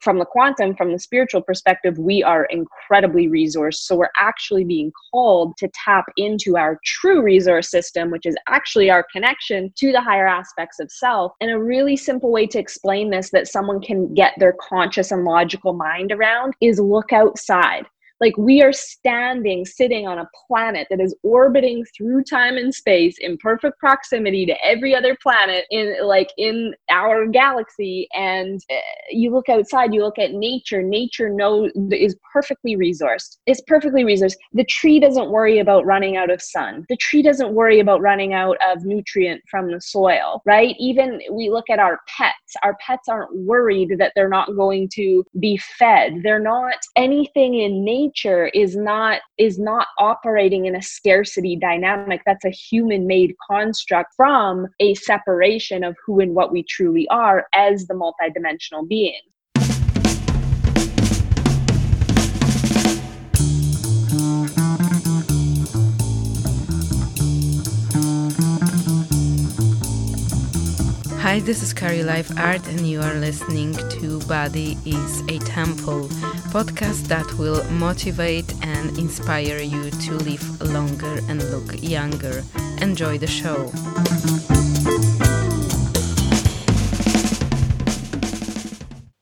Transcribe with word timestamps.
from 0.00 0.18
the 0.18 0.24
quantum, 0.24 0.74
from 0.76 0.92
the 0.92 0.98
spiritual 0.98 1.42
perspective, 1.42 1.98
we 1.98 2.22
are 2.22 2.44
incredibly 2.46 3.28
resourced. 3.28 3.80
So 3.80 3.96
we're 3.96 4.10
actually 4.16 4.64
being 4.64 4.92
called 5.10 5.56
to 5.58 5.68
tap 5.84 6.04
into 6.16 6.56
our 6.56 6.78
true 6.84 7.22
resource 7.22 7.70
system, 7.70 8.10
which 8.10 8.26
is 8.26 8.36
actually 8.48 8.90
our 8.90 9.04
connection 9.12 9.72
to 9.76 9.92
the 9.92 10.00
higher 10.00 10.26
aspects 10.26 10.78
of 10.80 10.90
self. 10.90 11.32
And 11.40 11.50
a 11.50 11.58
really 11.58 11.96
simple 11.96 12.30
way 12.30 12.46
to 12.46 12.58
explain 12.58 13.10
this 13.10 13.30
that 13.30 13.48
someone 13.48 13.80
can 13.80 14.14
get 14.14 14.34
their 14.38 14.54
conscious 14.60 15.10
and 15.10 15.24
logical 15.24 15.72
mind 15.72 16.12
around 16.12 16.54
is 16.60 16.78
look 16.78 17.12
outside. 17.12 17.84
Like 18.20 18.36
we 18.36 18.62
are 18.62 18.72
standing, 18.72 19.64
sitting 19.64 20.06
on 20.06 20.18
a 20.18 20.28
planet 20.46 20.88
that 20.90 21.00
is 21.00 21.14
orbiting 21.22 21.84
through 21.96 22.24
time 22.24 22.56
and 22.56 22.74
space 22.74 23.16
in 23.18 23.36
perfect 23.38 23.78
proximity 23.78 24.44
to 24.46 24.54
every 24.64 24.94
other 24.94 25.16
planet 25.22 25.64
in 25.70 25.96
like 26.02 26.30
in 26.36 26.74
our 26.90 27.26
galaxy. 27.26 28.08
And 28.14 28.60
uh, 28.70 28.74
you 29.10 29.32
look 29.32 29.48
outside, 29.48 29.94
you 29.94 30.02
look 30.02 30.18
at 30.18 30.32
nature. 30.32 30.82
Nature 30.82 31.30
knows 31.30 31.70
is 31.92 32.16
perfectly 32.32 32.76
resourced. 32.76 33.36
It's 33.46 33.62
perfectly 33.66 34.02
resourced. 34.02 34.36
The 34.52 34.64
tree 34.64 34.98
doesn't 34.98 35.30
worry 35.30 35.58
about 35.58 35.86
running 35.86 36.16
out 36.16 36.30
of 36.30 36.42
sun. 36.42 36.84
The 36.88 36.96
tree 36.96 37.22
doesn't 37.22 37.54
worry 37.54 37.80
about 37.80 38.00
running 38.00 38.34
out 38.34 38.56
of 38.66 38.84
nutrient 38.84 39.42
from 39.50 39.70
the 39.70 39.80
soil, 39.80 40.42
right? 40.44 40.74
Even 40.78 41.20
we 41.30 41.50
look 41.50 41.70
at 41.70 41.78
our 41.78 42.00
pets. 42.08 42.56
Our 42.62 42.76
pets 42.84 43.08
aren't 43.08 43.34
worried 43.36 43.96
that 43.98 44.12
they're 44.14 44.28
not 44.28 44.56
going 44.56 44.88
to 44.94 45.24
be 45.38 45.56
fed. 45.56 46.20
They're 46.22 46.40
not 46.40 46.76
anything 46.96 47.54
in 47.54 47.84
nature 47.84 48.07
nature 48.08 48.46
is 48.48 48.76
not 48.76 49.20
is 49.38 49.58
not 49.58 49.88
operating 49.98 50.66
in 50.66 50.74
a 50.74 50.82
scarcity 50.82 51.56
dynamic. 51.56 52.22
That's 52.26 52.44
a 52.44 52.50
human 52.50 53.06
made 53.06 53.34
construct 53.50 54.14
from 54.16 54.66
a 54.80 54.94
separation 54.94 55.84
of 55.84 55.96
who 56.04 56.20
and 56.20 56.34
what 56.34 56.52
we 56.52 56.64
truly 56.68 57.06
are 57.08 57.46
as 57.54 57.86
the 57.86 57.94
multidimensional 57.94 58.88
beings 58.88 59.32
Hi, 71.28 71.40
this 71.40 71.62
is 71.62 71.74
Carrie 71.74 72.02
Life 72.02 72.30
Art, 72.38 72.66
and 72.68 72.88
you 72.88 73.02
are 73.02 73.12
listening 73.12 73.74
to 73.74 74.18
Body 74.20 74.78
is 74.86 75.20
a 75.28 75.38
Temple 75.40 76.08
podcast 76.54 77.02
that 77.08 77.30
will 77.34 77.62
motivate 77.70 78.54
and 78.64 78.96
inspire 78.96 79.60
you 79.60 79.90
to 79.90 80.14
live 80.14 80.62
longer 80.62 81.20
and 81.28 81.44
look 81.50 81.82
younger. 81.82 82.42
Enjoy 82.80 83.18
the 83.18 83.26
show. 83.26 83.70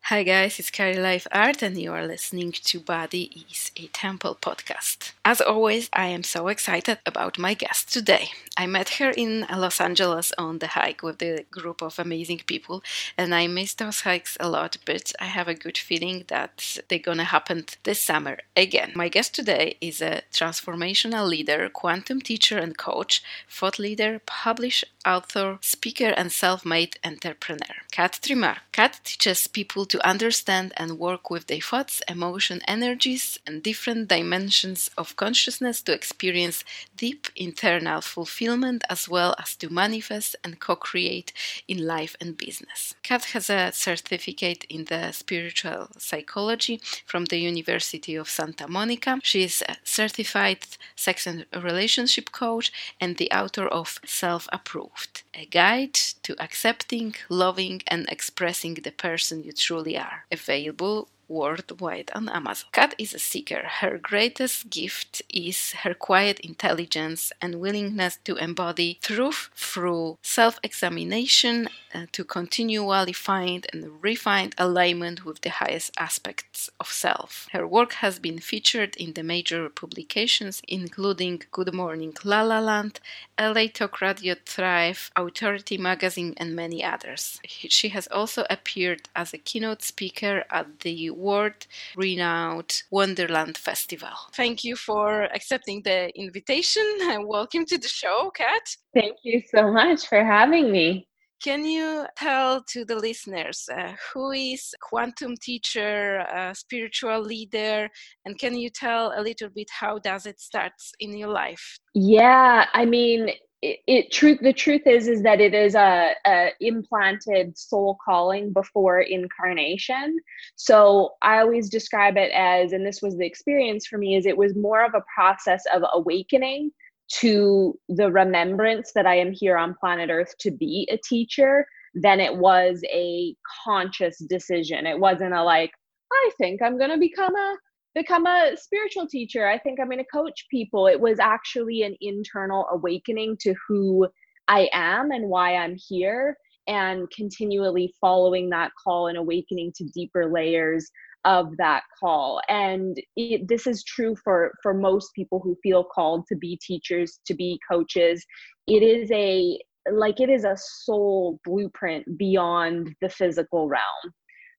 Hi 0.08 0.22
guys, 0.22 0.60
it's 0.60 0.70
Carrie 0.70 1.00
Life 1.00 1.26
Art 1.32 1.62
and 1.62 1.76
you 1.76 1.92
are 1.92 2.06
listening 2.06 2.52
to 2.52 2.78
Body 2.78 3.44
is 3.50 3.72
a 3.76 3.88
Temple 3.88 4.38
podcast. 4.40 5.10
As 5.24 5.40
always, 5.40 5.90
I 5.92 6.06
am 6.06 6.22
so 6.22 6.46
excited 6.46 6.98
about 7.04 7.40
my 7.40 7.54
guest 7.54 7.92
today. 7.92 8.28
I 8.56 8.66
met 8.66 9.00
her 9.00 9.10
in 9.10 9.44
Los 9.52 9.80
Angeles 9.80 10.32
on 10.38 10.60
the 10.60 10.68
hike 10.68 11.02
with 11.02 11.20
a 11.22 11.44
group 11.50 11.82
of 11.82 11.98
amazing 11.98 12.42
people 12.46 12.84
and 13.18 13.34
I 13.34 13.48
miss 13.48 13.74
those 13.74 14.02
hikes 14.02 14.36
a 14.38 14.48
lot, 14.48 14.76
but 14.86 15.12
I 15.20 15.24
have 15.24 15.48
a 15.48 15.54
good 15.54 15.76
feeling 15.76 16.22
that 16.28 16.78
they're 16.86 17.00
gonna 17.00 17.24
happen 17.24 17.64
this 17.82 18.00
summer 18.00 18.38
again. 18.56 18.92
My 18.94 19.08
guest 19.08 19.34
today 19.34 19.76
is 19.80 20.00
a 20.00 20.22
transformational 20.32 21.28
leader, 21.28 21.68
quantum 21.68 22.20
teacher 22.20 22.58
and 22.58 22.78
coach, 22.78 23.24
thought 23.50 23.80
leader, 23.80 24.20
published 24.24 24.84
author, 25.04 25.58
speaker, 25.60 26.08
and 26.16 26.30
self 26.30 26.64
made 26.64 26.98
entrepreneur. 27.04 27.76
Kat 27.90 28.18
Trimar. 28.22 28.58
Kat 28.72 29.00
teaches 29.04 29.46
people 29.46 29.86
to 29.86 29.95
understand 30.02 30.72
and 30.76 30.98
work 30.98 31.30
with 31.30 31.46
their 31.46 31.60
thoughts, 31.60 32.02
emotion, 32.08 32.60
energies, 32.66 33.38
and 33.46 33.62
different 33.62 34.08
dimensions 34.08 34.90
of 34.96 35.16
consciousness 35.16 35.82
to 35.82 35.92
experience 35.92 36.64
deep 36.96 37.28
internal 37.36 38.00
fulfillment 38.00 38.84
as 38.88 39.08
well 39.08 39.34
as 39.38 39.56
to 39.56 39.72
manifest 39.72 40.36
and 40.42 40.60
co 40.60 40.76
create 40.76 41.32
in 41.68 41.86
life 41.86 42.16
and 42.20 42.36
business. 42.36 42.94
Kat 43.02 43.24
has 43.26 43.50
a 43.50 43.70
certificate 43.72 44.64
in 44.68 44.84
the 44.84 45.12
spiritual 45.12 45.88
psychology 45.98 46.80
from 47.04 47.26
the 47.26 47.38
University 47.38 48.14
of 48.16 48.28
Santa 48.28 48.68
Monica. 48.68 49.20
She 49.22 49.44
is 49.44 49.62
a 49.68 49.76
certified 49.84 50.66
sex 50.94 51.26
and 51.26 51.46
relationship 51.54 52.32
coach 52.32 52.72
and 53.00 53.16
the 53.16 53.30
author 53.30 53.66
of 53.66 54.00
Self 54.04 54.48
Approved 54.52 55.22
a 55.36 55.46
guide 55.46 55.94
to 56.22 56.34
accepting, 56.42 57.14
loving, 57.28 57.82
and 57.86 58.08
expressing 58.08 58.74
the 58.74 58.90
person 58.90 59.42
you 59.44 59.52
truly 59.52 59.96
are. 59.96 60.24
Available 60.32 61.08
worldwide 61.28 62.10
on 62.14 62.28
Amazon. 62.28 62.68
Kat 62.72 62.94
is 62.98 63.14
a 63.14 63.18
seeker. 63.18 63.62
Her 63.80 63.98
greatest 63.98 64.70
gift 64.70 65.22
is 65.28 65.72
her 65.82 65.94
quiet 65.94 66.40
intelligence 66.40 67.32
and 67.40 67.60
willingness 67.60 68.18
to 68.24 68.36
embody 68.36 68.98
truth 69.02 69.50
through 69.54 70.18
self 70.22 70.58
examination 70.62 71.68
uh, 71.94 72.06
to 72.12 72.24
continually 72.24 73.12
find 73.12 73.66
and 73.72 74.02
refine 74.02 74.52
alignment 74.58 75.24
with 75.24 75.40
the 75.40 75.50
highest 75.50 75.90
aspects 75.98 76.70
of 76.80 76.88
self. 76.88 77.48
Her 77.52 77.66
work 77.66 77.94
has 77.94 78.18
been 78.18 78.38
featured 78.38 78.96
in 78.96 79.14
the 79.14 79.22
major 79.22 79.68
publications, 79.68 80.62
including 80.68 81.42
Good 81.50 81.72
Morning 81.74 82.14
La 82.24 82.42
La 82.42 82.58
Land, 82.60 83.00
LA 83.40 83.66
Talk 83.72 84.00
Radio 84.00 84.34
Thrive, 84.44 85.10
Authority 85.16 85.78
Magazine, 85.78 86.34
and 86.36 86.54
many 86.54 86.84
others. 86.84 87.40
She 87.46 87.88
has 87.90 88.06
also 88.08 88.44
appeared 88.50 89.08
as 89.14 89.32
a 89.32 89.38
keynote 89.38 89.82
speaker 89.82 90.44
at 90.50 90.80
the 90.80 91.10
world 91.16 91.66
renowned 91.96 92.82
Wonderland 92.90 93.56
Festival. 93.56 94.16
Thank 94.34 94.64
you 94.64 94.76
for 94.76 95.24
accepting 95.34 95.82
the 95.82 96.10
invitation 96.18 96.84
and 97.02 97.26
welcome 97.26 97.64
to 97.66 97.78
the 97.78 97.88
show, 97.88 98.30
Kat. 98.34 98.76
Thank 98.94 99.16
you 99.22 99.42
so 99.54 99.72
much 99.72 100.06
for 100.06 100.24
having 100.24 100.70
me. 100.70 101.08
Can 101.42 101.66
you 101.66 102.06
tell 102.16 102.62
to 102.70 102.84
the 102.84 102.96
listeners 102.96 103.68
uh, 103.70 103.92
who 104.12 104.32
is 104.32 104.74
quantum 104.80 105.36
teacher, 105.36 106.20
uh, 106.34 106.54
spiritual 106.54 107.20
leader, 107.20 107.90
and 108.24 108.38
can 108.38 108.56
you 108.56 108.70
tell 108.70 109.12
a 109.16 109.20
little 109.20 109.50
bit 109.54 109.68
how 109.70 109.98
does 109.98 110.24
it 110.24 110.40
start 110.40 110.72
in 110.98 111.16
your 111.16 111.28
life? 111.28 111.78
Yeah, 111.94 112.66
I 112.72 112.86
mean, 112.86 113.30
it, 113.62 113.78
it, 113.86 114.12
truth 114.12 114.38
the 114.42 114.52
truth 114.52 114.86
is 114.86 115.08
is 115.08 115.22
that 115.22 115.40
it 115.40 115.54
is 115.54 115.74
a, 115.74 116.12
a, 116.26 116.50
implanted 116.60 117.56
soul 117.56 117.96
calling 118.04 118.52
before 118.52 119.00
incarnation. 119.00 120.18
So 120.56 121.14
i 121.22 121.38
always 121.38 121.68
describe 121.68 122.16
it 122.16 122.30
as 122.32 122.72
and 122.72 122.86
this 122.86 123.00
was 123.02 123.16
the 123.16 123.26
experience 123.26 123.86
for 123.86 123.98
me 123.98 124.16
is 124.16 124.26
it 124.26 124.36
was 124.36 124.54
more 124.54 124.84
of 124.84 124.94
a 124.94 125.04
process 125.14 125.64
of 125.74 125.82
awakening 125.92 126.70
to 127.08 127.78
the 127.88 128.10
remembrance 128.10 128.92
that 128.94 129.06
i 129.06 129.14
am 129.14 129.32
here 129.32 129.56
on 129.56 129.74
planet 129.74 130.10
earth 130.10 130.34
to 130.38 130.50
be 130.50 130.88
a 130.90 130.98
teacher 130.98 131.66
than 131.94 132.20
it 132.20 132.36
was 132.36 132.82
a 132.92 133.34
conscious 133.64 134.18
decision. 134.18 134.86
It 134.86 134.98
wasn't 134.98 135.32
a 135.32 135.42
like 135.42 135.70
i 136.12 136.30
think 136.38 136.62
i'm 136.62 136.78
going 136.78 136.90
to 136.90 136.98
become 136.98 137.34
a 137.34 137.56
become 137.96 138.26
a 138.26 138.52
spiritual 138.56 139.08
teacher. 139.08 139.48
I 139.48 139.58
think 139.58 139.80
I'm 139.80 139.88
going 139.88 139.98
to 139.98 140.04
coach 140.04 140.46
people. 140.50 140.86
It 140.86 141.00
was 141.00 141.18
actually 141.18 141.82
an 141.82 141.96
internal 142.00 142.66
awakening 142.70 143.38
to 143.40 143.54
who 143.66 144.06
I 144.46 144.68
am 144.72 145.10
and 145.10 145.28
why 145.28 145.56
I'm 145.56 145.76
here, 145.88 146.36
and 146.68 147.10
continually 147.10 147.92
following 148.00 148.50
that 148.50 148.70
call 148.84 149.08
and 149.08 149.16
awakening 149.16 149.72
to 149.76 149.84
deeper 149.94 150.30
layers 150.30 150.88
of 151.24 151.56
that 151.56 151.82
call 151.98 152.40
and 152.48 152.96
it, 153.16 153.48
this 153.48 153.66
is 153.66 153.82
true 153.82 154.14
for 154.22 154.52
for 154.62 154.72
most 154.72 155.12
people 155.12 155.40
who 155.42 155.56
feel 155.60 155.82
called 155.82 156.24
to 156.28 156.36
be 156.36 156.56
teachers 156.62 157.18
to 157.26 157.34
be 157.34 157.58
coaches 157.68 158.24
it 158.68 158.82
is 158.82 159.10
a 159.10 159.58
like 159.90 160.20
it 160.20 160.30
is 160.30 160.44
a 160.44 160.56
soul 160.56 161.40
blueprint 161.44 162.04
beyond 162.16 162.94
the 163.00 163.08
physical 163.08 163.66
realm 163.66 164.12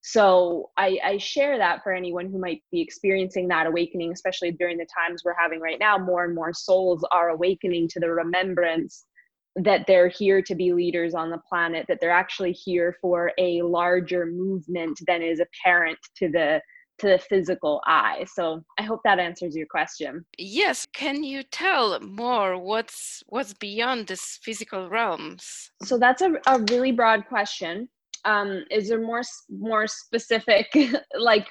so 0.10 0.70
I, 0.78 0.98
I 1.04 1.18
share 1.18 1.58
that 1.58 1.84
for 1.84 1.92
anyone 1.92 2.32
who 2.32 2.40
might 2.40 2.62
be 2.72 2.80
experiencing 2.80 3.50
that 3.50 3.68
awakening, 3.68 4.14
especially 4.14 4.52
during 4.52 4.78
the 4.78 4.86
times 4.86 5.24
we're 5.26 5.36
having 5.38 5.60
right 5.60 5.78
now. 5.82 5.98
More 5.98 6.24
and 6.24 6.34
more 6.34 6.54
souls 6.54 7.04
are 7.12 7.32
awakening 7.32 7.90
to 7.90 8.00
the 8.00 8.10
remembrance 8.10 9.04
that 9.58 9.84
they're 9.86 10.08
here 10.08 10.42
to 10.44 10.56
be 10.56 10.72
leaders 10.72 11.14
on 11.14 11.30
the 11.30 11.42
planet, 11.50 11.88
that 11.90 11.98
they're 12.00 12.10
actually 12.10 12.54
here 12.54 12.96
for 13.02 13.34
a 13.38 13.62
larger 13.64 14.28
movement 14.28 14.98
than 15.08 15.22
is 15.22 15.42
apparent 15.42 16.00
to 16.20 16.30
the 16.30 16.62
to 17.00 17.08
the 17.10 17.20
physical 17.20 17.82
eye. 17.86 18.26
So 18.34 18.64
I 18.80 18.84
hope 18.84 19.02
that 19.04 19.20
answers 19.20 19.58
your 19.58 19.68
question. 19.68 20.26
Yes, 20.38 20.88
can 20.94 21.22
you 21.22 21.44
tell 21.44 22.00
more 22.00 22.58
what's 22.58 23.24
what's 23.28 23.54
beyond 23.54 24.08
this 24.08 24.40
physical 24.42 24.90
realms? 24.90 25.70
So 25.84 25.98
that's 25.98 26.22
a, 26.22 26.38
a 26.48 26.60
really 26.70 26.94
broad 26.94 27.28
question 27.28 27.90
um 28.28 28.64
is 28.70 28.90
there 28.90 29.02
more 29.02 29.24
more 29.50 29.88
specific 29.88 30.68
like 31.20 31.48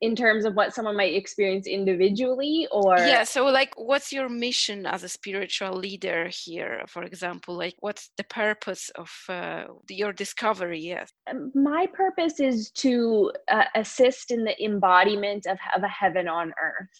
in 0.00 0.16
terms 0.16 0.44
of 0.44 0.54
what 0.54 0.74
someone 0.74 0.96
might 0.96 1.14
experience 1.14 1.66
individually 1.66 2.66
or? 2.72 2.98
Yeah 2.98 3.24
so 3.24 3.46
like 3.46 3.72
what's 3.76 4.12
your 4.12 4.28
mission 4.28 4.84
as 4.84 5.04
a 5.04 5.08
spiritual 5.08 5.74
leader 5.74 6.28
here 6.44 6.82
for 6.88 7.02
example? 7.04 7.54
Like 7.56 7.76
what's 7.80 8.10
the 8.16 8.24
purpose 8.24 8.90
of 8.96 9.10
uh, 9.28 9.64
your 9.88 10.12
discovery? 10.12 10.80
Yes. 10.80 11.12
Um, 11.30 11.52
my 11.54 11.86
purpose 11.92 12.40
is 12.40 12.70
to 12.84 13.32
uh, 13.48 13.64
assist 13.76 14.32
in 14.32 14.42
the 14.44 14.56
embodiment 14.62 15.46
of, 15.46 15.58
of 15.76 15.82
a 15.84 15.88
heaven 15.88 16.26
on 16.26 16.52
earth 16.60 16.96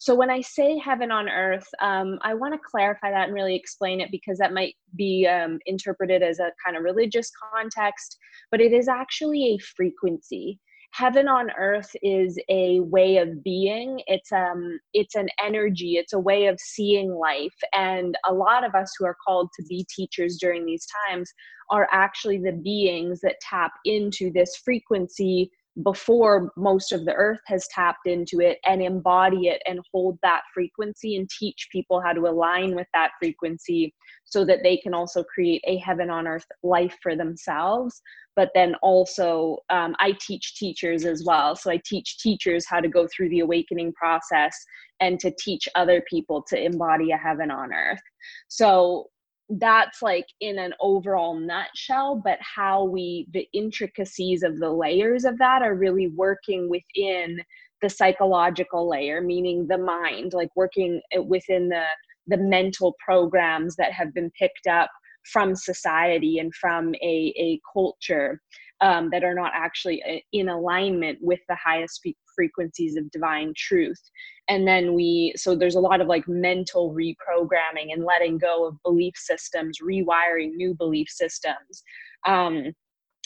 so 0.00 0.14
when 0.14 0.30
I 0.30 0.40
say 0.40 0.78
heaven 0.78 1.10
on 1.10 1.28
earth, 1.28 1.68
um, 1.82 2.18
I 2.22 2.32
want 2.32 2.54
to 2.54 2.60
clarify 2.70 3.10
that 3.10 3.26
and 3.26 3.34
really 3.34 3.54
explain 3.54 4.00
it 4.00 4.10
because 4.10 4.38
that 4.38 4.54
might 4.54 4.74
be 4.96 5.26
um, 5.26 5.58
interpreted 5.66 6.22
as 6.22 6.38
a 6.38 6.52
kind 6.64 6.74
of 6.74 6.84
religious 6.84 7.30
context, 7.52 8.16
but 8.50 8.62
it 8.62 8.72
is 8.72 8.88
actually 8.88 9.48
a 9.48 9.58
frequency. 9.58 10.58
Heaven 10.92 11.28
on 11.28 11.50
earth 11.50 11.94
is 12.02 12.38
a 12.48 12.80
way 12.80 13.18
of 13.18 13.44
being. 13.44 14.00
It's 14.06 14.32
um 14.32 14.80
it's 14.94 15.14
an 15.16 15.28
energy. 15.44 15.96
It's 15.98 16.14
a 16.14 16.18
way 16.18 16.46
of 16.46 16.58
seeing 16.58 17.12
life. 17.12 17.54
And 17.74 18.16
a 18.26 18.32
lot 18.32 18.64
of 18.64 18.74
us 18.74 18.92
who 18.98 19.04
are 19.04 19.16
called 19.24 19.50
to 19.56 19.64
be 19.68 19.86
teachers 19.94 20.38
during 20.40 20.64
these 20.64 20.86
times 21.06 21.30
are 21.70 21.88
actually 21.92 22.38
the 22.38 22.58
beings 22.64 23.20
that 23.20 23.36
tap 23.40 23.72
into 23.84 24.32
this 24.32 24.56
frequency 24.64 25.50
before 25.82 26.52
most 26.56 26.92
of 26.92 27.04
the 27.04 27.14
earth 27.14 27.40
has 27.46 27.66
tapped 27.68 28.06
into 28.06 28.40
it 28.40 28.58
and 28.64 28.82
embody 28.82 29.48
it 29.48 29.62
and 29.66 29.80
hold 29.92 30.18
that 30.22 30.42
frequency 30.52 31.16
and 31.16 31.28
teach 31.28 31.68
people 31.70 32.00
how 32.00 32.12
to 32.12 32.26
align 32.26 32.74
with 32.74 32.86
that 32.92 33.12
frequency 33.18 33.94
so 34.24 34.44
that 34.44 34.60
they 34.62 34.76
can 34.76 34.94
also 34.94 35.22
create 35.24 35.62
a 35.66 35.78
heaven 35.78 36.10
on 36.10 36.26
earth 36.26 36.46
life 36.62 36.96
for 37.02 37.16
themselves. 37.16 38.00
But 38.36 38.50
then 38.54 38.74
also 38.82 39.58
um, 39.70 39.94
i 39.98 40.16
teach 40.20 40.56
teachers 40.56 41.04
as 41.04 41.24
well. 41.24 41.56
So 41.56 41.70
i 41.70 41.80
teach 41.84 42.18
teachers 42.18 42.66
how 42.66 42.80
to 42.80 42.88
go 42.88 43.08
through 43.14 43.30
the 43.30 43.40
awakening 43.40 43.92
process 43.92 44.56
and 45.00 45.18
to 45.20 45.32
teach 45.38 45.68
other 45.74 46.02
people 46.08 46.42
to 46.48 46.62
embody 46.62 47.10
a 47.10 47.16
heaven 47.16 47.50
on 47.50 47.72
earth. 47.72 48.00
So 48.48 49.08
that's 49.58 50.00
like 50.00 50.26
in 50.40 50.58
an 50.58 50.72
overall 50.80 51.38
nutshell 51.38 52.20
but 52.24 52.38
how 52.40 52.84
we 52.84 53.26
the 53.32 53.48
intricacies 53.52 54.42
of 54.42 54.58
the 54.60 54.70
layers 54.70 55.24
of 55.24 55.36
that 55.38 55.60
are 55.60 55.74
really 55.74 56.08
working 56.08 56.68
within 56.68 57.40
the 57.82 57.90
psychological 57.90 58.88
layer 58.88 59.20
meaning 59.20 59.66
the 59.66 59.78
mind 59.78 60.32
like 60.32 60.50
working 60.54 61.00
within 61.26 61.68
the 61.68 61.84
the 62.28 62.36
mental 62.36 62.94
programs 63.04 63.74
that 63.74 63.92
have 63.92 64.14
been 64.14 64.30
picked 64.38 64.68
up 64.68 64.88
from 65.24 65.54
society 65.54 66.38
and 66.38 66.54
from 66.54 66.94
a, 66.96 67.34
a 67.36 67.60
culture 67.72 68.40
um, 68.80 69.10
that 69.10 69.24
are 69.24 69.34
not 69.34 69.52
actually 69.54 70.02
uh, 70.04 70.18
in 70.32 70.48
alignment 70.48 71.18
with 71.20 71.40
the 71.48 71.56
highest 71.56 72.00
frequencies 72.34 72.96
of 72.96 73.10
divine 73.10 73.52
truth 73.56 74.00
and 74.48 74.66
then 74.66 74.94
we 74.94 75.32
so 75.36 75.54
there's 75.54 75.76
a 75.76 75.80
lot 75.80 76.00
of 76.00 76.08
like 76.08 76.26
mental 76.28 76.94
reprogramming 76.94 77.92
and 77.92 78.04
letting 78.04 78.38
go 78.38 78.66
of 78.66 78.74
belief 78.84 79.14
systems 79.16 79.78
rewiring 79.82 80.50
new 80.54 80.74
belief 80.74 81.08
systems 81.08 81.82
um, 82.26 82.72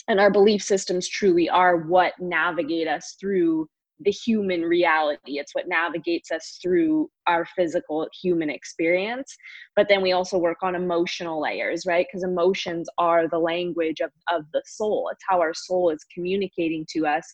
and 0.07 0.19
our 0.19 0.31
belief 0.31 0.61
systems 0.61 1.07
truly 1.07 1.49
are 1.49 1.77
what 1.77 2.13
navigate 2.19 2.87
us 2.87 3.15
through 3.19 3.67
the 3.99 4.11
human 4.11 4.61
reality. 4.61 5.39
It's 5.39 5.55
what 5.55 5.67
navigates 5.67 6.31
us 6.31 6.59
through 6.61 7.09
our 7.27 7.45
physical 7.55 8.07
human 8.21 8.49
experience. 8.49 9.35
But 9.75 9.87
then 9.87 10.01
we 10.01 10.11
also 10.11 10.37
work 10.37 10.57
on 10.63 10.75
emotional 10.75 11.41
layers, 11.41 11.85
right? 11.85 12.05
Because 12.07 12.23
emotions 12.23 12.89
are 12.97 13.27
the 13.27 13.39
language 13.39 14.01
of, 14.01 14.11
of 14.29 14.43
the 14.53 14.61
soul. 14.65 15.09
It's 15.11 15.23
how 15.27 15.39
our 15.39 15.53
soul 15.53 15.91
is 15.91 16.05
communicating 16.13 16.85
to 16.91 17.07
us 17.07 17.25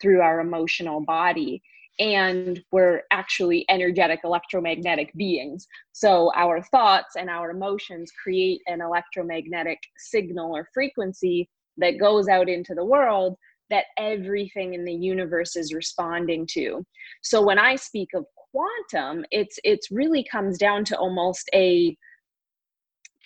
through 0.00 0.20
our 0.20 0.40
emotional 0.40 1.00
body. 1.00 1.62
And 1.98 2.62
we're 2.70 3.02
actually 3.10 3.64
energetic 3.68 4.20
electromagnetic 4.22 5.12
beings. 5.16 5.66
So 5.92 6.30
our 6.36 6.62
thoughts 6.62 7.16
and 7.16 7.28
our 7.28 7.50
emotions 7.50 8.12
create 8.22 8.60
an 8.66 8.80
electromagnetic 8.80 9.78
signal 9.96 10.54
or 10.54 10.68
frequency 10.72 11.48
that 11.78 11.98
goes 11.98 12.28
out 12.28 12.48
into 12.48 12.74
the 12.74 12.84
world 12.84 13.36
that 13.70 13.86
everything 13.98 14.74
in 14.74 14.84
the 14.84 14.94
universe 14.94 15.56
is 15.56 15.74
responding 15.74 16.46
to. 16.52 16.84
So 17.22 17.44
when 17.44 17.58
I 17.58 17.76
speak 17.76 18.10
of 18.14 18.24
quantum, 18.50 19.24
it's 19.30 19.58
it's 19.64 19.90
really 19.90 20.24
comes 20.30 20.58
down 20.58 20.84
to 20.86 20.96
almost 20.96 21.48
a 21.54 21.96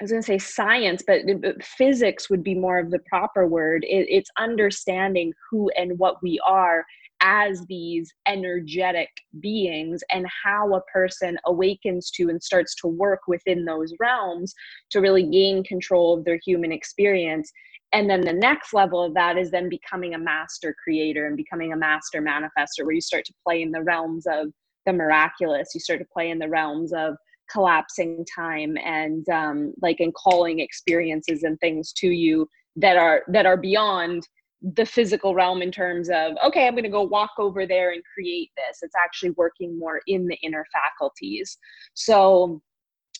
I 0.00 0.04
was 0.04 0.10
going 0.10 0.22
to 0.22 0.26
say 0.26 0.38
science, 0.38 1.02
but, 1.06 1.20
uh, 1.28 1.34
but, 1.40 1.62
physics 1.62 2.28
would 2.28 2.42
be 2.42 2.54
more 2.54 2.78
of 2.78 2.90
the 2.90 2.98
proper 3.00 3.46
word. 3.46 3.84
It, 3.84 4.06
it's 4.08 4.30
understanding 4.38 5.32
who 5.50 5.70
and 5.76 5.98
what 5.98 6.22
we 6.22 6.40
are 6.46 6.84
as 7.22 7.64
these 7.66 8.12
energetic 8.26 9.08
beings 9.40 10.02
and 10.10 10.26
how 10.44 10.74
a 10.74 10.82
person 10.92 11.38
awakens 11.46 12.10
to 12.10 12.28
and 12.28 12.42
starts 12.42 12.74
to 12.74 12.88
work 12.88 13.20
within 13.28 13.64
those 13.64 13.94
realms 14.00 14.52
to 14.90 15.00
really 15.00 15.22
gain 15.22 15.62
control 15.62 16.18
of 16.18 16.24
their 16.24 16.40
human 16.44 16.72
experience 16.72 17.50
and 17.94 18.08
then 18.08 18.22
the 18.22 18.32
next 18.32 18.72
level 18.72 19.04
of 19.04 19.14
that 19.14 19.36
is 19.36 19.50
then 19.50 19.68
becoming 19.68 20.14
a 20.14 20.18
master 20.18 20.74
creator 20.82 21.26
and 21.26 21.36
becoming 21.36 21.72
a 21.72 21.76
master 21.76 22.20
manifester 22.20 22.84
where 22.84 22.94
you 22.94 23.00
start 23.00 23.24
to 23.24 23.34
play 23.46 23.62
in 23.62 23.70
the 23.70 23.82
realms 23.82 24.26
of 24.26 24.48
the 24.84 24.92
miraculous 24.92 25.68
you 25.74 25.80
start 25.80 26.00
to 26.00 26.06
play 26.12 26.30
in 26.30 26.38
the 26.40 26.48
realms 26.48 26.92
of 26.92 27.14
collapsing 27.52 28.24
time 28.34 28.76
and 28.78 29.28
um, 29.28 29.74
like 29.82 30.00
and 30.00 30.14
calling 30.14 30.60
experiences 30.60 31.42
and 31.42 31.58
things 31.60 31.92
to 31.92 32.08
you 32.08 32.48
that 32.76 32.96
are 32.96 33.22
that 33.28 33.46
are 33.46 33.56
beyond 33.56 34.26
the 34.74 34.86
physical 34.86 35.34
realm 35.34 35.60
in 35.60 35.72
terms 35.72 36.08
of 36.08 36.34
okay 36.44 36.68
i'm 36.68 36.74
going 36.74 36.84
to 36.84 36.88
go 36.88 37.02
walk 37.02 37.32
over 37.38 37.66
there 37.66 37.92
and 37.92 38.02
create 38.14 38.50
this. 38.56 38.78
It's 38.82 38.94
actually 38.96 39.30
working 39.30 39.78
more 39.78 40.00
in 40.06 40.26
the 40.26 40.36
inner 40.42 40.64
faculties. 40.72 41.58
So 41.94 42.62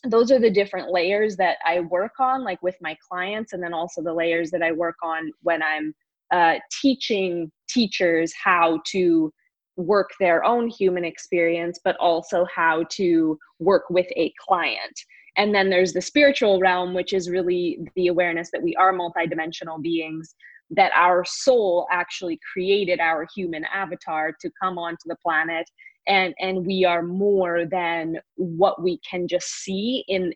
those 0.05 0.33
are 0.33 0.41
the 0.41 0.51
different 0.51 0.91
layers 0.91 1.37
that 1.37 1.59
I 1.65 1.81
work 1.81 2.13
on, 2.19 2.45
like 2.45 2.61
with 2.63 2.77
my 2.81 2.97
clients, 3.09 3.53
and 3.53 3.63
then 3.63 3.73
also 3.73 4.03
the 4.03 4.13
layers 4.13 4.51
that 4.51 4.63
I 4.63 4.73
work 4.73 4.97
on 5.03 5.31
when 5.43 5.63
I'm 5.63 5.95
uh, 6.33 6.59
teaching 6.81 7.53
teachers 7.69 8.33
how 8.43 8.81
to 8.87 9.33
work 9.77 10.11
their 10.21 10.45
own 10.45 10.69
human 10.69 11.05
experience, 11.05 11.79
but 11.83 11.97
also 11.97 12.47
how 12.55 12.85
to 12.91 13.39
work 13.59 13.85
with 13.91 14.07
a 14.17 14.33
client. 14.39 15.01
And 15.37 15.55
then 15.55 15.71
there's 15.71 15.93
the 15.93 16.03
spiritual 16.03 16.61
realm, 16.61 16.93
which 16.93 17.13
is 17.13 17.31
really 17.31 17.79
the 17.97 18.09
awareness 18.09 18.51
that 18.53 18.63
we 18.63 18.77
are 18.77 18.93
multidimensional 18.93 19.81
beings, 19.81 20.35
that 20.71 20.93
our 20.95 21.25
soul 21.25 21.87
actually 21.91 22.39
created 22.53 23.01
our 23.01 23.27
human 23.35 23.65
avatar 23.73 24.33
to 24.41 24.51
come 24.61 24.79
onto 24.79 25.05
the 25.07 25.17
planet 25.25 25.69
and 26.07 26.35
and 26.41 26.67
we 26.67 26.85
are 26.85 27.03
more 27.03 27.65
than 27.65 28.19
what 28.35 28.83
we 28.83 28.99
can 29.09 29.29
just 29.29 29.47
see 29.47 30.05
in 30.09 30.33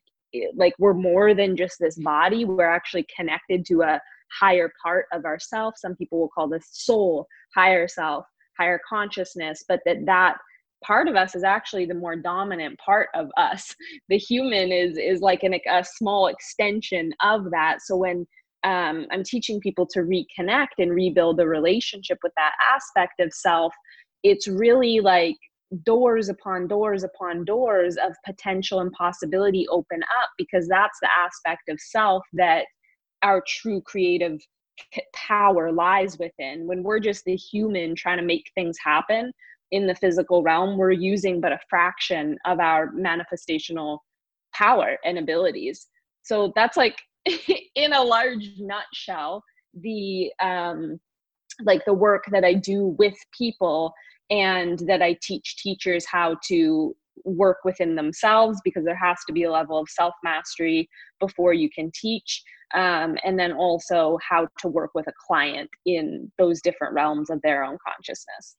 like 0.54 0.74
we're 0.78 0.94
more 0.94 1.34
than 1.34 1.56
just 1.56 1.78
this 1.80 1.96
body. 1.96 2.44
We're 2.44 2.68
actually 2.68 3.06
connected 3.14 3.64
to 3.66 3.82
a 3.82 4.00
higher 4.38 4.70
part 4.82 5.06
of 5.12 5.24
ourself. 5.24 5.74
Some 5.76 5.96
people 5.96 6.18
will 6.18 6.28
call 6.28 6.48
this 6.48 6.68
soul 6.70 7.26
higher 7.54 7.88
self 7.88 8.26
higher 8.58 8.80
consciousness 8.88 9.64
but 9.68 9.80
that 9.84 10.04
that 10.06 10.36
part 10.84 11.08
of 11.08 11.16
us 11.16 11.34
is 11.34 11.42
actually 11.42 11.86
the 11.86 11.94
more 11.94 12.16
dominant 12.16 12.78
part 12.78 13.08
of 13.14 13.28
us. 13.36 13.74
The 14.08 14.18
human 14.18 14.70
is 14.70 14.96
is 14.98 15.20
like 15.20 15.42
an, 15.42 15.54
a 15.54 15.84
small 15.84 16.28
extension 16.28 17.12
of 17.20 17.50
that. 17.50 17.78
So 17.82 17.96
when 17.96 18.26
um, 18.64 19.06
i'm 19.12 19.22
teaching 19.22 19.60
people 19.60 19.86
to 19.86 20.00
reconnect 20.00 20.78
and 20.78 20.92
rebuild 20.92 21.36
the 21.36 21.46
relationship 21.46 22.18
with 22.22 22.32
that 22.36 22.52
aspect 22.74 23.20
of 23.20 23.32
self 23.32 23.72
it's 24.22 24.48
really 24.48 25.00
like 25.00 25.36
doors 25.84 26.28
upon 26.28 26.66
doors 26.66 27.04
upon 27.04 27.44
doors 27.44 27.96
of 27.96 28.14
potential 28.24 28.80
and 28.80 28.90
possibility 28.92 29.66
open 29.68 30.02
up 30.20 30.30
because 30.38 30.66
that's 30.68 30.98
the 31.00 31.08
aspect 31.16 31.68
of 31.68 31.78
self 31.78 32.24
that 32.32 32.64
our 33.22 33.42
true 33.46 33.80
creative 33.82 34.38
power 35.14 35.72
lies 35.72 36.18
within 36.18 36.66
when 36.66 36.82
we're 36.82 37.00
just 37.00 37.24
the 37.24 37.36
human 37.36 37.94
trying 37.94 38.18
to 38.18 38.24
make 38.24 38.50
things 38.54 38.76
happen 38.82 39.32
in 39.72 39.86
the 39.86 39.94
physical 39.94 40.42
realm 40.42 40.76
we're 40.76 40.90
using 40.90 41.40
but 41.40 41.52
a 41.52 41.58
fraction 41.68 42.36
of 42.44 42.60
our 42.60 42.92
manifestational 42.92 43.98
power 44.54 44.96
and 45.04 45.18
abilities 45.18 45.86
so 46.22 46.52
that's 46.54 46.76
like 46.76 46.96
in 47.74 47.92
a 47.92 48.02
large 48.02 48.50
nutshell 48.58 49.42
the 49.80 50.30
um 50.42 50.98
like 51.64 51.84
the 51.84 51.94
work 51.94 52.24
that 52.30 52.44
i 52.44 52.52
do 52.52 52.94
with 52.98 53.16
people 53.36 53.92
and 54.30 54.78
that 54.80 55.02
I 55.02 55.16
teach 55.22 55.56
teachers 55.56 56.04
how 56.06 56.36
to 56.48 56.94
work 57.24 57.58
within 57.64 57.94
themselves 57.94 58.60
because 58.64 58.84
there 58.84 58.96
has 58.96 59.18
to 59.26 59.32
be 59.32 59.44
a 59.44 59.52
level 59.52 59.78
of 59.78 59.88
self 59.88 60.14
mastery 60.24 60.88
before 61.20 61.52
you 61.52 61.70
can 61.70 61.90
teach. 61.94 62.42
Um, 62.74 63.16
and 63.24 63.38
then 63.38 63.52
also 63.52 64.18
how 64.28 64.48
to 64.58 64.68
work 64.68 64.90
with 64.94 65.06
a 65.06 65.12
client 65.26 65.70
in 65.84 66.32
those 66.36 66.60
different 66.60 66.94
realms 66.94 67.30
of 67.30 67.40
their 67.42 67.64
own 67.64 67.78
consciousness. 67.86 68.56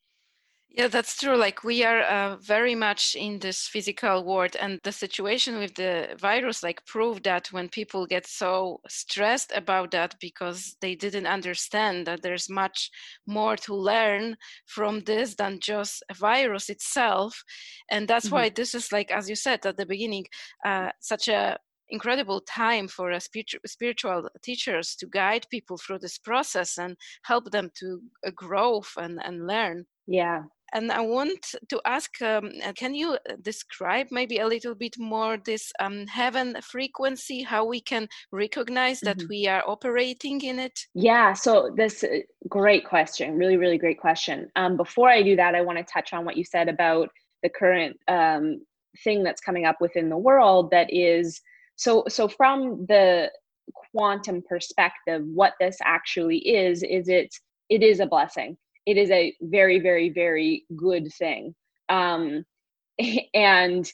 Yeah, 0.70 0.90
that's 0.90 1.18
true. 1.18 1.36
Like 1.36 1.64
we 1.64 1.84
are 1.84 2.02
uh, 2.02 2.36
very 2.38 2.76
much 2.76 3.16
in 3.16 3.40
this 3.40 3.68
physical 3.68 4.24
world, 4.24 4.56
and 4.60 4.80
the 4.84 4.92
situation 4.92 5.58
with 5.58 5.74
the 5.74 6.16
virus 6.20 6.62
like 6.62 6.86
proved 6.86 7.24
that 7.24 7.52
when 7.52 7.68
people 7.68 8.06
get 8.06 8.28
so 8.28 8.82
stressed 8.88 9.52
about 9.56 9.90
that 9.92 10.14
because 10.22 10.76
they 10.80 10.94
didn't 10.94 11.26
understand 11.26 12.06
that 12.06 12.22
there's 12.22 12.48
much 12.48 12.92
more 13.26 13.56
to 13.58 13.74
learn 13.74 14.36
from 14.68 15.00
this 15.00 15.34
than 15.34 15.60
just 15.60 16.04
a 16.12 16.14
virus 16.14 16.70
itself, 16.70 17.44
and 17.90 18.08
that's 18.08 18.28
mm-hmm. 18.28 18.36
why 18.36 18.50
this 18.50 18.76
is 18.76 18.92
like, 18.92 19.10
as 19.10 19.28
you 19.28 19.36
said 19.36 19.66
at 19.66 19.78
the 19.78 19.86
beginning, 19.86 20.26
uh, 20.64 20.92
such 21.00 21.28
a 21.28 21.58
incredible 21.90 22.42
time 22.42 22.88
for 22.88 23.12
a 23.12 23.20
spiritual 23.66 24.30
teachers 24.44 24.96
to 24.96 25.08
guide 25.08 25.46
people 25.50 25.78
through 25.78 26.00
this 26.00 26.18
process 26.18 26.78
and 26.78 26.96
help 27.24 27.52
them 27.52 27.70
to 27.80 28.02
uh, 28.26 28.32
grow 28.36 28.82
and, 28.98 29.20
and 29.24 29.48
learn 29.48 29.86
yeah 30.08 30.44
and 30.74 30.92
I 30.92 31.02
want 31.02 31.56
to 31.70 31.82
ask 31.86 32.22
um, 32.22 32.52
uh, 32.64 32.74
can 32.74 32.94
you 32.94 33.14
uh, 33.14 33.36
describe 33.42 34.08
maybe 34.12 34.40
a 34.40 34.48
little 34.48 34.76
bit 34.76 34.96
more 34.98 35.38
this 35.38 35.72
um, 35.80 36.06
heaven 36.08 36.58
frequency, 36.62 37.42
how 37.42 37.66
we 37.66 37.80
can 37.80 38.08
recognize 38.32 39.00
that 39.02 39.18
mm-hmm. 39.18 39.28
we 39.30 39.48
are 39.48 39.64
operating 39.68 40.42
in 40.42 40.60
it? 40.60 40.78
Yeah, 40.94 41.34
so 41.34 41.74
this 41.76 42.04
uh, 42.04 42.20
great 42.50 42.86
question, 42.86 43.38
really, 43.38 43.58
really 43.58 43.78
great 43.78 44.00
question. 44.00 44.50
Um, 44.56 44.78
before 44.78 45.10
I 45.10 45.24
do 45.24 45.36
that, 45.38 45.56
I 45.56 45.62
want 45.62 45.78
to 45.78 45.86
touch 45.86 46.14
on 46.14 46.26
what 46.26 46.38
you 46.38 46.44
said 46.44 46.68
about 46.68 47.10
the 47.44 47.50
current 47.50 47.98
um, 48.08 48.62
thing 49.04 49.24
that's 49.24 49.42
coming 49.42 49.66
up 49.66 49.78
within 49.80 50.10
the 50.10 50.18
world 50.18 50.72
that 50.72 50.92
is 50.92 51.42
so 51.78 52.04
so 52.10 52.28
from 52.28 52.86
the 52.88 53.32
quantum 53.74 54.44
perspective 54.48 55.24
what 55.26 55.54
this 55.60 55.78
actually 55.84 56.38
is 56.38 56.84
is 56.84 57.08
it 57.08 57.34
it 57.70 57.84
is 57.84 58.00
a 58.00 58.06
blessing. 58.06 58.58
It 58.86 58.98
is 58.98 59.12
a 59.12 59.34
very 59.42 59.80
very 59.80 60.10
very 60.10 60.66
good 60.76 61.12
thing. 61.14 61.56
Um, 61.90 62.46
and 63.34 63.90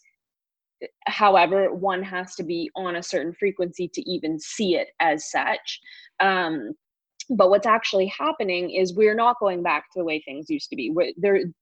however 1.07 1.73
one 1.73 2.03
has 2.03 2.35
to 2.35 2.43
be 2.43 2.69
on 2.75 2.97
a 2.97 3.03
certain 3.03 3.33
frequency 3.33 3.87
to 3.93 4.09
even 4.09 4.39
see 4.39 4.75
it 4.75 4.89
as 4.99 5.29
such. 5.29 5.79
Um, 6.19 6.73
but 7.29 7.49
what's 7.49 7.67
actually 7.67 8.07
happening 8.07 8.71
is 8.71 8.93
we're 8.93 9.15
not 9.15 9.39
going 9.39 9.63
back 9.63 9.85
to 9.91 9.99
the 9.99 10.03
way 10.05 10.21
things 10.21 10.49
used 10.49 10.69
to 10.69 10.75
be. 10.75 10.89
We're, 10.89 11.13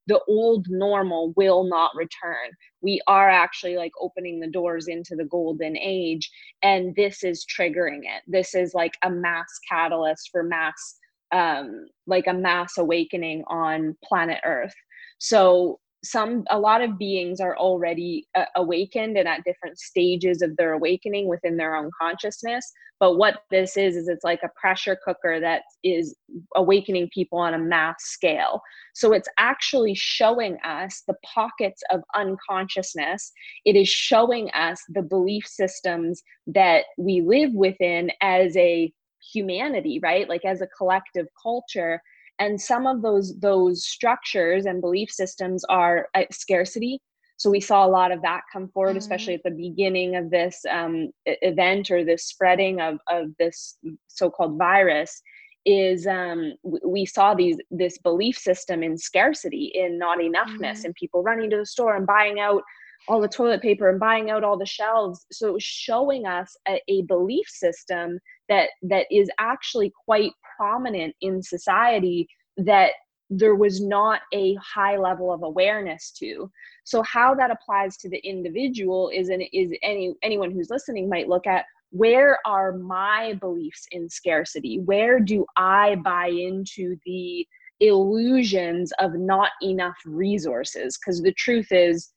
the 0.08 0.22
old 0.28 0.68
normal 0.70 1.34
will 1.36 1.64
not 1.64 1.92
return. 1.96 2.50
We 2.82 3.02
are 3.08 3.30
actually 3.30 3.76
like 3.78 3.92
opening 4.00 4.40
the 4.40 4.50
doors 4.50 4.88
into 4.88 5.16
the 5.16 5.26
golden 5.26 5.78
age 5.78 6.30
and 6.64 6.96
this 6.96 7.24
is 7.24 7.46
triggering 7.46 8.02
it. 8.04 8.24
This 8.28 8.56
is 8.56 8.74
like 8.74 8.94
a 9.04 9.10
mass 9.10 9.60
catalyst 9.70 10.30
for 10.32 10.44
mass 10.44 10.98
um, 11.32 11.88
like 12.08 12.28
a 12.28 12.34
mass 12.34 12.78
awakening 12.78 13.44
on 13.48 13.96
planet 14.04 14.40
Earth. 14.44 14.74
So 15.18 15.80
some 16.04 16.44
a 16.50 16.60
lot 16.60 16.82
of 16.82 16.98
beings 16.98 17.40
are 17.40 17.58
already 17.58 18.28
uh, 18.36 18.46
awakened 18.56 19.18
and 19.18 19.28
at 19.28 19.44
different 19.44 19.78
stages 19.78 20.42
of 20.42 20.56
their 20.58 20.74
awakening 20.74 21.28
within 21.28 21.58
their 21.58 21.76
own 21.76 21.92
consciousness. 22.00 22.72
But 23.00 23.18
what 23.18 23.44
this 23.50 23.78
is 23.78 23.96
is 23.96 24.08
it's 24.08 24.24
like 24.24 24.42
a 24.44 24.50
pressure 24.60 24.98
cooker 25.04 25.40
that 25.40 25.64
is 25.84 26.16
awakening 26.56 27.10
people 27.14 27.40
on 27.40 27.54
a 27.54 27.60
mass 27.60 27.96
scale. 28.00 28.62
So 28.94 29.14
it's 29.14 29.30
actually 29.40 29.96
showing 29.96 30.58
us 30.64 31.04
the 31.08 31.16
pockets 31.24 31.82
of 31.92 32.02
unconsciousness. 32.16 33.32
It 33.66 33.76
is 33.76 33.90
showing 33.90 34.50
us 34.52 34.82
the 34.90 35.02
belief 35.02 35.46
systems 35.48 36.22
that 36.48 36.86
we 36.98 37.22
live 37.22 37.54
within 37.54 38.12
as 38.22 38.56
a 38.58 38.92
humanity 39.34 40.00
right? 40.02 40.28
Like 40.28 40.46
as 40.46 40.62
a 40.62 40.68
collective 40.68 41.28
culture 41.42 42.02
and 42.42 42.60
some 42.60 42.88
of 42.88 43.02
those 43.02 43.38
those 43.40 43.86
structures 43.86 44.66
and 44.66 44.82
belief 44.82 45.10
systems 45.12 45.64
are 45.70 46.10
uh, 46.16 46.24
scarcity 46.32 47.00
so 47.38 47.50
we 47.50 47.60
saw 47.60 47.86
a 47.86 47.96
lot 48.00 48.12
of 48.12 48.22
that 48.22 48.42
come 48.52 48.68
forward 48.70 48.92
mm-hmm. 48.92 48.98
especially 48.98 49.36
at 49.36 49.44
the 49.44 49.52
beginning 49.52 50.16
of 50.16 50.30
this 50.30 50.60
um, 50.70 51.12
event 51.26 51.92
or 51.92 52.04
this 52.04 52.26
spreading 52.26 52.82
of, 52.82 52.98
of 53.10 53.28
this 53.40 53.78
so-called 54.08 54.58
virus 54.58 55.22
is 55.66 56.08
um, 56.08 56.54
we 56.84 57.06
saw 57.06 57.36
these 57.36 57.58
this 57.70 58.00
belief 58.00 58.36
system 58.36 58.82
in 58.82 58.98
scarcity 58.98 59.72
in 59.76 60.00
not 60.00 60.18
enoughness 60.18 60.80
mm-hmm. 60.80 60.86
and 60.86 60.96
people 60.96 61.22
running 61.22 61.52
to 61.52 61.58
the 61.58 61.66
store 61.66 61.96
and 61.96 62.08
buying 62.08 62.40
out 62.40 62.64
all 63.12 63.20
the 63.20 63.28
toilet 63.28 63.62
paper 63.62 63.90
and 63.90 64.00
buying 64.00 64.30
out 64.30 64.44
all 64.44 64.58
the 64.58 64.66
shelves. 64.66 65.26
So 65.34 65.50
it 65.50 65.54
was 65.54 65.64
showing 65.64 66.26
us 66.26 66.56
a, 66.66 66.82
a, 66.88 67.02
belief 67.02 67.46
system 67.50 68.20
that 68.48 68.70
that 68.84 69.06
is 69.12 69.30
actually 69.38 69.92
quite 70.06 70.32
prominent 70.58 71.14
in 71.20 71.44
society 71.44 72.30
that 72.56 72.92
there 73.30 73.56
was 73.56 73.82
not 73.82 74.22
a 74.34 74.56
high 74.56 74.96
level 74.96 75.32
of 75.34 75.44
awareness 75.44 76.12
to. 76.20 76.50
So 76.86 77.04
how 77.04 77.36
that 77.36 77.52
applies 77.52 77.98
to 77.98 78.10
the 78.10 78.20
individual 78.20 79.12
is 79.14 79.28
an 79.28 79.42
is 79.52 79.74
any 79.84 80.14
anyone 80.24 80.52
who's 80.52 80.70
listening 80.70 81.10
might 81.10 81.28
look 81.28 81.48
at 81.48 81.66
where 81.90 82.40
are 82.46 82.72
my 82.78 83.34
beliefs 83.42 83.88
in 83.92 84.10
scarcity? 84.10 84.80
Where 84.80 85.20
do 85.20 85.46
i 85.58 85.96
buy 85.96 86.28
into 86.28 86.96
the 87.06 87.46
illusions 87.82 88.94
of 89.00 89.16
not 89.16 89.52
enough 89.62 89.98
resources? 90.06 90.98
Because 90.98 91.22
the 91.22 91.34
truth 91.34 91.74
is 91.74 92.14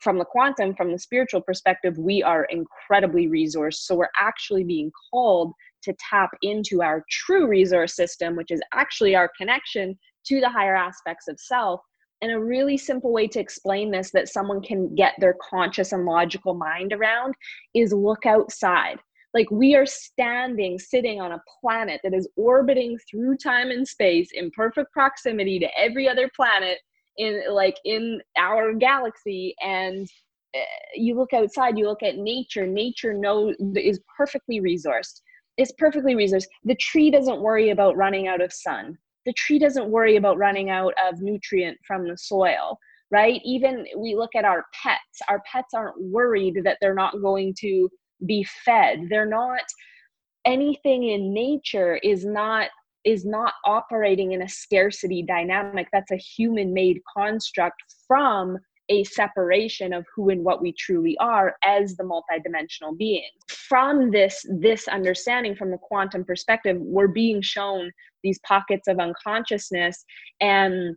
from 0.00 0.18
the 0.18 0.24
quantum, 0.24 0.74
from 0.74 0.92
the 0.92 0.98
spiritual 0.98 1.40
perspective, 1.40 1.98
we 1.98 2.22
are 2.22 2.44
incredibly 2.44 3.26
resourced. 3.26 3.80
So 3.84 3.96
we're 3.96 4.08
actually 4.16 4.64
being 4.64 4.92
called 5.10 5.52
to 5.82 5.94
tap 5.98 6.30
into 6.42 6.82
our 6.82 7.04
true 7.10 7.46
resource 7.46 7.94
system, 7.94 8.36
which 8.36 8.50
is 8.50 8.60
actually 8.72 9.14
our 9.14 9.30
connection 9.36 9.98
to 10.26 10.40
the 10.40 10.48
higher 10.48 10.76
aspects 10.76 11.28
of 11.28 11.38
self. 11.40 11.80
And 12.20 12.32
a 12.32 12.40
really 12.40 12.76
simple 12.76 13.12
way 13.12 13.28
to 13.28 13.40
explain 13.40 13.90
this 13.90 14.10
that 14.12 14.28
someone 14.28 14.60
can 14.60 14.94
get 14.94 15.14
their 15.18 15.36
conscious 15.48 15.92
and 15.92 16.04
logical 16.04 16.54
mind 16.54 16.92
around 16.92 17.34
is 17.74 17.92
look 17.92 18.26
outside. 18.26 18.98
Like 19.34 19.50
we 19.50 19.76
are 19.76 19.86
standing, 19.86 20.78
sitting 20.78 21.20
on 21.20 21.32
a 21.32 21.42
planet 21.60 22.00
that 22.02 22.14
is 22.14 22.28
orbiting 22.36 22.98
through 23.10 23.36
time 23.36 23.70
and 23.70 23.86
space 23.86 24.30
in 24.32 24.50
perfect 24.50 24.92
proximity 24.92 25.58
to 25.60 25.68
every 25.78 26.08
other 26.08 26.30
planet 26.34 26.78
in 27.18 27.42
like 27.50 27.76
in 27.84 28.20
our 28.36 28.72
galaxy 28.72 29.54
and 29.60 30.08
eh, 30.54 30.64
you 30.94 31.14
look 31.14 31.32
outside 31.32 31.76
you 31.76 31.86
look 31.86 32.02
at 32.02 32.16
nature 32.16 32.66
nature 32.66 33.12
knows 33.12 33.54
is 33.76 34.00
perfectly 34.16 34.60
resourced. 34.60 35.20
It's 35.56 35.72
perfectly 35.72 36.14
resourced. 36.14 36.46
The 36.64 36.76
tree 36.76 37.10
doesn't 37.10 37.40
worry 37.40 37.70
about 37.70 37.96
running 37.96 38.28
out 38.28 38.40
of 38.40 38.52
sun. 38.52 38.96
The 39.26 39.32
tree 39.32 39.58
doesn't 39.58 39.90
worry 39.90 40.16
about 40.16 40.38
running 40.38 40.70
out 40.70 40.94
of 41.06 41.20
nutrient 41.20 41.78
from 41.86 42.08
the 42.08 42.16
soil 42.16 42.78
right? 43.10 43.40
Even 43.44 43.86
we 43.96 44.14
look 44.14 44.34
at 44.34 44.44
our 44.44 44.66
pets. 44.82 45.22
Our 45.28 45.42
pets 45.50 45.72
aren't 45.74 45.98
worried 45.98 46.60
that 46.64 46.76
they're 46.80 46.94
not 46.94 47.22
going 47.22 47.54
to 47.60 47.88
be 48.26 48.46
fed. 48.64 49.06
They're 49.08 49.24
not 49.24 49.62
anything 50.44 51.04
in 51.04 51.34
nature 51.34 51.96
is 51.96 52.24
not 52.24 52.68
is 53.08 53.24
not 53.24 53.54
operating 53.64 54.32
in 54.32 54.42
a 54.42 54.48
scarcity 54.48 55.22
dynamic. 55.22 55.88
That's 55.94 56.10
a 56.10 56.16
human 56.16 56.74
made 56.74 57.00
construct 57.16 57.82
from 58.06 58.58
a 58.90 59.02
separation 59.04 59.94
of 59.94 60.04
who 60.14 60.28
and 60.28 60.44
what 60.44 60.60
we 60.60 60.72
truly 60.72 61.16
are 61.18 61.56
as 61.64 61.96
the 61.96 62.04
multidimensional 62.04 62.96
being 62.96 63.28
from 63.48 64.10
this 64.10 64.46
this 64.60 64.88
understanding 64.88 65.54
from 65.54 65.70
the 65.70 65.76
quantum 65.76 66.24
perspective 66.24 66.78
we're 66.80 67.06
being 67.06 67.42
shown 67.42 67.90
these 68.22 68.38
pockets 68.46 68.88
of 68.88 68.98
unconsciousness 68.98 70.06
and 70.40 70.96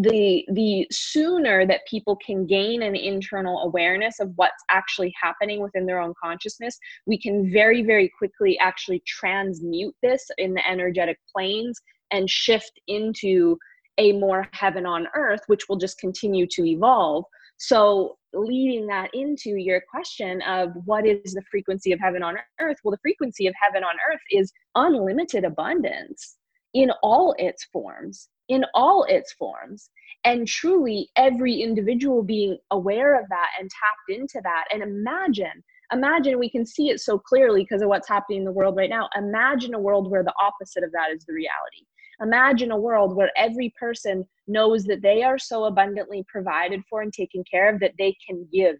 the 0.00 0.44
the 0.52 0.86
sooner 0.90 1.66
that 1.66 1.80
people 1.88 2.16
can 2.16 2.46
gain 2.46 2.82
an 2.82 2.96
internal 2.96 3.60
awareness 3.60 4.20
of 4.20 4.32
what's 4.36 4.62
actually 4.70 5.12
happening 5.20 5.60
within 5.60 5.86
their 5.86 6.00
own 6.00 6.12
consciousness 6.22 6.78
we 7.06 7.18
can 7.18 7.52
very 7.52 7.82
very 7.82 8.10
quickly 8.18 8.58
actually 8.58 9.02
transmute 9.06 9.94
this 10.02 10.28
in 10.38 10.54
the 10.54 10.68
energetic 10.68 11.18
planes 11.32 11.80
and 12.10 12.30
shift 12.30 12.80
into 12.86 13.56
a 13.98 14.12
more 14.12 14.48
heaven 14.52 14.86
on 14.86 15.06
earth 15.14 15.42
which 15.46 15.68
will 15.68 15.76
just 15.76 15.98
continue 15.98 16.46
to 16.50 16.64
evolve. 16.64 17.24
So 17.56 18.16
leading 18.32 18.86
that 18.88 19.10
into 19.14 19.50
your 19.50 19.80
question 19.88 20.42
of 20.42 20.70
what 20.84 21.06
is 21.06 21.34
the 21.34 21.42
frequency 21.50 21.92
of 21.92 22.00
heaven 22.00 22.22
on 22.22 22.36
earth? 22.60 22.78
Well 22.82 22.92
the 22.92 22.98
frequency 23.02 23.46
of 23.46 23.54
heaven 23.60 23.84
on 23.84 23.94
earth 24.10 24.20
is 24.30 24.52
unlimited 24.74 25.44
abundance 25.44 26.36
in 26.72 26.90
all 27.02 27.34
its 27.38 27.64
forms 27.72 28.28
in 28.48 28.64
all 28.74 29.04
its 29.04 29.32
forms 29.32 29.90
and 30.24 30.46
truly 30.46 31.08
every 31.16 31.60
individual 31.60 32.22
being 32.22 32.58
aware 32.70 33.18
of 33.18 33.28
that 33.28 33.48
and 33.58 33.70
tapped 33.70 34.18
into 34.18 34.40
that. 34.42 34.64
And 34.72 34.82
imagine 34.82 35.62
imagine 35.92 36.38
we 36.38 36.50
can 36.50 36.64
see 36.66 36.88
it 36.88 37.00
so 37.00 37.18
clearly 37.18 37.62
because 37.62 37.82
of 37.82 37.88
what's 37.88 38.08
happening 38.08 38.38
in 38.38 38.44
the 38.44 38.52
world 38.52 38.76
right 38.76 38.90
now. 38.90 39.08
Imagine 39.16 39.74
a 39.74 39.78
world 39.78 40.10
where 40.10 40.24
the 40.24 40.34
opposite 40.40 40.82
of 40.82 40.92
that 40.92 41.10
is 41.14 41.24
the 41.24 41.34
reality. 41.34 41.86
Imagine 42.20 42.70
a 42.70 42.78
world 42.78 43.14
where 43.14 43.30
every 43.36 43.74
person 43.78 44.24
knows 44.46 44.84
that 44.84 45.02
they 45.02 45.22
are 45.22 45.38
so 45.38 45.64
abundantly 45.64 46.24
provided 46.28 46.80
for 46.88 47.02
and 47.02 47.12
taken 47.12 47.44
care 47.50 47.72
of 47.72 47.80
that 47.80 47.94
they 47.98 48.16
can 48.26 48.46
give 48.52 48.76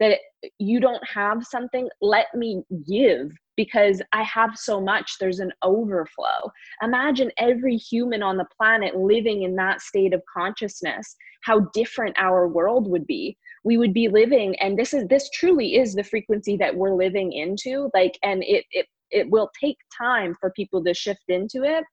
that 0.00 0.18
you 0.58 0.80
don't 0.80 1.02
have 1.08 1.44
something 1.44 1.88
let 2.00 2.26
me 2.34 2.62
give 2.86 3.30
because 3.56 4.02
i 4.12 4.22
have 4.22 4.50
so 4.54 4.80
much 4.80 5.16
there's 5.18 5.40
an 5.40 5.52
overflow. 5.62 6.50
Imagine 6.82 7.30
every 7.38 7.76
human 7.76 8.22
on 8.22 8.36
the 8.36 8.46
planet 8.56 8.96
living 8.96 9.42
in 9.42 9.56
that 9.56 9.80
state 9.80 10.12
of 10.12 10.22
consciousness 10.32 11.16
how 11.42 11.60
different 11.72 12.16
our 12.18 12.48
world 12.48 12.90
would 12.90 13.06
be. 13.06 13.36
We 13.64 13.78
would 13.78 13.94
be 13.94 14.08
living 14.08 14.56
and 14.60 14.78
this 14.78 14.92
is 14.94 15.06
this 15.08 15.30
truly 15.30 15.76
is 15.76 15.94
the 15.94 16.04
frequency 16.04 16.56
that 16.58 16.74
we're 16.74 16.94
living 16.94 17.32
into 17.32 17.90
like 17.94 18.18
and 18.22 18.42
it 18.44 18.64
it 18.70 18.86
it 19.10 19.30
will 19.30 19.50
take 19.60 19.76
time 19.96 20.34
for 20.40 20.50
people 20.50 20.82
to 20.84 20.94
shift 20.94 21.24
into 21.28 21.62
it 21.62 21.84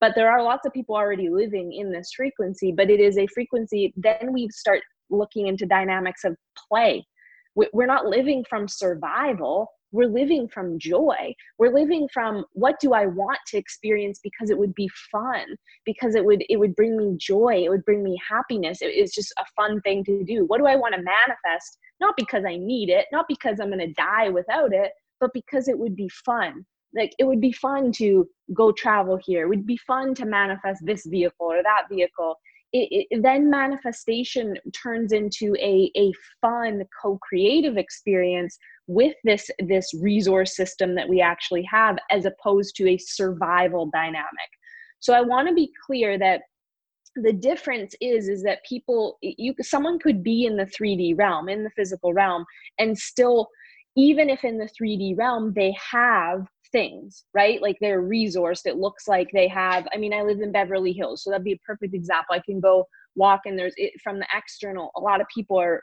but 0.00 0.12
there 0.14 0.30
are 0.30 0.42
lots 0.42 0.66
of 0.66 0.72
people 0.72 0.96
already 0.96 1.28
living 1.30 1.72
in 1.72 1.90
this 1.90 2.12
frequency 2.14 2.72
but 2.72 2.90
it 2.90 3.00
is 3.00 3.16
a 3.16 3.26
frequency 3.28 3.92
then 3.96 4.32
we 4.32 4.48
start 4.50 4.80
looking 5.10 5.46
into 5.46 5.64
dynamics 5.64 6.24
of 6.24 6.36
play 6.68 7.04
we're 7.54 7.86
not 7.86 8.06
living 8.06 8.44
from 8.48 8.68
survival. 8.68 9.68
We're 9.90 10.08
living 10.08 10.48
from 10.48 10.78
joy. 10.78 11.34
We're 11.58 11.74
living 11.74 12.08
from 12.12 12.44
what 12.52 12.80
do 12.80 12.94
i 12.94 13.06
want 13.06 13.38
to 13.48 13.58
experience 13.58 14.20
because 14.22 14.50
it 14.50 14.58
would 14.58 14.74
be 14.74 14.88
fun 15.10 15.44
because 15.84 16.14
it 16.14 16.24
would 16.24 16.44
it 16.48 16.56
would 16.56 16.74
bring 16.74 16.96
me 16.96 17.14
joy 17.18 17.62
it 17.64 17.68
would 17.68 17.84
bring 17.84 18.02
me 18.02 18.18
happiness. 18.28 18.78
It's 18.80 19.14
just 19.14 19.32
a 19.38 19.44
fun 19.54 19.80
thing 19.82 20.02
to 20.04 20.24
do. 20.24 20.44
What 20.46 20.58
do 20.58 20.66
i 20.66 20.76
want 20.76 20.94
to 20.94 21.02
manifest? 21.02 21.78
Not 22.00 22.14
because 22.16 22.44
i 22.46 22.56
need 22.56 22.88
it 22.88 23.06
not 23.12 23.26
because 23.28 23.60
i'm 23.60 23.68
going 23.68 23.86
to 23.86 23.92
die 23.92 24.28
without 24.28 24.72
it 24.72 24.92
but 25.20 25.32
because 25.32 25.68
it 25.68 25.78
would 25.78 25.94
be 25.94 26.08
fun. 26.08 26.66
Like 26.94 27.12
it 27.18 27.24
would 27.24 27.40
be 27.40 27.52
fun 27.52 27.92
to 27.92 28.28
go 28.52 28.72
travel 28.72 29.18
here. 29.24 29.44
It 29.44 29.48
would 29.48 29.66
be 29.66 29.78
fun 29.78 30.14
to 30.16 30.26
manifest 30.26 30.84
this 30.84 31.06
vehicle 31.06 31.46
or 31.46 31.62
that 31.62 31.84
vehicle 31.90 32.36
it, 32.72 33.06
it, 33.10 33.22
then 33.22 33.50
manifestation 33.50 34.56
turns 34.72 35.12
into 35.12 35.54
a, 35.58 35.90
a 35.96 36.12
fun 36.40 36.84
co-creative 37.00 37.76
experience 37.76 38.58
with 38.86 39.14
this 39.24 39.50
this 39.60 39.92
resource 40.00 40.56
system 40.56 40.94
that 40.94 41.08
we 41.08 41.20
actually 41.20 41.62
have 41.70 41.98
as 42.10 42.24
opposed 42.24 42.74
to 42.76 42.88
a 42.88 42.98
survival 42.98 43.90
dynamic. 43.92 44.50
So 45.00 45.14
i 45.14 45.20
want 45.20 45.48
to 45.48 45.54
be 45.54 45.70
clear 45.86 46.18
that 46.18 46.42
the 47.16 47.32
difference 47.32 47.94
is 48.00 48.28
is 48.28 48.42
that 48.42 48.64
people 48.68 49.18
you 49.20 49.54
someone 49.60 49.98
could 49.98 50.22
be 50.22 50.46
in 50.46 50.56
the 50.56 50.64
3d 50.64 51.18
realm 51.18 51.48
in 51.48 51.62
the 51.64 51.70
physical 51.70 52.12
realm 52.12 52.44
and 52.78 52.96
still 52.96 53.48
even 53.96 54.30
if 54.30 54.44
in 54.44 54.56
the 54.56 54.68
3d 54.80 55.18
realm 55.18 55.52
they 55.54 55.74
have 55.90 56.46
things, 56.72 57.24
right? 57.34 57.60
Like 57.62 57.76
they're 57.80 58.02
resourced. 58.02 58.66
It 58.66 58.76
looks 58.76 59.06
like 59.06 59.28
they 59.32 59.48
have. 59.48 59.86
I 59.94 59.98
mean, 59.98 60.12
I 60.12 60.22
live 60.22 60.40
in 60.40 60.52
Beverly 60.52 60.92
Hills, 60.92 61.22
so 61.22 61.30
that'd 61.30 61.44
be 61.44 61.52
a 61.52 61.66
perfect 61.66 61.94
example. 61.94 62.34
I 62.34 62.40
can 62.40 62.60
go 62.60 62.86
walk 63.14 63.42
and 63.44 63.58
there's 63.58 63.74
it 63.76 63.92
from 64.02 64.18
the 64.18 64.26
external. 64.34 64.90
A 64.96 65.00
lot 65.00 65.20
of 65.20 65.26
people 65.34 65.60
are 65.60 65.82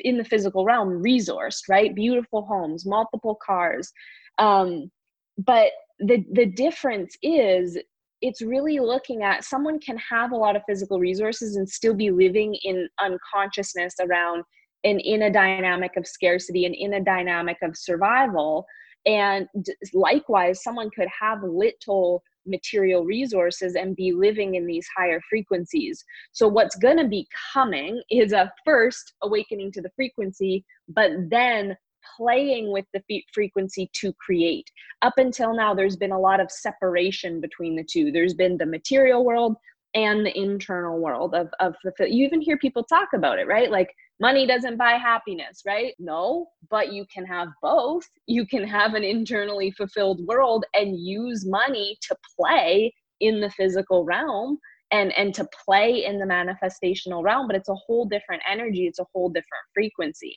in 0.00 0.16
the 0.16 0.24
physical 0.24 0.64
realm 0.64 1.02
resourced, 1.02 1.62
right? 1.68 1.94
Beautiful 1.94 2.46
homes, 2.46 2.86
multiple 2.86 3.38
cars. 3.44 3.92
Um, 4.38 4.90
but 5.38 5.70
the 5.98 6.24
the 6.32 6.46
difference 6.46 7.16
is 7.22 7.78
it's 8.20 8.40
really 8.40 8.78
looking 8.78 9.22
at 9.22 9.44
someone 9.44 9.78
can 9.78 9.98
have 9.98 10.32
a 10.32 10.36
lot 10.36 10.56
of 10.56 10.62
physical 10.66 10.98
resources 10.98 11.56
and 11.56 11.68
still 11.68 11.94
be 11.94 12.10
living 12.10 12.56
in 12.62 12.88
unconsciousness 13.02 13.94
around 14.00 14.44
and 14.82 15.00
in 15.00 15.22
a 15.22 15.32
dynamic 15.32 15.96
of 15.96 16.06
scarcity 16.06 16.64
and 16.64 16.74
in 16.74 16.94
a 16.94 17.04
dynamic 17.04 17.56
of 17.62 17.76
survival 17.76 18.64
and 19.06 19.48
likewise, 19.92 20.62
someone 20.62 20.90
could 20.90 21.08
have 21.08 21.42
little 21.42 22.22
material 22.46 23.04
resources 23.04 23.74
and 23.74 23.96
be 23.96 24.12
living 24.12 24.54
in 24.54 24.66
these 24.66 24.86
higher 24.96 25.20
frequencies. 25.28 26.04
So, 26.32 26.48
what's 26.48 26.76
going 26.76 26.98
to 26.98 27.08
be 27.08 27.26
coming 27.52 28.02
is 28.10 28.32
a 28.32 28.52
first 28.64 29.14
awakening 29.22 29.72
to 29.72 29.82
the 29.82 29.90
frequency, 29.96 30.64
but 30.88 31.10
then 31.28 31.76
playing 32.16 32.70
with 32.70 32.84
the 32.92 33.02
frequency 33.32 33.90
to 33.94 34.12
create. 34.14 34.70
Up 35.02 35.14
until 35.16 35.54
now, 35.54 35.74
there's 35.74 35.96
been 35.96 36.12
a 36.12 36.18
lot 36.18 36.40
of 36.40 36.50
separation 36.50 37.40
between 37.40 37.76
the 37.76 37.84
two. 37.84 38.12
There's 38.12 38.34
been 38.34 38.58
the 38.58 38.66
material 38.66 39.24
world 39.24 39.56
and 39.94 40.26
the 40.26 40.36
internal 40.36 40.98
world 40.98 41.34
of, 41.34 41.48
of 41.60 41.74
fulfill. 41.80 42.08
You 42.08 42.26
even 42.26 42.40
hear 42.40 42.58
people 42.58 42.82
talk 42.82 43.08
about 43.14 43.38
it, 43.38 43.46
right? 43.46 43.70
Like 43.70 43.94
money 44.20 44.46
doesn't 44.46 44.76
buy 44.76 44.92
happiness, 44.92 45.62
right? 45.64 45.94
No, 45.98 46.48
but 46.70 46.92
you 46.92 47.06
can 47.12 47.24
have 47.26 47.48
both. 47.62 48.04
You 48.26 48.46
can 48.46 48.66
have 48.66 48.94
an 48.94 49.04
internally 49.04 49.70
fulfilled 49.70 50.20
world 50.26 50.64
and 50.74 50.98
use 50.98 51.46
money 51.46 51.96
to 52.08 52.16
play 52.38 52.92
in 53.20 53.40
the 53.40 53.50
physical 53.50 54.04
realm 54.04 54.58
and 54.90 55.12
and 55.16 55.34
to 55.34 55.48
play 55.64 56.04
in 56.04 56.18
the 56.18 56.26
manifestational 56.26 57.22
realm 57.22 57.46
but 57.46 57.56
it's 57.56 57.68
a 57.68 57.74
whole 57.74 58.04
different 58.04 58.42
energy 58.50 58.86
it's 58.86 58.98
a 58.98 59.06
whole 59.14 59.28
different 59.28 59.64
frequency 59.72 60.36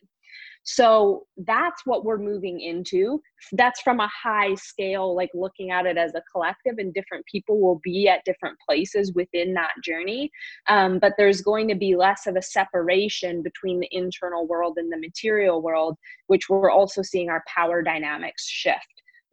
so 0.69 1.25
that's 1.37 1.85
what 1.85 2.03
we're 2.03 2.17
moving 2.17 2.59
into. 2.59 3.21
That's 3.53 3.79
from 3.79 4.01
a 4.01 4.09
high 4.09 4.53
scale, 4.55 5.15
like 5.15 5.29
looking 5.33 5.71
at 5.71 5.85
it 5.85 5.97
as 5.97 6.13
a 6.13 6.21
collective, 6.29 6.75
and 6.77 6.93
different 6.93 7.25
people 7.25 7.61
will 7.61 7.79
be 7.85 8.09
at 8.09 8.25
different 8.25 8.57
places 8.67 9.13
within 9.13 9.53
that 9.53 9.71
journey. 9.81 10.29
Um, 10.67 10.99
but 10.99 11.13
there's 11.17 11.39
going 11.39 11.69
to 11.69 11.75
be 11.75 11.95
less 11.95 12.27
of 12.27 12.35
a 12.35 12.41
separation 12.41 13.41
between 13.41 13.79
the 13.79 13.87
internal 13.91 14.45
world 14.45 14.73
and 14.75 14.91
the 14.91 14.99
material 14.99 15.61
world, 15.61 15.95
which 16.27 16.49
we're 16.49 16.69
also 16.69 17.01
seeing 17.01 17.29
our 17.29 17.43
power 17.47 17.81
dynamics 17.81 18.45
shift 18.45 18.83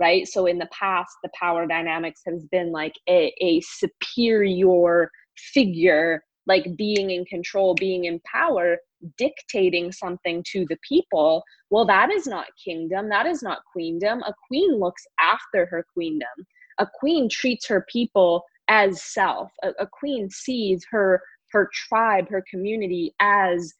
right 0.00 0.26
so 0.26 0.46
in 0.46 0.58
the 0.58 0.68
past 0.72 1.14
the 1.22 1.30
power 1.38 1.68
dynamics 1.68 2.20
has 2.26 2.44
been 2.46 2.72
like 2.72 2.94
a, 3.08 3.32
a 3.40 3.60
superior 3.60 5.08
figure 5.36 6.20
like 6.46 6.66
being 6.76 7.10
in 7.10 7.24
control 7.26 7.76
being 7.76 8.06
in 8.06 8.20
power 8.20 8.76
dictating 9.18 9.92
something 9.92 10.42
to 10.50 10.64
the 10.68 10.78
people 10.86 11.42
well 11.70 11.84
that 11.84 12.10
is 12.10 12.26
not 12.26 12.46
kingdom 12.62 13.08
that 13.08 13.26
is 13.26 13.42
not 13.42 13.64
queendom. 13.70 14.22
A 14.22 14.34
queen 14.46 14.78
looks 14.78 15.06
after 15.20 15.66
her 15.66 15.86
queendom. 15.92 16.46
A 16.78 16.86
queen 16.98 17.28
treats 17.28 17.66
her 17.68 17.86
people 17.90 18.44
as 18.68 19.02
self. 19.02 19.50
A, 19.62 19.70
a 19.80 19.86
queen 19.86 20.28
sees 20.30 20.84
her 20.90 21.20
her 21.52 21.70
tribe 21.72 22.28
her 22.28 22.44
community 22.50 23.14
as 23.20 23.72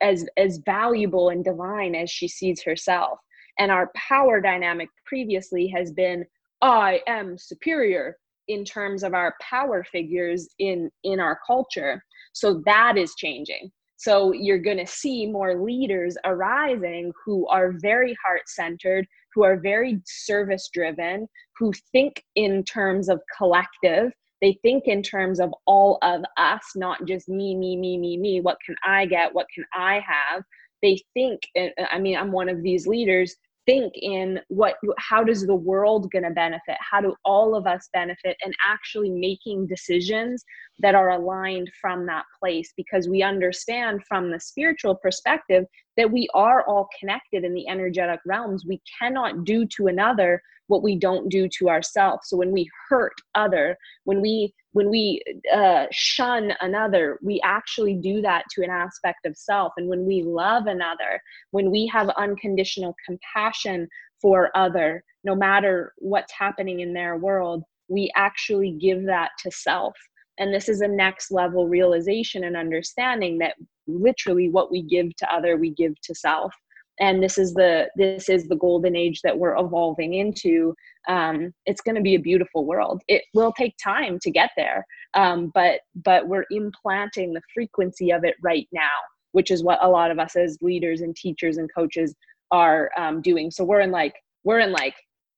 as 0.00 0.26
as 0.36 0.58
valuable 0.66 1.30
and 1.30 1.44
divine 1.44 1.94
as 1.94 2.10
she 2.10 2.28
sees 2.28 2.62
herself. 2.62 3.18
And 3.58 3.70
our 3.70 3.90
power 3.94 4.40
dynamic 4.40 4.88
previously 5.06 5.68
has 5.68 5.92
been 5.92 6.24
i 6.60 7.00
am 7.06 7.36
superior 7.38 8.16
in 8.48 8.64
terms 8.64 9.02
of 9.02 9.14
our 9.14 9.34
power 9.40 9.84
figures 9.84 10.48
in 10.58 10.90
in 11.04 11.20
our 11.20 11.38
culture. 11.46 12.02
So 12.34 12.62
that 12.66 12.96
is 12.96 13.14
changing 13.16 13.70
so 13.96 14.32
you're 14.32 14.58
going 14.58 14.78
to 14.78 14.86
see 14.86 15.26
more 15.26 15.62
leaders 15.62 16.16
arising 16.24 17.12
who 17.24 17.46
are 17.48 17.72
very 17.80 18.16
heart 18.24 18.42
centered, 18.46 19.06
who 19.34 19.44
are 19.44 19.60
very 19.60 20.00
service 20.04 20.68
driven, 20.72 21.28
who 21.56 21.72
think 21.92 22.22
in 22.34 22.64
terms 22.64 23.08
of 23.08 23.20
collective. 23.36 24.12
They 24.40 24.58
think 24.62 24.84
in 24.86 25.02
terms 25.02 25.38
of 25.38 25.54
all 25.66 25.98
of 26.02 26.22
us, 26.36 26.62
not 26.74 27.04
just 27.06 27.28
me, 27.28 27.54
me, 27.54 27.76
me, 27.76 27.96
me, 27.96 28.16
me. 28.16 28.40
What 28.40 28.58
can 28.66 28.74
I 28.84 29.06
get? 29.06 29.32
What 29.32 29.46
can 29.54 29.64
I 29.72 30.00
have? 30.00 30.42
They 30.82 31.00
think, 31.14 31.42
I 31.56 32.00
mean, 32.00 32.16
I'm 32.16 32.32
one 32.32 32.48
of 32.48 32.62
these 32.62 32.88
leaders 32.88 33.36
think 33.66 33.92
in 33.96 34.40
what 34.48 34.76
how 34.98 35.22
does 35.22 35.46
the 35.46 35.54
world 35.54 36.10
going 36.10 36.24
to 36.24 36.30
benefit? 36.30 36.76
How 36.80 37.00
do 37.00 37.14
all 37.24 37.54
of 37.54 37.66
us 37.66 37.88
benefit 37.92 38.36
and 38.44 38.54
actually 38.66 39.10
making 39.10 39.66
decisions 39.66 40.44
that 40.78 40.94
are 40.94 41.10
aligned 41.10 41.70
from 41.80 42.06
that 42.06 42.24
place? 42.40 42.72
Because 42.76 43.08
we 43.08 43.22
understand 43.22 44.00
from 44.08 44.30
the 44.30 44.40
spiritual 44.40 44.96
perspective 44.96 45.64
that 45.96 46.10
we 46.10 46.28
are 46.34 46.66
all 46.66 46.88
connected 46.98 47.44
in 47.44 47.54
the 47.54 47.68
energetic 47.68 48.20
realms 48.26 48.64
we 48.66 48.80
cannot 48.98 49.44
do 49.44 49.66
to 49.66 49.86
another 49.86 50.42
what 50.68 50.82
we 50.82 50.96
don't 50.96 51.28
do 51.28 51.48
to 51.48 51.68
ourselves 51.68 52.28
so 52.28 52.36
when 52.36 52.52
we 52.52 52.68
hurt 52.88 53.14
other 53.34 53.76
when 54.04 54.20
we 54.20 54.52
when 54.72 54.88
we 54.88 55.22
uh, 55.54 55.86
shun 55.90 56.52
another, 56.60 57.18
we 57.22 57.40
actually 57.44 57.94
do 57.94 58.20
that 58.22 58.44
to 58.50 58.62
an 58.62 58.70
aspect 58.70 59.26
of 59.26 59.36
self. 59.36 59.72
And 59.76 59.88
when 59.88 60.06
we 60.06 60.22
love 60.22 60.66
another, 60.66 61.20
when 61.50 61.70
we 61.70 61.86
have 61.92 62.08
unconditional 62.10 62.96
compassion 63.06 63.88
for 64.20 64.50
other, 64.56 65.04
no 65.24 65.34
matter 65.34 65.92
what's 65.98 66.32
happening 66.32 66.80
in 66.80 66.94
their 66.94 67.16
world, 67.18 67.64
we 67.88 68.10
actually 68.16 68.72
give 68.72 69.04
that 69.04 69.30
to 69.40 69.50
self. 69.50 69.94
And 70.38 70.52
this 70.52 70.68
is 70.68 70.80
a 70.80 70.88
next 70.88 71.30
level 71.30 71.68
realization 71.68 72.44
and 72.44 72.56
understanding 72.56 73.38
that 73.38 73.54
literally 73.86 74.48
what 74.48 74.70
we 74.70 74.82
give 74.82 75.14
to 75.16 75.34
other, 75.34 75.56
we 75.56 75.70
give 75.70 76.00
to 76.02 76.14
self. 76.14 76.54
And 77.00 77.22
this 77.22 77.38
is 77.38 77.54
the 77.54 77.88
this 77.96 78.28
is 78.28 78.48
the 78.48 78.56
golden 78.56 78.94
age 78.94 79.20
that 79.22 79.38
we're 79.38 79.56
evolving 79.56 80.14
into. 80.14 80.74
Um, 81.08 81.52
it's 81.66 81.80
going 81.80 81.94
to 81.94 82.02
be 82.02 82.14
a 82.14 82.20
beautiful 82.20 82.64
world. 82.64 83.02
It 83.08 83.22
will 83.34 83.52
take 83.52 83.74
time 83.82 84.18
to 84.22 84.30
get 84.30 84.50
there 84.56 84.84
um, 85.14 85.50
but 85.54 85.80
but 86.04 86.28
we're 86.28 86.46
implanting 86.50 87.32
the 87.32 87.42
frequency 87.54 88.10
of 88.12 88.24
it 88.24 88.34
right 88.42 88.68
now 88.72 88.88
which 89.32 89.50
is 89.50 89.64
what 89.64 89.82
a 89.82 89.88
lot 89.88 90.10
of 90.10 90.18
us 90.18 90.36
as 90.36 90.58
leaders 90.60 91.00
and 91.00 91.16
teachers 91.16 91.56
and 91.56 91.68
coaches 91.74 92.14
are 92.50 92.90
um, 92.96 93.20
doing. 93.20 93.50
So 93.50 93.64
we're 93.64 93.80
in 93.80 93.90
like 93.90 94.14
we're 94.44 94.60
in 94.60 94.72
like 94.72 94.94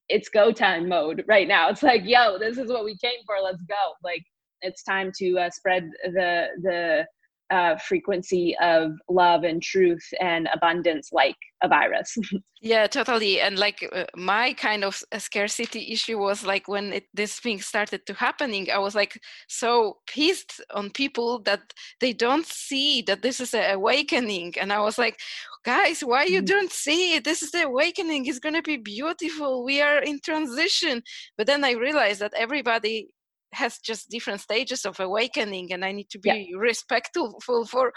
it's 0.08 0.28
go 0.28 0.52
time 0.52 0.88
mode 0.88 1.24
right 1.26 1.48
now. 1.48 1.70
It's 1.70 1.82
like 1.82 2.02
yo 2.04 2.38
this 2.38 2.58
is 2.58 2.70
what 2.70 2.84
we 2.84 2.96
came 2.98 3.20
for 3.24 3.36
let's 3.42 3.62
go. 3.62 3.94
Like 4.02 4.22
it's 4.64 4.82
time 4.82 5.12
to 5.18 5.38
uh, 5.38 5.50
spread 5.50 5.88
the 6.04 6.46
the 6.62 7.06
uh, 7.50 7.76
frequency 7.76 8.56
of 8.60 8.92
love 9.08 9.44
and 9.44 9.62
truth 9.62 10.02
and 10.20 10.48
abundance 10.52 11.10
like 11.12 11.36
a 11.62 11.68
virus. 11.68 12.16
Yeah 12.64 12.86
totally. 12.86 13.42
And 13.42 13.58
like 13.58 13.86
uh, 13.92 14.06
my 14.16 14.54
kind 14.54 14.84
of 14.84 15.02
scarcity 15.18 15.92
issue 15.92 16.16
was 16.16 16.46
like 16.46 16.66
when 16.66 16.94
it, 16.94 17.04
this 17.12 17.38
thing 17.38 17.60
started 17.60 18.06
to 18.06 18.14
happening 18.14 18.70
i 18.70 18.78
was 18.78 18.94
like 18.94 19.20
so 19.48 19.98
pissed 20.06 20.62
on 20.70 20.88
people 20.88 21.42
that 21.42 21.60
they 22.00 22.14
don't 22.14 22.46
see 22.46 23.02
that 23.02 23.20
this 23.20 23.38
is 23.38 23.52
an 23.52 23.74
awakening. 23.74 24.54
And 24.58 24.72
i 24.72 24.80
was 24.80 24.96
like 24.96 25.20
guys 25.62 26.00
why 26.00 26.24
you 26.24 26.40
mm. 26.40 26.46
don't 26.46 26.72
see 26.72 27.16
it? 27.16 27.24
This 27.24 27.42
is 27.42 27.50
the 27.50 27.64
awakening. 27.64 28.24
It's 28.24 28.38
going 28.38 28.54
to 28.54 28.62
be 28.62 28.78
beautiful. 28.78 29.62
We 29.62 29.82
are 29.82 29.98
in 29.98 30.20
transition. 30.20 31.02
But 31.36 31.46
then 31.46 31.64
i 31.64 31.72
realized 31.72 32.20
that 32.20 32.32
everybody 32.34 33.08
has 33.54 33.78
just 33.78 34.10
different 34.10 34.40
stages 34.40 34.84
of 34.84 34.98
awakening 35.00 35.72
and 35.72 35.84
i 35.84 35.92
need 35.92 36.08
to 36.10 36.18
be 36.18 36.30
yeah. 36.30 36.58
respectful 36.58 37.40
for 37.46 37.92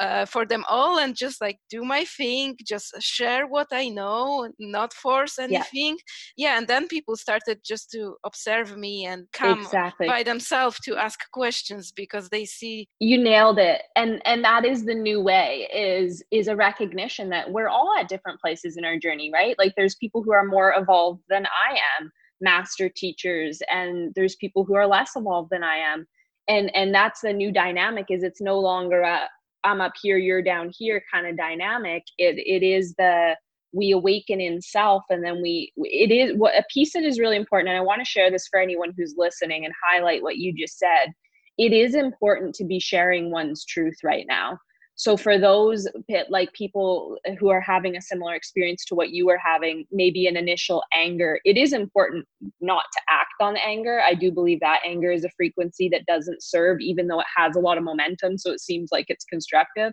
uh, 0.00 0.24
for 0.24 0.46
them 0.46 0.64
all 0.68 0.98
and 0.98 1.16
just 1.16 1.40
like 1.40 1.58
do 1.70 1.82
my 1.84 2.04
thing 2.04 2.56
just 2.66 2.94
share 3.00 3.46
what 3.46 3.68
i 3.72 3.88
know 3.88 4.48
not 4.58 4.92
force 4.92 5.38
anything 5.38 5.96
yeah, 6.36 6.50
yeah 6.52 6.58
and 6.58 6.68
then 6.68 6.86
people 6.88 7.16
started 7.16 7.58
just 7.64 7.90
to 7.90 8.14
observe 8.24 8.76
me 8.76 9.06
and 9.06 9.26
come 9.32 9.60
exactly. 9.60 10.06
by 10.06 10.22
themselves 10.22 10.78
to 10.80 10.96
ask 10.96 11.20
questions 11.32 11.92
because 11.92 12.28
they 12.28 12.44
see 12.44 12.88
you 12.98 13.18
nailed 13.18 13.58
it 13.58 13.82
and 13.94 14.20
and 14.24 14.44
that 14.44 14.64
is 14.64 14.84
the 14.84 14.94
new 14.94 15.20
way 15.20 15.68
is 15.72 16.22
is 16.30 16.48
a 16.48 16.56
recognition 16.56 17.28
that 17.28 17.50
we're 17.50 17.68
all 17.68 17.94
at 17.98 18.08
different 18.08 18.40
places 18.40 18.76
in 18.76 18.84
our 18.84 18.98
journey 18.98 19.30
right 19.32 19.56
like 19.58 19.72
there's 19.76 19.96
people 19.96 20.22
who 20.22 20.32
are 20.32 20.44
more 20.44 20.74
evolved 20.76 21.22
than 21.28 21.46
i 21.46 21.78
am 22.00 22.10
master 22.40 22.88
teachers 22.88 23.60
and 23.70 24.12
there's 24.14 24.36
people 24.36 24.64
who 24.64 24.74
are 24.74 24.86
less 24.86 25.12
evolved 25.16 25.50
than 25.50 25.64
i 25.64 25.76
am. 25.76 26.06
And 26.48 26.74
and 26.74 26.94
that's 26.94 27.22
the 27.22 27.32
new 27.32 27.52
dynamic 27.52 28.06
is 28.10 28.22
it's 28.22 28.40
no 28.40 28.58
longer 28.58 29.02
a 29.02 29.28
i'm 29.64 29.80
up 29.80 29.92
here 30.00 30.16
you're 30.16 30.42
down 30.42 30.70
here 30.76 31.02
kind 31.12 31.26
of 31.26 31.36
dynamic. 31.36 32.04
It 32.18 32.36
it 32.38 32.64
is 32.64 32.94
the 32.96 33.36
we 33.72 33.90
awaken 33.90 34.40
in 34.40 34.62
self 34.62 35.02
and 35.10 35.24
then 35.24 35.42
we 35.42 35.72
it 35.76 36.10
is 36.10 36.36
what 36.36 36.54
a 36.54 36.64
piece 36.72 36.92
that 36.92 37.02
is 37.02 37.18
really 37.18 37.36
important 37.36 37.68
and 37.68 37.76
i 37.76 37.82
want 37.82 38.00
to 38.00 38.10
share 38.10 38.30
this 38.30 38.46
for 38.48 38.58
anyone 38.60 38.92
who's 38.96 39.14
listening 39.18 39.64
and 39.64 39.74
highlight 39.86 40.22
what 40.22 40.36
you 40.36 40.54
just 40.54 40.78
said. 40.78 41.12
It 41.58 41.72
is 41.72 41.94
important 41.94 42.54
to 42.56 42.64
be 42.64 42.78
sharing 42.78 43.30
one's 43.30 43.64
truth 43.64 43.96
right 44.04 44.26
now 44.28 44.58
so 44.98 45.16
for 45.16 45.38
those 45.38 45.86
like 46.30 46.52
people 46.54 47.18
who 47.38 47.50
are 47.50 47.60
having 47.60 47.96
a 47.96 48.02
similar 48.02 48.34
experience 48.34 48.84
to 48.86 48.94
what 48.94 49.10
you 49.10 49.26
were 49.26 49.38
having 49.38 49.84
maybe 49.92 50.26
an 50.26 50.36
initial 50.36 50.82
anger 50.94 51.38
it 51.44 51.56
is 51.56 51.72
important 51.72 52.26
not 52.60 52.84
to 52.92 53.00
act 53.10 53.34
on 53.40 53.56
anger. 53.58 54.00
I 54.00 54.14
do 54.14 54.32
believe 54.32 54.60
that 54.60 54.80
anger 54.84 55.12
is 55.12 55.24
a 55.24 55.30
frequency 55.36 55.88
that 55.90 56.06
doesn't 56.06 56.42
serve 56.42 56.80
even 56.80 57.06
though 57.06 57.20
it 57.20 57.26
has 57.36 57.56
a 57.56 57.60
lot 57.60 57.78
of 57.78 57.84
momentum 57.84 58.38
so 58.38 58.50
it 58.50 58.60
seems 58.60 58.88
like 58.90 59.06
it's 59.08 59.24
constructive. 59.24 59.92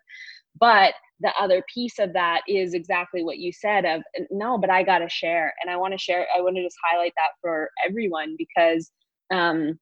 But 0.59 0.93
the 1.19 1.31
other 1.39 1.63
piece 1.73 1.99
of 1.99 2.13
that 2.13 2.41
is 2.47 2.73
exactly 2.73 3.23
what 3.23 3.39
you 3.39 3.51
said 3.51 3.85
of 3.85 4.01
no 4.29 4.57
but 4.57 4.69
i 4.69 4.83
got 4.83 4.99
to 4.99 5.09
share 5.09 5.53
and 5.61 5.71
i 5.71 5.77
want 5.77 5.93
to 5.93 5.97
share 5.97 6.27
i 6.35 6.41
want 6.41 6.55
to 6.55 6.63
just 6.63 6.75
highlight 6.83 7.13
that 7.15 7.31
for 7.41 7.69
everyone 7.87 8.35
because 8.37 8.91
um 9.31 9.79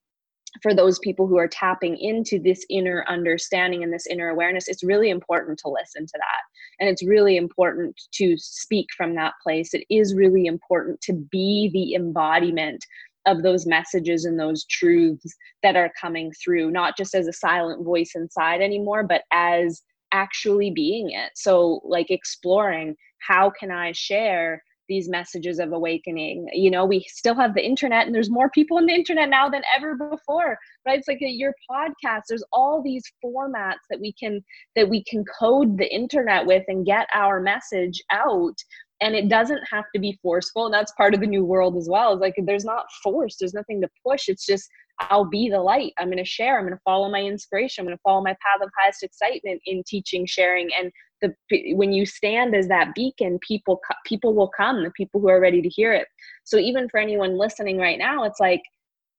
for 0.62 0.74
those 0.74 1.00
people 1.00 1.28
who 1.28 1.38
are 1.38 1.48
tapping 1.48 1.98
into 1.98 2.40
this 2.40 2.66
inner 2.70 3.06
understanding 3.08 3.84
and 3.84 3.94
this 3.94 4.08
inner 4.08 4.30
awareness, 4.30 4.68
it's 4.68 4.84
really 4.84 5.10
important 5.10 5.60
to 5.60 5.70
listen 5.70 6.06
to 6.06 6.18
that. 6.18 6.80
And 6.80 6.90
it's 6.90 7.06
really 7.06 7.38
important 7.38 8.00
to 8.14 8.36
speak 8.38 8.88
from 8.96 9.16
that 9.16 9.34
place. 9.42 9.74
It 9.74 9.86
is 9.90 10.14
really 10.14 10.46
important 10.46 11.00
to 11.02 11.14
be 11.14 11.70
the 11.74 11.96
embodiment 11.96 12.86
of 13.26 13.44
those 13.44 13.68
messages 13.68 14.26
and 14.26 14.40
those 14.40 14.66
truths 14.66 15.36
that 15.64 15.76
are 15.76 15.92
coming 16.00 16.32
through, 16.44 16.72
not 16.72 16.98
just 16.98 17.14
as 17.14 17.28
a 17.28 17.34
silent 17.34 17.86
voice 17.86 18.12
inside 18.16 18.62
anymore, 18.62 19.04
but 19.04 19.24
as 19.32 19.84
actually 20.12 20.72
being 20.72 21.12
it. 21.12 21.32
So, 21.36 21.82
like 21.86 22.10
exploring 22.10 22.96
how 23.20 23.52
can 23.52 23.72
I 23.72 23.92
share 23.92 24.64
these 24.92 25.08
messages 25.08 25.58
of 25.58 25.72
awakening 25.72 26.46
you 26.52 26.70
know 26.70 26.84
we 26.86 27.00
still 27.08 27.34
have 27.34 27.54
the 27.54 27.66
internet 27.66 28.06
and 28.06 28.14
there's 28.14 28.30
more 28.30 28.50
people 28.50 28.76
on 28.76 28.86
the 28.86 28.94
internet 28.94 29.30
now 29.30 29.48
than 29.48 29.62
ever 29.74 29.96
before 29.96 30.58
right 30.86 31.00
it's 31.00 31.08
like 31.08 31.22
a, 31.22 31.30
your 31.30 31.54
podcast 31.72 32.24
there's 32.28 32.44
all 32.52 32.84
these 32.84 33.04
formats 33.24 33.86
that 33.90 34.02
we 34.02 34.12
can 34.20 34.44
that 34.76 34.90
we 34.90 35.02
can 35.06 35.24
code 35.40 35.78
the 35.78 35.90
internet 35.96 36.46
with 36.46 36.66
and 36.68 36.86
get 36.86 37.08
our 37.14 37.40
message 37.40 38.04
out 38.12 38.56
and 39.00 39.16
it 39.16 39.30
doesn't 39.30 39.62
have 39.72 39.86
to 39.96 40.02
be 40.02 40.20
forceful 40.22 40.66
and 40.66 40.74
that's 40.74 40.92
part 40.98 41.14
of 41.14 41.22
the 41.22 41.26
new 41.26 41.46
world 41.46 41.78
as 41.78 41.88
well 41.90 42.12
it's 42.12 42.20
like 42.20 42.36
there's 42.44 42.66
not 42.66 42.84
force 43.02 43.38
there's 43.40 43.54
nothing 43.54 43.80
to 43.80 43.88
push 44.06 44.28
it's 44.28 44.46
just 44.46 44.68
I'll 45.10 45.26
be 45.26 45.50
the 45.50 45.60
light. 45.60 45.94
I'm 45.98 46.10
going 46.10 46.18
to 46.20 46.24
share. 46.26 46.60
I'm 46.60 46.66
going 46.66 46.76
to 46.76 46.82
follow 46.84 47.10
my 47.10 47.22
inspiration. 47.22 47.82
I'm 47.82 47.88
going 47.88 47.98
to 47.98 48.02
follow 48.04 48.22
my 48.22 48.34
path 48.34 48.62
of 48.62 48.70
highest 48.80 49.02
excitement 49.02 49.60
in 49.66 49.82
teaching, 49.88 50.28
sharing, 50.28 50.70
and 50.78 50.92
the 51.22 51.34
when 51.74 51.92
you 51.92 52.06
stand 52.06 52.56
as 52.56 52.68
that 52.68 52.94
beacon 52.96 53.40
people 53.48 53.80
people 54.06 54.34
will 54.34 54.50
come 54.50 54.84
the 54.84 54.92
people 54.92 55.22
who 55.22 55.30
are 55.30 55.40
ready 55.40 55.62
to 55.62 55.70
hear 55.70 55.94
it. 55.94 56.08
So 56.44 56.58
even 56.58 56.90
for 56.90 57.00
anyone 57.00 57.38
listening 57.38 57.78
right 57.78 57.98
now 57.98 58.24
it's 58.24 58.40
like 58.40 58.62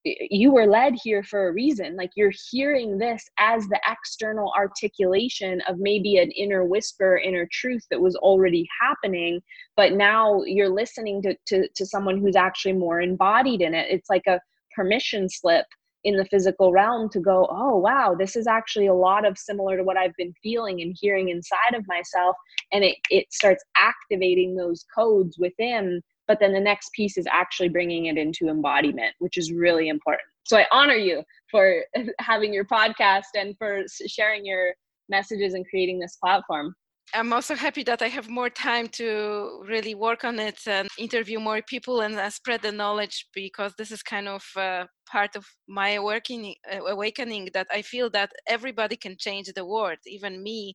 you 0.05 0.53
were 0.53 0.67
led 0.67 0.95
here 1.01 1.23
for 1.23 1.47
a 1.47 1.53
reason. 1.53 1.97
Like 1.97 2.11
you're 2.17 2.33
hearing 2.51 2.99
this 2.99 3.25
as 3.39 3.69
the 3.69 3.79
external 3.89 4.53
articulation 4.57 5.63
of 5.69 5.79
maybe 5.79 6.17
an 6.19 6.33
inner 6.33 6.65
whisper 6.65 7.19
inner 7.19 7.49
truth 7.53 7.87
that 7.91 8.01
was 8.01 8.17
already 8.17 8.67
happening 8.81 9.41
but 9.77 9.93
now 9.93 10.43
you're 10.45 10.69
listening 10.69 11.23
to, 11.23 11.37
to, 11.47 11.69
to 11.75 11.87
someone 11.87 12.19
who's 12.19 12.37
actually 12.37 12.75
more 12.75 13.01
embodied 13.01 13.63
in 13.63 13.75
it. 13.75 13.87
It's 13.91 14.11
like 14.11 14.27
a 14.27 14.41
permission 14.75 15.29
slip 15.29 15.67
in 16.05 16.17
the 16.17 16.25
physical 16.25 16.73
realm 16.73 17.09
to 17.11 17.21
go, 17.21 17.47
oh, 17.51 17.77
wow, 17.77 18.15
this 18.19 18.37
is 18.37 18.47
actually 18.47 18.87
a 18.87 18.95
lot 18.95 19.27
of 19.27 19.39
similar 19.39 19.77
to 19.77 19.85
what 19.85 19.97
I've 19.97 20.17
been 20.17 20.35
feeling 20.43 20.81
and 20.81 20.97
hearing 20.99 21.29
inside 21.29 21.75
of 21.75 21.87
myself. 21.87 22.37
And 22.73 22.85
it, 22.85 22.97
it 23.11 23.33
starts 23.33 23.65
activating 23.77 24.57
those 24.57 24.85
codes 24.95 25.37
within. 25.39 26.03
But 26.27 26.41
then 26.41 26.53
the 26.53 26.61
next 26.61 26.93
piece 26.93 27.17
is 27.17 27.27
actually 27.31 27.69
bringing 27.69 28.07
it 28.07 28.17
into 28.17 28.49
embodiment, 28.49 29.15
which 29.19 29.37
is 29.37 29.53
really 29.53 29.89
important. 29.89 30.23
So 30.45 30.57
I 30.57 30.67
honor 30.73 30.97
you 30.97 31.23
for 31.51 31.85
having 32.19 32.53
your 32.53 32.65
podcast 32.65 33.35
and 33.35 33.57
for 33.59 33.85
sharing 34.07 34.45
your 34.45 34.73
messages 35.09 35.55
and 35.55 35.67
creating 35.69 36.01
this 36.01 36.17
platform. 36.17 36.75
I'm 37.15 37.33
also 37.33 37.55
happy 37.55 37.83
that 37.85 38.01
I 38.01 38.09
have 38.09 38.29
more 38.31 38.49
time 38.49 38.89
to 39.01 39.63
really 39.69 39.95
work 39.95 40.25
on 40.25 40.39
it 40.39 40.61
and 40.67 40.89
interview 40.99 41.39
more 41.41 41.61
people 41.61 42.01
and 42.01 42.15
uh, 42.15 42.31
spread 42.31 42.63
the 42.63 42.73
knowledge 42.73 43.27
because 43.35 43.75
this 43.77 43.91
is 43.91 44.03
kind 44.03 44.29
of 44.29 44.45
uh, 44.57 44.85
part 45.11 45.37
of 45.37 45.47
my 45.69 45.91
awakening, 45.91 46.57
uh, 46.71 46.85
awakening 46.85 47.51
that 47.55 47.67
I 47.71 47.83
feel 47.83 48.11
that 48.11 48.31
everybody 48.47 48.97
can 48.97 49.17
change 49.19 49.51
the 49.55 49.65
world, 49.65 49.99
even 50.07 50.43
me 50.43 50.75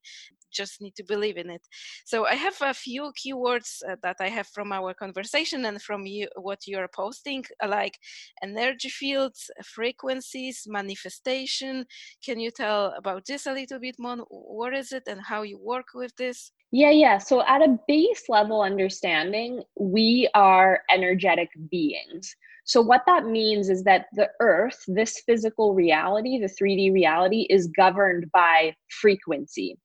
just 0.51 0.81
need 0.81 0.95
to 0.95 1.03
believe 1.03 1.37
in 1.37 1.49
it. 1.49 1.61
So 2.05 2.25
I 2.25 2.35
have 2.35 2.55
a 2.61 2.73
few 2.73 3.11
keywords 3.13 3.81
uh, 3.89 3.95
that 4.03 4.17
I 4.19 4.29
have 4.29 4.47
from 4.47 4.71
our 4.71 4.93
conversation 4.93 5.65
and 5.65 5.81
from 5.81 6.05
you 6.05 6.27
what 6.35 6.59
you're 6.65 6.89
posting, 6.93 7.43
uh, 7.63 7.67
like 7.67 7.97
energy 8.41 8.89
fields, 8.89 9.49
frequencies, 9.63 10.63
manifestation. 10.67 11.85
Can 12.25 12.39
you 12.39 12.51
tell 12.51 12.93
about 12.97 13.25
this 13.25 13.45
a 13.45 13.53
little 13.53 13.79
bit 13.79 13.95
more? 13.99 14.17
What 14.29 14.73
is 14.73 14.91
it 14.91 15.03
and 15.07 15.21
how 15.21 15.43
you 15.43 15.59
work 15.61 15.87
with 15.93 16.15
this? 16.15 16.51
Yeah, 16.71 16.91
yeah. 16.91 17.17
So 17.17 17.45
at 17.45 17.61
a 17.61 17.79
base 17.87 18.23
level 18.27 18.61
understanding, 18.61 19.63
we 19.79 20.29
are 20.33 20.81
energetic 20.89 21.49
beings. 21.71 22.35
So, 22.67 22.81
what 22.81 23.03
that 23.07 23.25
means 23.25 23.69
is 23.69 23.83
that 23.83 24.07
the 24.11 24.29
earth, 24.41 24.83
this 24.87 25.21
physical 25.25 25.73
reality, 25.73 26.37
the 26.37 26.47
3D 26.47 26.91
reality, 26.93 27.47
is 27.49 27.67
governed 27.67 28.29
by 28.33 28.75
frequency. 28.89 29.77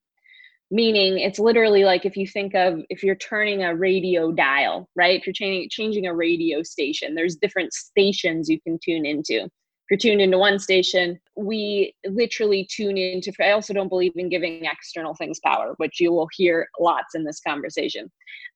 Meaning 0.72 1.18
it's 1.20 1.38
literally 1.38 1.84
like 1.84 2.04
if 2.04 2.16
you 2.16 2.26
think 2.26 2.54
of 2.56 2.80
if 2.88 3.04
you're 3.04 3.14
turning 3.14 3.62
a 3.62 3.74
radio 3.74 4.32
dial 4.32 4.88
right? 4.96 5.20
If 5.20 5.26
you're 5.26 5.34
changing 5.34 5.68
changing 5.70 6.06
a 6.06 6.14
radio 6.14 6.62
station 6.62 7.14
there's 7.14 7.36
different 7.36 7.72
stations 7.72 8.48
you 8.48 8.60
can 8.60 8.78
tune 8.82 9.06
into. 9.06 9.44
If 9.44 9.50
you're 9.90 9.98
tuned 9.98 10.22
into 10.22 10.38
one 10.38 10.58
station 10.58 11.20
we 11.36 11.94
literally 12.06 12.66
tune 12.70 12.96
into 12.96 13.32
i 13.40 13.50
also 13.50 13.74
don't 13.74 13.90
believe 13.90 14.12
in 14.16 14.30
giving 14.30 14.64
external 14.64 15.14
things 15.14 15.38
power 15.44 15.74
which 15.76 16.00
you 16.00 16.10
will 16.10 16.28
hear 16.32 16.68
lots 16.80 17.14
in 17.14 17.22
this 17.22 17.40
conversation. 17.46 18.10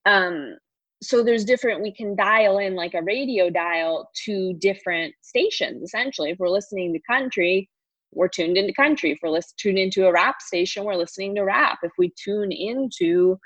Um, 0.06 0.56
so 1.02 1.22
there's 1.22 1.44
different 1.44 1.82
we 1.82 1.92
can 1.92 2.16
dial 2.16 2.58
in 2.58 2.74
like 2.74 2.94
a 2.94 3.02
radio 3.02 3.50
dial 3.50 4.10
to 4.24 4.54
different 4.54 5.14
stations 5.20 5.82
essentially 5.82 6.30
if 6.30 6.38
we're 6.38 6.48
listening 6.48 6.92
to 6.92 7.00
country 7.08 7.68
we're 8.16 8.28
tuned 8.28 8.56
into 8.56 8.72
country. 8.72 9.12
If 9.12 9.18
we're 9.22 9.30
list- 9.30 9.58
tuned 9.58 9.78
into 9.78 10.06
a 10.06 10.12
rap 10.12 10.40
station, 10.40 10.84
we're 10.84 10.96
listening 10.96 11.34
to 11.36 11.42
rap. 11.42 11.78
If 11.82 11.92
we 11.98 12.12
tune 12.16 12.50
into, 12.50 13.38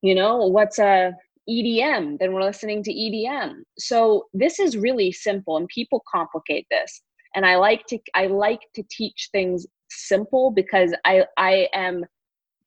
you 0.00 0.14
know, 0.14 0.46
what's 0.46 0.78
a 0.78 1.12
EDM, 1.48 2.18
then 2.18 2.32
we're 2.32 2.42
listening 2.42 2.82
to 2.84 2.92
EDM. 2.92 3.62
So 3.78 4.26
this 4.32 4.58
is 4.58 4.76
really 4.76 5.12
simple, 5.12 5.56
and 5.56 5.68
people 5.68 6.02
complicate 6.10 6.66
this. 6.70 7.02
And 7.34 7.44
I 7.46 7.56
like 7.56 7.86
to 7.86 7.98
I 8.14 8.26
like 8.26 8.60
to 8.74 8.82
teach 8.90 9.28
things 9.32 9.66
simple 9.90 10.50
because 10.50 10.94
I 11.04 11.26
I 11.36 11.68
am 11.74 12.04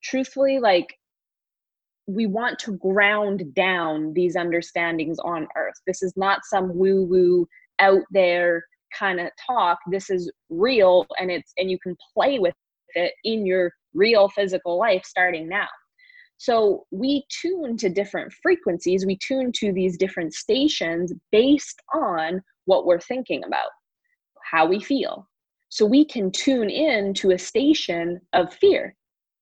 truthfully 0.03 0.59
like 0.59 0.87
we 2.07 2.27
want 2.27 2.59
to 2.59 2.77
ground 2.77 3.53
down 3.55 4.13
these 4.13 4.35
understandings 4.35 5.17
on 5.19 5.47
earth. 5.57 5.75
This 5.87 6.03
is 6.03 6.13
not 6.15 6.45
some 6.45 6.77
woo 6.77 7.03
woo 7.03 7.47
out 7.79 8.03
there 8.11 8.63
kind 8.97 9.19
of 9.19 9.29
talk 9.45 9.77
this 9.91 10.09
is 10.09 10.31
real 10.49 11.05
and 11.19 11.29
it's 11.29 11.51
and 11.57 11.69
you 11.69 11.77
can 11.79 11.97
play 12.13 12.39
with 12.39 12.53
it 12.93 13.11
in 13.25 13.45
your 13.45 13.71
real 13.93 14.29
physical 14.29 14.77
life 14.77 15.03
starting 15.05 15.47
now. 15.47 15.67
So 16.37 16.85
we 16.91 17.25
tune 17.41 17.77
to 17.77 17.89
different 17.89 18.33
frequencies, 18.43 19.05
we 19.05 19.17
tune 19.25 19.51
to 19.57 19.71
these 19.71 19.97
different 19.97 20.33
stations 20.33 21.13
based 21.31 21.81
on 21.93 22.41
what 22.65 22.85
we're 22.85 22.99
thinking 22.99 23.43
about, 23.45 23.69
how 24.43 24.65
we 24.65 24.79
feel. 24.81 25.27
So 25.69 25.85
we 25.85 26.05
can 26.05 26.31
tune 26.31 26.69
in 26.69 27.13
to 27.15 27.31
a 27.31 27.39
station 27.39 28.19
of 28.33 28.53
fear. 28.53 28.95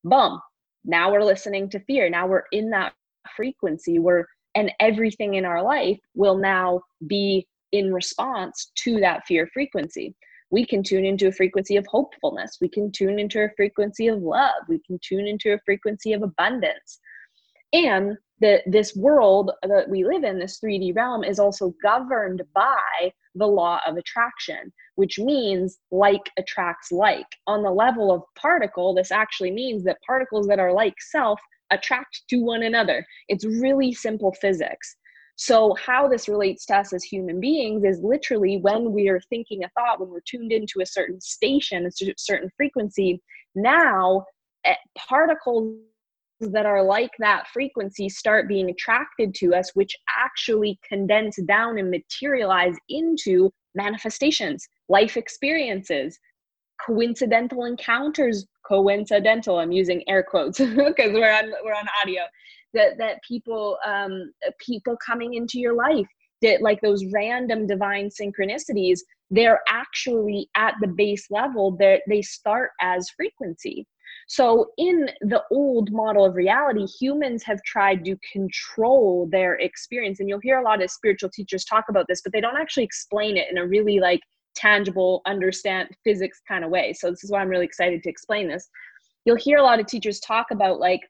Boom. 0.03 0.39
Now 0.85 1.11
we're 1.11 1.23
listening 1.23 1.69
to 1.69 1.79
fear. 1.81 2.09
Now 2.09 2.27
we're 2.27 2.43
in 2.51 2.69
that 2.71 2.93
frequency 3.35 3.99
where 3.99 4.27
and 4.55 4.71
everything 4.79 5.33
in 5.35 5.45
our 5.45 5.63
life 5.63 5.99
will 6.13 6.37
now 6.37 6.81
be 7.07 7.47
in 7.71 7.91
response 7.91 8.71
to 8.75 8.99
that 8.99 9.25
fear 9.25 9.49
frequency 9.51 10.15
we 10.53 10.63
can 10.63 10.83
tune 10.83 11.03
into 11.03 11.29
a 11.29 11.31
frequency 11.31 11.77
of 11.77 11.87
hopefulness. 11.87 12.59
We 12.61 12.69
can 12.69 12.91
tune 12.91 13.17
into 13.17 13.43
a 13.43 13.49
frequency 13.57 14.07
of 14.07 14.21
love. 14.21 14.61
We 14.69 14.79
can 14.85 14.99
tune 15.01 15.25
into 15.25 15.51
a 15.51 15.59
frequency 15.65 16.13
of 16.13 16.21
abundance. 16.21 16.99
And 17.73 18.17
the, 18.39 18.61
this 18.65 18.95
world 18.95 19.51
that 19.67 19.89
we 19.89 20.05
live 20.05 20.23
in, 20.23 20.37
this 20.37 20.59
3D 20.63 20.95
realm, 20.95 21.23
is 21.23 21.39
also 21.39 21.73
governed 21.81 22.43
by 22.53 23.11
the 23.35 23.47
law 23.47 23.79
of 23.87 23.97
attraction, 23.97 24.71
which 24.95 25.17
means 25.17 25.79
like 25.91 26.29
attracts 26.37 26.91
like. 26.91 27.25
On 27.47 27.63
the 27.63 27.71
level 27.71 28.11
of 28.11 28.21
particle, 28.35 28.93
this 28.93 29.11
actually 29.11 29.51
means 29.51 29.83
that 29.83 29.97
particles 30.05 30.47
that 30.47 30.59
are 30.59 30.73
like 30.73 30.95
self 30.99 31.39
attract 31.71 32.23
to 32.29 32.37
one 32.37 32.63
another. 32.63 33.05
It's 33.27 33.45
really 33.45 33.93
simple 33.93 34.33
physics. 34.39 34.95
So, 35.35 35.75
how 35.83 36.07
this 36.07 36.29
relates 36.29 36.65
to 36.67 36.75
us 36.75 36.93
as 36.93 37.03
human 37.03 37.39
beings 37.39 37.83
is 37.83 37.99
literally 38.03 38.57
when 38.57 38.91
we 38.91 39.09
are 39.09 39.21
thinking 39.29 39.63
a 39.63 39.69
thought, 39.69 39.99
when 39.99 40.09
we're 40.09 40.21
tuned 40.27 40.51
into 40.51 40.79
a 40.81 40.85
certain 40.85 41.19
station, 41.21 41.87
a 41.87 42.13
certain 42.17 42.51
frequency, 42.55 43.19
now 43.55 44.25
eh, 44.63 44.75
particles 44.95 45.75
that 46.51 46.65
are 46.65 46.83
like 46.83 47.11
that 47.19 47.47
frequency 47.47 48.09
start 48.09 48.47
being 48.47 48.69
attracted 48.69 49.33
to 49.35 49.53
us, 49.53 49.71
which 49.73 49.95
actually 50.17 50.79
condense 50.87 51.41
down 51.43 51.77
and 51.77 51.89
materialize 51.89 52.75
into 52.89 53.51
manifestations, 53.75 54.67
life 54.89 55.17
experiences, 55.17 56.17
coincidental 56.85 57.65
encounters. 57.65 58.45
Coincidental, 58.65 59.59
I'm 59.59 59.73
using 59.73 60.03
air 60.07 60.23
quotes 60.23 60.57
because 60.59 61.11
we're 61.13 61.33
on 61.33 61.51
we're 61.65 61.73
on 61.73 61.85
audio 62.01 62.21
that 62.73 62.97
that 62.97 63.17
people 63.27 63.77
um, 63.85 64.31
people 64.59 64.97
coming 65.05 65.33
into 65.33 65.59
your 65.59 65.75
life 65.75 66.07
that 66.41 66.61
like 66.61 66.79
those 66.81 67.03
random 67.13 67.65
divine 67.67 68.09
synchronicities 68.09 68.99
they're 69.31 69.61
actually 69.67 70.47
at 70.55 70.75
the 70.81 70.87
base 70.87 71.25
level 71.31 71.75
that 71.77 72.01
they 72.07 72.21
start 72.21 72.71
as 72.81 73.09
frequency 73.15 73.85
so 74.27 74.71
in 74.77 75.09
the 75.21 75.43
old 75.51 75.91
model 75.91 76.25
of 76.25 76.35
reality 76.35 76.85
humans 76.85 77.43
have 77.43 77.61
tried 77.63 78.03
to 78.05 78.17
control 78.31 79.27
their 79.31 79.55
experience 79.55 80.19
and 80.19 80.29
you'll 80.29 80.39
hear 80.39 80.59
a 80.59 80.63
lot 80.63 80.81
of 80.81 80.89
spiritual 80.89 81.29
teachers 81.29 81.65
talk 81.65 81.85
about 81.89 82.05
this 82.07 82.21
but 82.21 82.31
they 82.33 82.41
don't 82.41 82.57
actually 82.57 82.83
explain 82.83 83.37
it 83.37 83.47
in 83.49 83.57
a 83.57 83.67
really 83.67 83.99
like 83.99 84.21
tangible 84.55 85.21
understand 85.25 85.89
physics 86.03 86.41
kind 86.47 86.63
of 86.63 86.69
way 86.69 86.93
so 86.93 87.09
this 87.09 87.23
is 87.23 87.31
why 87.31 87.41
i'm 87.41 87.49
really 87.49 87.65
excited 87.65 88.03
to 88.03 88.09
explain 88.09 88.47
this 88.47 88.69
you'll 89.25 89.35
hear 89.35 89.57
a 89.57 89.63
lot 89.63 89.79
of 89.79 89.87
teachers 89.87 90.19
talk 90.19 90.47
about 90.51 90.79
like 90.79 91.01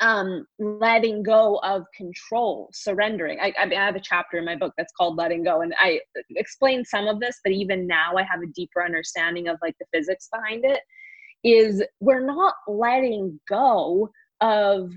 um, 0.00 0.46
letting 0.58 1.22
go 1.22 1.58
of 1.62 1.84
control, 1.96 2.68
surrendering. 2.72 3.38
I, 3.40 3.52
I, 3.58 3.74
have 3.74 3.96
a 3.96 4.00
chapter 4.00 4.38
in 4.38 4.44
my 4.44 4.54
book 4.54 4.74
that's 4.76 4.92
called 4.92 5.16
Letting 5.16 5.42
Go, 5.42 5.62
and 5.62 5.74
I 5.78 6.00
explain 6.30 6.84
some 6.84 7.08
of 7.08 7.18
this, 7.18 7.40
but 7.42 7.52
even 7.52 7.86
now 7.86 8.14
I 8.16 8.22
have 8.22 8.42
a 8.42 8.52
deeper 8.54 8.84
understanding 8.84 9.48
of 9.48 9.56
like 9.62 9.74
the 9.78 9.86
physics 9.92 10.28
behind 10.30 10.64
it. 10.64 10.80
Is 11.46 11.82
we're 12.00 12.26
not 12.26 12.54
letting 12.66 13.38
go 13.48 14.10
of 14.40 14.90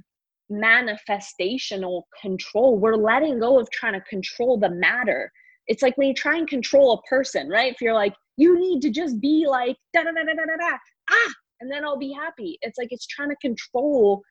manifestational 0.52 2.02
control, 2.20 2.80
we're 2.80 2.96
letting 2.96 3.40
go 3.40 3.60
of 3.60 3.70
trying 3.70 3.94
to 3.94 4.02
control 4.10 4.58
the 4.58 4.70
matter. 4.70 5.32
It's 5.68 5.84
like 5.84 5.96
when 5.98 6.08
you 6.08 6.16
try 6.16 6.38
and 6.38 6.48
control 6.48 6.94
a 6.94 7.02
person, 7.08 7.48
right? 7.48 7.72
If 7.72 7.82
you're 7.82 7.94
like, 7.94 8.16
you 8.38 8.58
need 8.60 8.82
to 8.82 8.90
just 8.90 9.22
be 9.22 9.46
like 9.48 9.78
da 9.94 10.02
da 10.02 10.12
da 10.12 10.24
da 10.24 10.34
da 10.34 10.58
da, 10.58 10.78
ah, 11.12 11.34
and 11.62 11.72
then 11.72 11.86
I'll 11.86 12.00
be 12.00 12.12
happy. 12.12 12.58
It's 12.64 12.80
like 12.80 12.88
it's 12.92 13.06
trying 13.06 13.30
to 13.30 13.36
control 13.36 14.24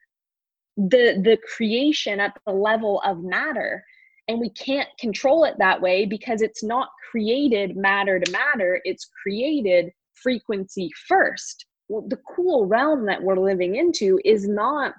the 0.79 1.21
the 1.25 1.37
creation 1.57 2.21
at 2.21 2.37
the 2.47 2.53
level 2.53 3.03
of 3.05 3.23
matter 3.23 3.85
and 4.29 4.39
we 4.39 4.51
can't 4.51 4.89
control 5.01 5.45
it 5.45 5.55
that 5.59 5.81
way 5.81 6.07
because 6.07 6.41
it's 6.41 6.63
not 6.63 6.89
created 7.11 7.77
matter 7.77 8.21
to 8.21 8.31
matter 8.31 8.81
it's 8.85 9.11
created 9.23 9.91
frequency 10.15 10.89
first 11.09 11.67
the 11.89 12.19
cool 12.35 12.67
realm 12.67 13.07
that 13.07 13.23
we're 13.23 13.39
living 13.39 13.77
into 13.77 14.21
is 14.25 14.47
not 14.47 14.95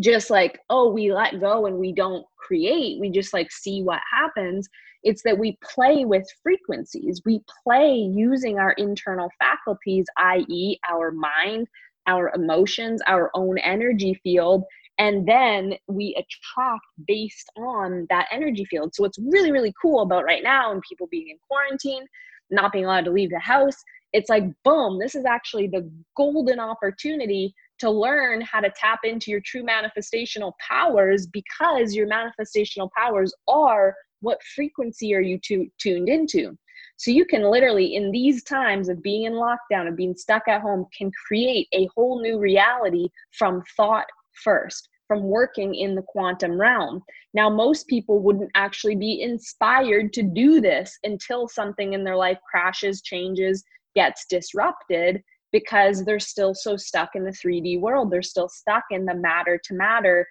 just 0.00 0.30
like 0.30 0.60
oh 0.70 0.90
we 0.90 1.12
let 1.12 1.40
go 1.40 1.66
and 1.66 1.76
we 1.76 1.92
don't 1.92 2.24
create. 2.36 3.00
We 3.00 3.10
just 3.10 3.34
like 3.34 3.50
see 3.50 3.82
what 3.82 4.00
happens. 4.10 4.68
It's 5.02 5.22
that 5.22 5.38
we 5.38 5.58
play 5.62 6.04
with 6.04 6.26
frequencies. 6.42 7.22
We 7.24 7.42
play 7.64 7.94
using 7.94 8.58
our 8.58 8.72
internal 8.72 9.30
faculties 9.38 10.06
i.e 10.16 10.78
our 10.90 11.10
mind 11.10 11.66
our 12.06 12.32
emotions 12.34 13.02
our 13.06 13.30
own 13.34 13.58
energy 13.58 14.18
field 14.22 14.64
and 14.98 15.28
then 15.28 15.74
we 15.86 16.16
attract 16.18 16.84
based 17.06 17.48
on 17.56 18.06
that 18.10 18.26
energy 18.32 18.64
field. 18.64 18.94
So 18.94 19.02
what's 19.02 19.18
really 19.18 19.52
really 19.52 19.74
cool 19.80 20.00
about 20.00 20.24
right 20.24 20.42
now 20.42 20.72
and 20.72 20.82
people 20.82 21.06
being 21.10 21.28
in 21.28 21.38
quarantine 21.48 22.06
not 22.50 22.72
being 22.72 22.86
allowed 22.86 23.04
to 23.04 23.10
leave 23.10 23.30
the 23.30 23.38
house 23.38 23.76
it's 24.12 24.30
like 24.30 24.44
boom 24.64 24.98
this 24.98 25.14
is 25.14 25.24
actually 25.24 25.66
the 25.66 25.88
golden 26.16 26.60
opportunity 26.60 27.54
to 27.78 27.90
learn 27.90 28.40
how 28.40 28.60
to 28.60 28.72
tap 28.76 29.00
into 29.04 29.30
your 29.30 29.40
true 29.44 29.62
manifestational 29.62 30.52
powers 30.66 31.26
because 31.26 31.94
your 31.94 32.08
manifestational 32.08 32.90
powers 32.96 33.32
are 33.46 33.94
what 34.20 34.42
frequency 34.56 35.14
are 35.14 35.20
you 35.20 35.38
to, 35.38 35.66
tuned 35.78 36.08
into 36.08 36.56
so 36.96 37.10
you 37.10 37.24
can 37.24 37.42
literally 37.42 37.94
in 37.94 38.10
these 38.10 38.42
times 38.42 38.88
of 38.88 39.02
being 39.02 39.24
in 39.24 39.34
lockdown 39.34 39.88
of 39.88 39.96
being 39.96 40.16
stuck 40.16 40.48
at 40.48 40.62
home 40.62 40.86
can 40.96 41.10
create 41.26 41.68
a 41.72 41.88
whole 41.94 42.20
new 42.20 42.38
reality 42.38 43.08
from 43.32 43.62
thought 43.76 44.06
first 44.42 44.88
from 45.08 45.22
working 45.22 45.74
in 45.74 45.94
the 45.94 46.02
quantum 46.02 46.60
realm. 46.60 47.02
Now, 47.32 47.48
most 47.48 47.88
people 47.88 48.20
wouldn't 48.20 48.50
actually 48.54 48.94
be 48.94 49.22
inspired 49.22 50.12
to 50.12 50.22
do 50.22 50.60
this 50.60 50.96
until 51.02 51.48
something 51.48 51.94
in 51.94 52.04
their 52.04 52.16
life 52.16 52.38
crashes, 52.48 53.00
changes, 53.00 53.64
gets 53.94 54.26
disrupted 54.28 55.22
because 55.52 56.04
they're 56.04 56.20
still 56.20 56.54
so 56.54 56.76
stuck 56.76 57.10
in 57.14 57.24
the 57.24 57.30
3D 57.30 57.80
world. 57.80 58.10
They're 58.10 58.22
still 58.22 58.48
stuck 58.48 58.84
in 58.90 59.04
the 59.04 59.14
matter 59.14 59.58
to 59.64 59.74
matter 59.74 60.26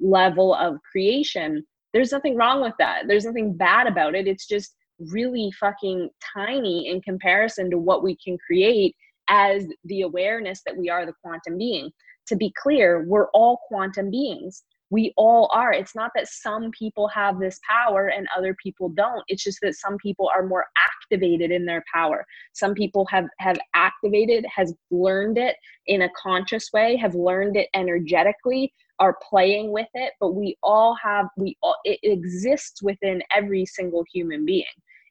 level 0.00 0.54
of 0.54 0.76
creation. 0.90 1.64
There's 1.92 2.12
nothing 2.12 2.36
wrong 2.36 2.62
with 2.62 2.74
that. 2.78 3.04
There's 3.08 3.24
nothing 3.24 3.56
bad 3.56 3.86
about 3.86 4.14
it. 4.14 4.28
It's 4.28 4.46
just 4.46 4.74
really 4.98 5.50
fucking 5.58 6.10
tiny 6.34 6.88
in 6.88 7.00
comparison 7.00 7.70
to 7.70 7.78
what 7.78 8.04
we 8.04 8.16
can 8.24 8.38
create 8.38 8.94
as 9.28 9.66
the 9.84 10.02
awareness 10.02 10.62
that 10.64 10.76
we 10.76 10.88
are 10.90 11.06
the 11.06 11.14
quantum 11.22 11.58
being 11.58 11.90
to 12.26 12.36
be 12.36 12.52
clear, 12.60 13.04
we're 13.06 13.28
all 13.30 13.60
quantum 13.68 14.10
beings. 14.10 14.62
We 14.92 15.14
all 15.16 15.50
are. 15.54 15.72
It's 15.72 15.94
not 15.94 16.10
that 16.14 16.28
some 16.28 16.70
people 16.70 17.08
have 17.08 17.40
this 17.40 17.58
power 17.66 18.08
and 18.08 18.26
other 18.36 18.54
people 18.62 18.90
don't. 18.90 19.24
It's 19.26 19.42
just 19.42 19.58
that 19.62 19.74
some 19.74 19.96
people 19.96 20.30
are 20.36 20.46
more 20.46 20.66
activated 20.76 21.50
in 21.50 21.64
their 21.64 21.82
power. 21.92 22.26
Some 22.52 22.74
people 22.74 23.06
have 23.06 23.26
have 23.38 23.58
activated, 23.74 24.44
has 24.54 24.74
learned 24.90 25.38
it 25.38 25.56
in 25.86 26.02
a 26.02 26.10
conscious 26.22 26.68
way, 26.74 26.96
have 26.96 27.14
learned 27.14 27.56
it 27.56 27.68
energetically, 27.74 28.70
are 28.98 29.16
playing 29.28 29.72
with 29.72 29.88
it, 29.94 30.12
but 30.20 30.34
we 30.34 30.58
all 30.62 30.94
have 31.02 31.26
we 31.38 31.56
all 31.62 31.76
it 31.84 31.98
exists 32.02 32.82
within 32.82 33.22
every 33.34 33.64
single 33.64 34.04
human 34.12 34.44
being 34.44 34.64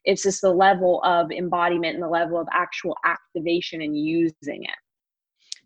it's 0.04 0.24
just 0.24 0.40
the 0.40 0.50
level 0.50 1.00
of 1.04 1.30
embodiment 1.30 1.94
and 1.94 2.02
the 2.02 2.08
level 2.08 2.36
of 2.40 2.48
actual 2.52 2.96
activation 3.04 3.82
and 3.82 3.96
using 3.96 4.64
it 4.64 4.78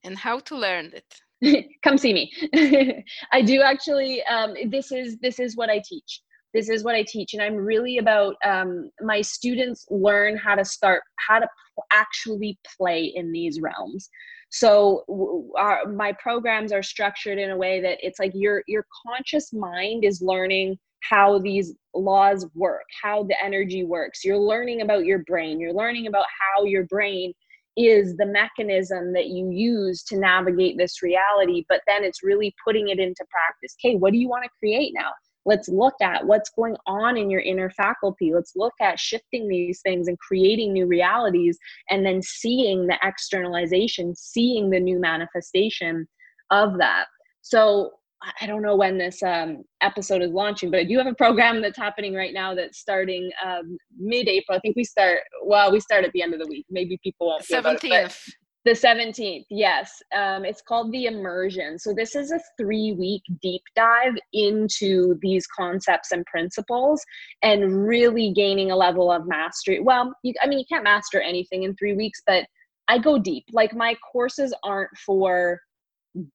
and 0.05 0.19
how 0.19 0.39
to 0.39 0.57
learn 0.57 0.87
it 0.95 1.23
come 1.83 1.99
see 1.99 2.13
me. 2.13 3.05
I 3.33 3.43
do 3.43 3.63
actually 3.63 4.23
um, 4.25 4.55
this 4.69 4.93
is 4.93 5.19
this 5.19 5.39
is 5.39 5.57
what 5.57 5.71
i 5.71 5.83
teach. 5.85 6.23
This 6.55 6.69
is 6.69 6.85
what 6.85 6.95
i 6.95 7.05
teach 7.07 7.35
and 7.35 7.43
i'm 7.43 7.57
really 7.57 7.99
about 7.99 8.37
um, 8.45 8.91
my 9.01 9.21
students 9.21 9.87
learn 9.91 10.37
how 10.37 10.55
to 10.55 10.65
start 10.65 11.03
how 11.29 11.39
to 11.39 11.49
actually 11.93 12.59
play 12.77 13.13
in 13.15 13.33
these 13.33 13.61
realms. 13.61 14.09
So 14.49 15.05
our, 15.59 15.87
my 15.87 16.13
programs 16.13 16.73
are 16.73 16.83
structured 16.83 17.39
in 17.39 17.51
a 17.51 17.57
way 17.57 17.81
that 17.83 17.99
it's 18.01 18.19
like 18.19 18.33
your 18.35 18.63
your 18.67 18.87
conscious 19.07 19.53
mind 19.53 20.05
is 20.05 20.23
learning 20.23 20.79
how 21.03 21.39
these 21.39 21.75
laws 21.95 22.47
work 22.55 22.83
how 23.03 23.25
the 23.25 23.37
energy 23.45 23.85
works. 23.85 24.25
You're 24.25 24.39
learning 24.39 24.81
about 24.81 25.05
your 25.05 25.21
brain. 25.21 25.61
You're 25.61 25.75
learning 25.75 26.07
about 26.07 26.27
how 26.41 26.65
your 26.65 26.85
brain 26.85 27.33
is 27.77 28.17
the 28.17 28.27
mechanism 28.27 29.13
that 29.13 29.27
you 29.27 29.51
use 29.51 30.03
to 30.05 30.19
navigate 30.19 30.79
this 30.79 31.03
reality 31.03 31.65
but 31.69 31.81
then 31.87 32.05
it's 32.05 32.23
really 32.23 32.55
putting 32.65 32.89
it 32.89 32.99
into 32.99 33.25
practice. 33.31 33.77
Okay 33.85 33.97
what 33.97 34.13
do 34.13 34.19
you 34.19 34.29
want 34.29 34.45
to 34.45 34.51
create 34.59 34.93
now? 34.95 35.11
Let's 35.47 35.69
look 35.69 35.95
at 36.03 36.27
what's 36.27 36.51
going 36.51 36.77
on 36.89 37.17
in 37.17 37.31
your 37.31 37.41
inner 37.41 37.71
faculty. 37.71 38.33
Let's 38.35 38.55
look 38.57 38.75
at 38.81 38.99
shifting 38.99 39.47
these 39.47 39.81
things 39.81 40.09
and 40.09 40.19
creating 40.19 40.73
new 40.73 40.87
realities 40.87 41.57
and 41.89 42.05
then 42.05 42.21
seeing 42.21 42.89
the 42.89 42.99
externalization 43.03 44.15
seeing 44.17 44.71
the 44.71 44.81
new 44.81 44.99
manifestation 44.99 46.09
of 46.51 46.79
that. 46.79 47.05
So 47.43 47.93
I 48.41 48.47
don't 48.47 48.63
know 48.63 48.77
when 48.77 48.99
this 48.99 49.23
um, 49.23 49.65
episode 49.81 50.23
is 50.23 50.31
launching, 50.31 50.71
but 50.71 50.81
I 50.81 50.85
do 50.85 50.99
have 50.99 51.07
a 51.07 51.15
program 51.15 51.63
that's 51.63 51.79
happening 51.79 52.15
right 52.15 52.35
now 52.35 52.55
that's 52.55 52.79
starting 52.79 53.31
um, 53.45 53.77
mid-April. 53.99 54.57
I 54.57 54.61
think 54.61 54.77
we 54.77 54.85
start. 54.85 55.21
Well, 55.45 55.73
we 55.73 55.81
start 55.81 56.05
at 56.05 56.13
the 56.13 56.23
end 56.23 56.35
of 56.35 56.41
the 56.41 56.49
week. 56.49 56.67
Maybe 56.71 56.99
people 57.03 57.29
won't. 57.29 57.45
Seventeenth. 57.45 58.19
The 58.67 58.73
17th, 58.73 59.45
yes. 59.49 60.03
Um, 60.13 60.45
it's 60.45 60.61
called 60.61 60.91
The 60.91 61.05
Immersion. 61.07 61.79
So, 61.79 61.95
this 61.95 62.17
is 62.17 62.33
a 62.33 62.41
three 62.59 62.95
week 62.99 63.23
deep 63.41 63.63
dive 63.77 64.15
into 64.33 65.17
these 65.23 65.47
concepts 65.47 66.11
and 66.11 66.27
principles 66.27 67.01
and 67.45 67.87
really 67.87 68.33
gaining 68.33 68.73
a 68.73 68.77
level 68.77 69.13
of 69.13 69.25
mastery. 69.29 69.79
Well, 69.79 70.13
you, 70.25 70.35
I 70.43 70.49
mean, 70.49 70.59
you 70.59 70.65
can't 70.69 70.83
master 70.83 71.21
anything 71.21 71.63
in 71.63 71.77
three 71.77 71.95
weeks, 71.95 72.23
but 72.27 72.45
I 72.89 72.99
go 72.99 73.21
deep. 73.21 73.45
Like, 73.53 73.73
my 73.73 73.95
courses 74.13 74.53
aren't 74.65 74.91
for 74.99 75.61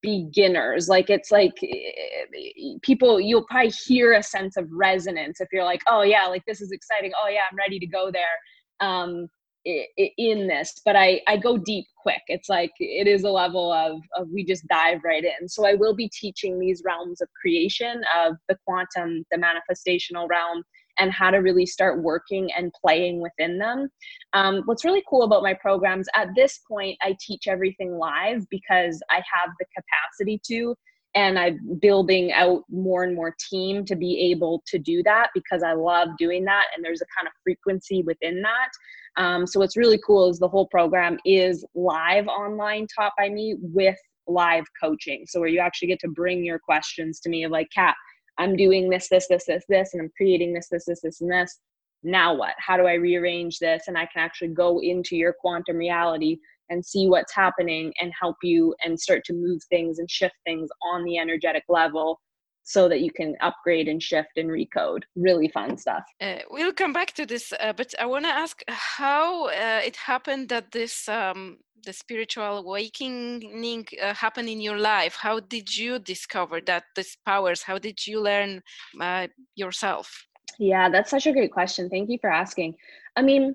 beginners. 0.02 0.88
Like 0.88 1.10
it's 1.10 1.30
like 1.30 1.52
eh, 1.62 2.76
people 2.82 3.20
you'll 3.20 3.46
probably 3.46 3.72
hear 3.86 4.14
a 4.14 4.22
sense 4.22 4.56
of 4.56 4.68
resonance 4.70 5.40
if 5.40 5.48
you're 5.52 5.64
like 5.64 5.82
oh 5.88 6.02
yeah 6.02 6.26
like 6.26 6.42
this 6.46 6.60
is 6.60 6.72
exciting. 6.72 7.12
Oh 7.22 7.28
yeah 7.28 7.40
i'm 7.50 7.56
ready 7.56 7.78
to 7.78 7.86
go 7.86 8.10
there 8.10 8.88
um 8.88 9.28
in 9.64 10.46
this. 10.46 10.80
But 10.84 10.96
i 10.96 11.20
i 11.28 11.36
go 11.36 11.56
deep 11.56 11.86
quick. 11.96 12.22
It's 12.28 12.48
like 12.48 12.72
it 12.78 13.06
is 13.06 13.24
a 13.24 13.30
level 13.30 13.72
of 13.72 14.00
of 14.16 14.28
we 14.32 14.44
just 14.44 14.66
dive 14.68 15.00
right 15.04 15.24
in. 15.24 15.48
So 15.48 15.66
i 15.66 15.74
will 15.74 15.94
be 15.94 16.08
teaching 16.08 16.58
these 16.58 16.82
realms 16.84 17.20
of 17.20 17.28
creation 17.40 18.02
of 18.24 18.36
the 18.48 18.56
quantum 18.66 19.24
the 19.30 19.38
manifestational 19.38 20.28
realm 20.28 20.62
and 20.98 21.12
how 21.12 21.30
to 21.30 21.38
really 21.38 21.66
start 21.66 22.02
working 22.02 22.50
and 22.56 22.72
playing 22.84 23.20
within 23.20 23.58
them. 23.58 23.88
Um, 24.32 24.62
what's 24.66 24.84
really 24.84 25.02
cool 25.08 25.22
about 25.22 25.42
my 25.42 25.54
programs 25.54 26.08
at 26.14 26.28
this 26.36 26.60
point, 26.68 26.98
I 27.02 27.16
teach 27.20 27.48
everything 27.48 27.96
live 27.98 28.48
because 28.50 29.00
I 29.10 29.16
have 29.16 29.50
the 29.58 29.66
capacity 29.76 30.40
to. 30.48 30.74
And 31.14 31.38
I'm 31.38 31.78
building 31.82 32.32
out 32.32 32.62
more 32.70 33.04
and 33.04 33.14
more 33.14 33.36
team 33.50 33.84
to 33.84 33.94
be 33.94 34.30
able 34.30 34.62
to 34.68 34.78
do 34.78 35.02
that 35.02 35.28
because 35.34 35.62
I 35.62 35.74
love 35.74 36.08
doing 36.16 36.42
that. 36.46 36.68
And 36.74 36.82
there's 36.82 37.02
a 37.02 37.06
kind 37.14 37.26
of 37.26 37.34
frequency 37.44 38.02
within 38.02 38.40
that. 38.40 39.22
Um, 39.22 39.46
so 39.46 39.60
what's 39.60 39.76
really 39.76 40.00
cool 40.06 40.30
is 40.30 40.38
the 40.38 40.48
whole 40.48 40.68
program 40.68 41.18
is 41.26 41.66
live 41.74 42.28
online 42.28 42.86
taught 42.96 43.12
by 43.18 43.28
me 43.28 43.56
with 43.60 43.98
live 44.26 44.64
coaching. 44.82 45.26
So 45.28 45.40
where 45.40 45.50
you 45.50 45.60
actually 45.60 45.88
get 45.88 46.00
to 46.00 46.08
bring 46.08 46.44
your 46.44 46.58
questions 46.58 47.20
to 47.20 47.28
me 47.28 47.46
like, 47.46 47.68
Kat, 47.74 47.94
I'm 48.38 48.56
doing 48.56 48.88
this, 48.88 49.08
this, 49.08 49.28
this, 49.28 49.44
this, 49.44 49.64
this, 49.68 49.90
and 49.92 50.02
I'm 50.02 50.10
creating 50.16 50.52
this, 50.52 50.68
this, 50.70 50.86
this, 50.86 51.00
this, 51.02 51.20
and 51.20 51.30
this. 51.30 51.60
Now 52.02 52.34
what? 52.34 52.54
How 52.58 52.76
do 52.76 52.86
I 52.86 52.94
rearrange 52.94 53.58
this? 53.58 53.84
And 53.86 53.96
I 53.96 54.08
can 54.12 54.22
actually 54.22 54.48
go 54.48 54.80
into 54.80 55.16
your 55.16 55.34
quantum 55.40 55.76
reality 55.76 56.38
and 56.70 56.84
see 56.84 57.06
what's 57.06 57.34
happening 57.34 57.92
and 58.00 58.12
help 58.18 58.36
you 58.42 58.74
and 58.84 58.98
start 58.98 59.24
to 59.26 59.34
move 59.34 59.60
things 59.68 59.98
and 59.98 60.10
shift 60.10 60.34
things 60.44 60.68
on 60.82 61.04
the 61.04 61.18
energetic 61.18 61.64
level 61.68 62.18
so 62.62 62.88
that 62.88 63.00
you 63.00 63.10
can 63.10 63.36
upgrade 63.40 63.88
and 63.88 64.02
shift 64.02 64.36
and 64.36 64.48
recode. 64.48 65.02
Really 65.16 65.48
fun 65.48 65.76
stuff. 65.76 66.04
Uh, 66.20 66.38
we'll 66.50 66.72
come 66.72 66.92
back 66.92 67.12
to 67.14 67.26
this, 67.26 67.52
uh, 67.60 67.72
but 67.72 67.94
I 68.00 68.06
want 68.06 68.24
to 68.24 68.30
ask 68.30 68.62
how 68.68 69.46
uh, 69.46 69.80
it 69.84 69.96
happened 69.96 70.48
that 70.50 70.70
this 70.72 71.08
um, 71.08 71.58
the 71.84 71.92
spiritual 71.92 72.58
awakening 72.58 73.86
uh, 74.00 74.14
happened 74.14 74.48
in 74.48 74.60
your 74.60 74.78
life. 74.78 75.16
How 75.16 75.40
did 75.40 75.76
you 75.76 75.98
discover 75.98 76.60
that 76.62 76.84
these 76.94 77.16
powers? 77.26 77.62
How 77.62 77.78
did 77.78 78.06
you 78.06 78.20
learn 78.20 78.62
uh, 79.00 79.26
yourself? 79.56 80.26
Yeah, 80.58 80.88
that's 80.88 81.10
such 81.10 81.26
a 81.26 81.32
great 81.32 81.52
question. 81.52 81.88
Thank 81.88 82.10
you 82.10 82.18
for 82.20 82.30
asking. 82.30 82.74
I 83.16 83.22
mean, 83.22 83.54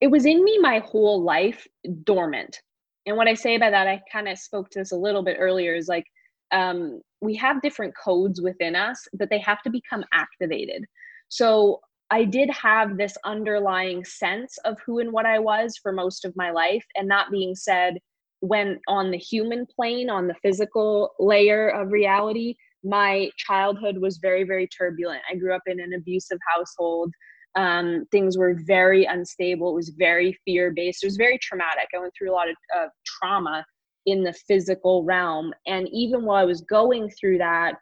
it 0.00 0.08
was 0.08 0.26
in 0.26 0.44
me 0.44 0.58
my 0.58 0.80
whole 0.80 1.22
life 1.22 1.66
dormant. 2.02 2.60
And 3.06 3.16
what 3.16 3.28
I 3.28 3.34
say 3.34 3.56
by 3.58 3.70
that, 3.70 3.86
I 3.86 4.02
kind 4.10 4.28
of 4.28 4.38
spoke 4.38 4.70
to 4.70 4.80
this 4.80 4.92
a 4.92 4.96
little 4.96 5.22
bit 5.22 5.36
earlier, 5.38 5.74
is 5.74 5.88
like 5.88 6.06
um, 6.52 7.00
we 7.24 7.34
have 7.36 7.62
different 7.62 7.94
codes 7.96 8.40
within 8.40 8.76
us, 8.76 9.06
but 9.14 9.30
they 9.30 9.40
have 9.40 9.62
to 9.62 9.70
become 9.70 10.04
activated. 10.12 10.84
So 11.28 11.80
I 12.10 12.24
did 12.24 12.50
have 12.50 12.96
this 12.96 13.16
underlying 13.24 14.04
sense 14.04 14.58
of 14.64 14.76
who 14.84 14.98
and 14.98 15.12
what 15.12 15.26
I 15.26 15.38
was 15.38 15.78
for 15.82 15.90
most 15.90 16.24
of 16.24 16.36
my 16.36 16.50
life. 16.50 16.84
And 16.94 17.10
that 17.10 17.30
being 17.30 17.54
said, 17.54 17.94
when 18.40 18.78
on 18.88 19.10
the 19.10 19.18
human 19.18 19.66
plane, 19.74 20.10
on 20.10 20.26
the 20.26 20.34
physical 20.42 21.12
layer 21.18 21.68
of 21.68 21.92
reality, 21.92 22.54
my 22.84 23.30
childhood 23.38 23.98
was 23.98 24.18
very, 24.18 24.44
very 24.44 24.68
turbulent. 24.68 25.22
I 25.30 25.36
grew 25.36 25.54
up 25.54 25.62
in 25.66 25.80
an 25.80 25.94
abusive 25.94 26.38
household. 26.54 27.12
Um, 27.56 28.04
things 28.10 28.36
were 28.36 28.60
very 28.66 29.06
unstable. 29.06 29.70
It 29.70 29.76
was 29.76 29.94
very 29.96 30.38
fear 30.44 30.72
based. 30.76 31.02
It 31.02 31.06
was 31.06 31.16
very 31.16 31.38
traumatic. 31.38 31.88
I 31.94 32.00
went 32.00 32.12
through 32.18 32.30
a 32.30 32.34
lot 32.34 32.50
of 32.50 32.56
uh, 32.76 32.88
trauma 33.06 33.64
in 34.06 34.22
the 34.22 34.32
physical 34.32 35.04
realm. 35.04 35.52
And 35.66 35.88
even 35.92 36.24
while 36.24 36.36
I 36.36 36.44
was 36.44 36.60
going 36.62 37.10
through 37.10 37.38
that, 37.38 37.74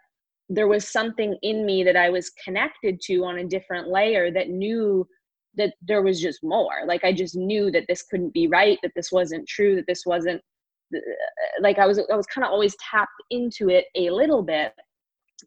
there 0.49 0.69
was 0.69 0.89
something 0.89 1.37
in 1.43 1.65
me 1.65 1.83
that 1.85 1.97
I 1.97 2.11
was 2.11 2.31
connected 2.45 3.01
to 3.03 3.25
on 3.25 3.39
a 3.39 3.45
different 3.47 3.89
layer 3.89 4.31
that 4.31 4.51
knew 4.51 5.07
that 5.55 5.75
there 5.83 6.03
was 6.03 6.21
just 6.21 6.41
more. 6.43 6.85
Like 6.87 7.05
I 7.05 7.13
just 7.13 7.37
knew 7.37 7.71
that 7.71 7.85
this 7.89 8.03
couldn't 8.03 8.35
be 8.35 8.47
right, 8.47 8.79
that 8.83 8.93
this 8.95 9.13
wasn't 9.13 9.49
true, 9.49 9.77
that 9.77 9.87
this 9.87 10.05
wasn't 10.07 10.41
uh, 10.95 10.99
like 11.61 11.79
I 11.79 11.87
was 11.87 11.99
I 11.99 12.17
was 12.17 12.27
kind 12.27 12.45
of 12.45 12.51
always 12.51 12.77
tapped 12.91 13.11
into 13.31 13.69
it 13.69 13.87
a 13.95 14.11
little 14.11 14.43
bit. 14.43 14.73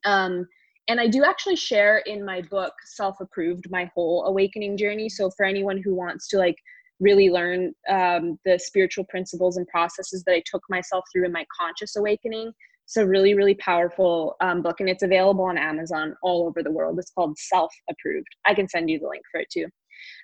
Um 0.05 0.47
and 0.87 0.99
I 0.99 1.07
do 1.07 1.23
actually 1.23 1.55
share 1.55 1.99
in 1.99 2.23
my 2.23 2.41
book 2.41 2.73
Self 2.85 3.19
Approved 3.19 3.69
my 3.71 3.89
whole 3.95 4.25
awakening 4.25 4.77
journey. 4.77 5.09
So 5.09 5.31
for 5.31 5.45
anyone 5.45 5.81
who 5.83 5.95
wants 5.95 6.27
to 6.29 6.37
like 6.37 6.57
really 6.99 7.29
learn 7.29 7.73
um, 7.89 8.39
the 8.45 8.57
spiritual 8.57 9.05
principles 9.05 9.57
and 9.57 9.67
processes 9.67 10.23
that 10.25 10.33
I 10.33 10.43
took 10.45 10.63
myself 10.69 11.03
through 11.11 11.25
in 11.25 11.31
my 11.31 11.45
conscious 11.59 11.95
awakening, 11.95 12.51
it's 12.85 12.97
a 12.97 13.05
really, 13.05 13.33
really 13.33 13.55
powerful 13.55 14.35
um, 14.41 14.61
book, 14.61 14.79
and 14.79 14.87
it's 14.87 15.03
available 15.03 15.45
on 15.45 15.57
Amazon 15.57 16.15
all 16.21 16.47
over 16.47 16.61
the 16.61 16.71
world. 16.71 16.99
It's 16.99 17.11
called 17.11 17.37
Self 17.37 17.73
Approved. 17.89 18.27
I 18.45 18.53
can 18.53 18.67
send 18.67 18.89
you 18.89 18.99
the 18.99 19.07
link 19.07 19.23
for 19.31 19.39
it 19.39 19.47
too. 19.51 19.65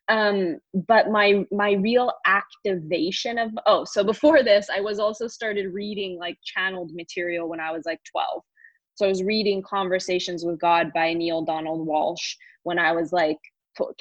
Um, 0.09 0.59
but 0.87 1.09
my 1.09 1.43
my 1.51 1.71
real 1.71 2.11
activation 2.25 3.39
of 3.39 3.51
oh, 3.65 3.83
so 3.85 4.03
before 4.03 4.43
this, 4.43 4.67
I 4.69 4.79
was 4.79 4.99
also 4.99 5.27
started 5.27 5.73
reading 5.73 6.19
like 6.19 6.37
channeled 6.43 6.91
material 6.93 7.49
when 7.49 7.59
I 7.59 7.71
was 7.71 7.83
like 7.85 7.99
12. 8.11 8.43
So 8.95 9.05
I 9.05 9.09
was 9.09 9.23
reading 9.23 9.63
Conversations 9.63 10.45
with 10.45 10.59
God 10.59 10.91
by 10.93 11.13
Neale 11.13 11.43
Donald 11.43 11.87
Walsch 11.87 12.35
when 12.63 12.77
I 12.77 12.91
was 12.91 13.11
like 13.11 13.39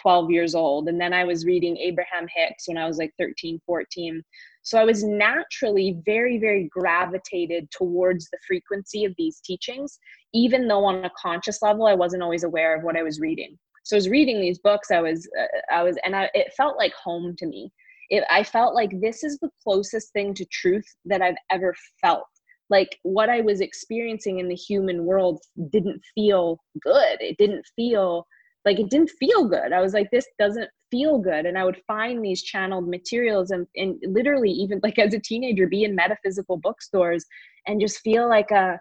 12 0.01 0.31
years 0.31 0.55
old. 0.55 0.89
And 0.89 1.01
then 1.01 1.13
I 1.13 1.25
was 1.25 1.45
reading 1.45 1.77
Abraham 1.77 2.27
Hicks 2.35 2.69
when 2.69 2.79
I 2.79 2.87
was 2.87 2.99
like 2.99 3.13
13, 3.19 3.61
14. 3.67 4.23
So 4.63 4.79
I 4.79 4.85
was 4.85 5.03
naturally 5.05 5.99
very, 6.05 6.39
very 6.39 6.69
gravitated 6.71 7.71
towards 7.71 8.29
the 8.31 8.39
frequency 8.47 9.05
of 9.05 9.15
these 9.17 9.41
teachings, 9.41 9.99
even 10.35 10.69
though 10.69 10.85
on 10.85 11.05
a 11.05 11.11
conscious 11.21 11.63
level, 11.63 11.87
I 11.87 11.95
wasn't 11.95 12.23
always 12.23 12.45
aware 12.45 12.77
of 12.77 12.85
what 12.85 12.97
I 12.97 13.03
was 13.03 13.21
reading. 13.21 13.59
So 13.85 13.97
I 13.97 13.99
was 13.99 14.09
reading 14.09 14.41
these 14.41 14.59
books. 14.59 14.91
I 14.91 15.01
was, 15.01 15.29
uh, 15.41 15.75
I 15.75 15.83
was, 15.83 15.97
and 16.05 16.15
I, 16.15 16.31
it 16.35 16.53
felt 16.57 16.77
like 16.77 16.93
home 16.93 17.35
to 17.39 17.47
me. 17.47 17.73
It, 18.11 18.25
I 18.31 18.43
felt 18.43 18.75
like 18.75 19.01
this 19.01 19.25
is 19.25 19.39
the 19.39 19.51
closest 19.63 20.13
thing 20.13 20.35
to 20.35 20.45
truth 20.47 20.85
that 21.07 21.23
I've 21.23 21.37
ever 21.51 21.75
felt. 22.01 22.27
Like 22.69 22.99
what 23.03 23.29
I 23.29 23.41
was 23.41 23.61
experiencing 23.61 24.39
in 24.39 24.49
the 24.49 24.55
human 24.55 25.05
world 25.05 25.43
didn't 25.73 26.01
feel 26.15 26.61
good. 26.81 27.17
It 27.21 27.37
didn't 27.39 27.65
feel 27.75 28.27
like 28.65 28.79
it 28.79 28.91
didn't 28.91 29.11
feel 29.11 29.47
good. 29.47 29.73
I 29.73 29.81
was 29.81 29.95
like, 29.95 30.11
this 30.11 30.27
doesn't 30.39 30.69
feel 30.91 31.19
good. 31.19 31.47
And 31.47 31.57
I 31.57 31.65
would 31.65 31.81
find 31.87 32.25
these 32.25 32.43
channeled 32.43 32.89
materials 32.89 33.51
and, 33.51 33.67
and 33.77 33.97
literally 34.03 34.51
even 34.51 34.81
like 34.83 34.99
as 34.99 35.15
a 35.15 35.21
teenager 35.21 35.67
be 35.67 35.85
in 35.85 35.95
metaphysical 35.95 36.59
bookstores 36.59 37.25
and 37.67 37.81
just 37.81 38.01
feel 38.01 38.29
like 38.29 38.51
a 38.51 38.81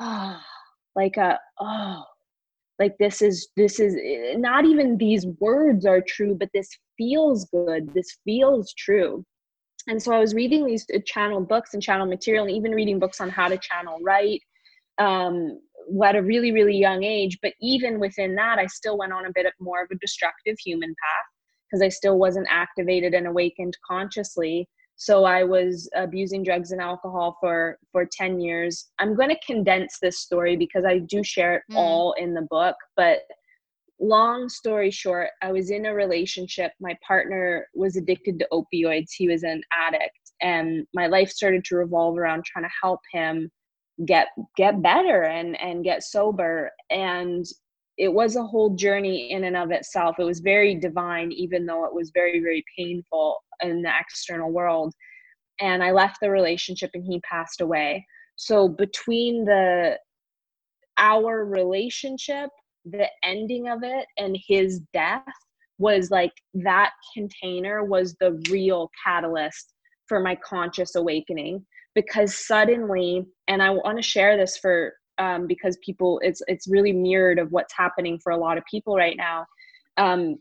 oh 0.00 0.40
like 0.96 1.16
a 1.16 1.38
oh 1.60 2.02
like 2.78 2.96
this 2.98 3.22
is 3.22 3.48
this 3.56 3.78
is 3.78 3.94
not 4.36 4.64
even 4.64 4.96
these 4.96 5.26
words 5.38 5.86
are 5.86 6.00
true 6.00 6.34
but 6.34 6.48
this 6.52 6.68
feels 6.96 7.44
good 7.46 7.92
this 7.94 8.18
feels 8.24 8.72
true 8.74 9.24
and 9.86 10.02
so 10.02 10.12
i 10.12 10.18
was 10.18 10.34
reading 10.34 10.66
these 10.66 10.86
channeled 11.06 11.48
books 11.48 11.74
and 11.74 11.82
channel 11.82 12.06
material 12.06 12.46
and 12.46 12.56
even 12.56 12.72
reading 12.72 12.98
books 12.98 13.20
on 13.20 13.28
how 13.28 13.46
to 13.46 13.58
channel 13.58 13.98
right 14.02 14.40
um, 14.98 15.60
at 16.04 16.16
a 16.16 16.22
really 16.22 16.52
really 16.52 16.76
young 16.76 17.02
age 17.02 17.38
but 17.42 17.52
even 17.60 17.98
within 17.98 18.34
that 18.34 18.58
i 18.58 18.66
still 18.66 18.98
went 18.98 19.12
on 19.12 19.26
a 19.26 19.32
bit 19.34 19.46
of 19.46 19.52
more 19.60 19.82
of 19.82 19.88
a 19.90 19.96
destructive 19.96 20.56
human 20.64 20.90
path 20.90 21.26
because 21.68 21.82
i 21.82 21.88
still 21.88 22.18
wasn't 22.18 22.46
activated 22.50 23.14
and 23.14 23.26
awakened 23.26 23.76
consciously. 23.86 24.68
So 24.96 25.24
i 25.24 25.44
was 25.44 25.88
abusing 25.94 26.42
drugs 26.42 26.72
and 26.72 26.80
alcohol 26.80 27.36
for 27.40 27.78
for 27.92 28.04
10 28.10 28.40
years. 28.40 28.88
I'm 28.98 29.14
going 29.14 29.28
to 29.28 29.46
condense 29.46 29.98
this 30.00 30.20
story 30.20 30.56
because 30.56 30.84
i 30.84 30.98
do 30.98 31.22
share 31.22 31.56
it 31.56 31.62
mm. 31.70 31.76
all 31.76 32.14
in 32.14 32.34
the 32.34 32.46
book 32.50 32.76
but 32.96 33.20
long 34.00 34.48
story 34.48 34.90
short 34.90 35.28
i 35.42 35.52
was 35.52 35.70
in 35.70 35.86
a 35.86 35.94
relationship. 35.94 36.72
My 36.80 36.96
partner 37.06 37.66
was 37.74 37.96
addicted 37.96 38.38
to 38.38 38.48
opioids. 38.52 39.10
He 39.16 39.28
was 39.28 39.42
an 39.42 39.62
addict 39.86 40.18
and 40.40 40.86
my 40.94 41.06
life 41.06 41.30
started 41.30 41.64
to 41.64 41.76
revolve 41.76 42.16
around 42.16 42.44
trying 42.44 42.64
to 42.64 42.70
help 42.82 43.00
him 43.12 43.50
get 44.06 44.28
get 44.56 44.82
better 44.82 45.24
and 45.24 45.60
and 45.60 45.84
get 45.84 46.02
sober. 46.02 46.70
And 46.90 47.44
it 47.96 48.12
was 48.12 48.36
a 48.36 48.44
whole 48.44 48.76
journey 48.76 49.32
in 49.32 49.44
and 49.44 49.56
of 49.56 49.70
itself. 49.70 50.16
It 50.18 50.24
was 50.24 50.40
very 50.40 50.74
divine 50.74 51.32
even 51.32 51.66
though 51.66 51.84
it 51.84 51.94
was 51.94 52.10
very 52.14 52.40
very 52.40 52.64
painful 52.76 53.38
in 53.62 53.82
the 53.82 53.90
external 53.98 54.50
world. 54.50 54.94
And 55.60 55.82
i 55.82 55.90
left 55.90 56.18
the 56.20 56.30
relationship 56.30 56.90
and 56.94 57.04
he 57.04 57.20
passed 57.20 57.60
away. 57.60 58.06
So 58.36 58.68
between 58.68 59.44
the 59.44 59.98
our 60.98 61.44
relationship 61.44 62.50
the 62.84 63.06
ending 63.22 63.68
of 63.68 63.80
it 63.82 64.06
and 64.16 64.38
his 64.46 64.80
death 64.92 65.22
was 65.78 66.10
like 66.10 66.32
that 66.54 66.92
container 67.14 67.84
was 67.84 68.14
the 68.20 68.42
real 68.50 68.90
catalyst 69.04 69.74
for 70.06 70.20
my 70.20 70.34
conscious 70.36 70.94
awakening 70.94 71.64
because 72.00 72.46
suddenly 72.46 73.24
and 73.48 73.60
i 73.62 73.70
want 73.70 73.96
to 73.96 74.02
share 74.02 74.36
this 74.36 74.56
for 74.56 74.92
um, 75.18 75.46
because 75.46 75.76
people 75.84 76.20
it's 76.22 76.40
it's 76.46 76.68
really 76.68 76.92
mirrored 76.92 77.38
of 77.38 77.50
what's 77.50 77.74
happening 77.76 78.18
for 78.22 78.32
a 78.32 78.36
lot 78.36 78.56
of 78.56 78.64
people 78.70 78.96
right 78.96 79.16
now. 79.16 79.46
Um, 79.96 80.36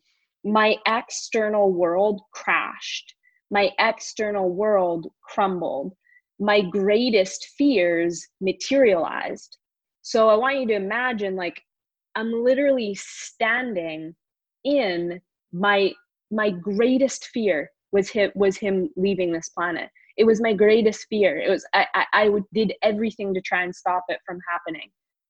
my 0.45 0.75
external 0.85 1.73
world 1.73 2.21
crashed. 2.31 3.15
My 3.49 3.71
external 3.79 4.49
world 4.49 5.07
crumbled. 5.23 5.93
My 6.39 6.61
greatest 6.61 7.47
fears 7.57 8.25
materialized. 8.39 9.57
So 10.03 10.29
i 10.29 10.35
want 10.35 10.59
you 10.59 10.67
to 10.67 10.75
imagine 10.75 11.35
like 11.35 11.61
i'm 12.15 12.31
literally 12.31 12.95
standing 12.95 14.15
in 14.63 15.19
my 15.51 15.91
my 16.31 16.49
greatest 16.49 17.25
fear 17.33 17.69
was 17.91 18.09
him 18.09 18.31
was 18.35 18.55
him 18.57 18.89
leaving 18.95 19.33
this 19.33 19.49
planet 19.49 19.89
it 20.17 20.25
was 20.25 20.41
my 20.41 20.53
greatest 20.53 21.05
fear. 21.09 21.37
It 21.37 21.49
was 21.49 21.65
i 21.73 21.85
i, 21.93 22.05
I 22.13 22.29
did 22.53 22.73
everything 22.81 23.33
to 23.33 23.41
try 23.41 23.63
and 23.63 23.75
stop 23.75 24.03
it 24.09 24.19
from 24.25 24.39
happening. 24.49 24.89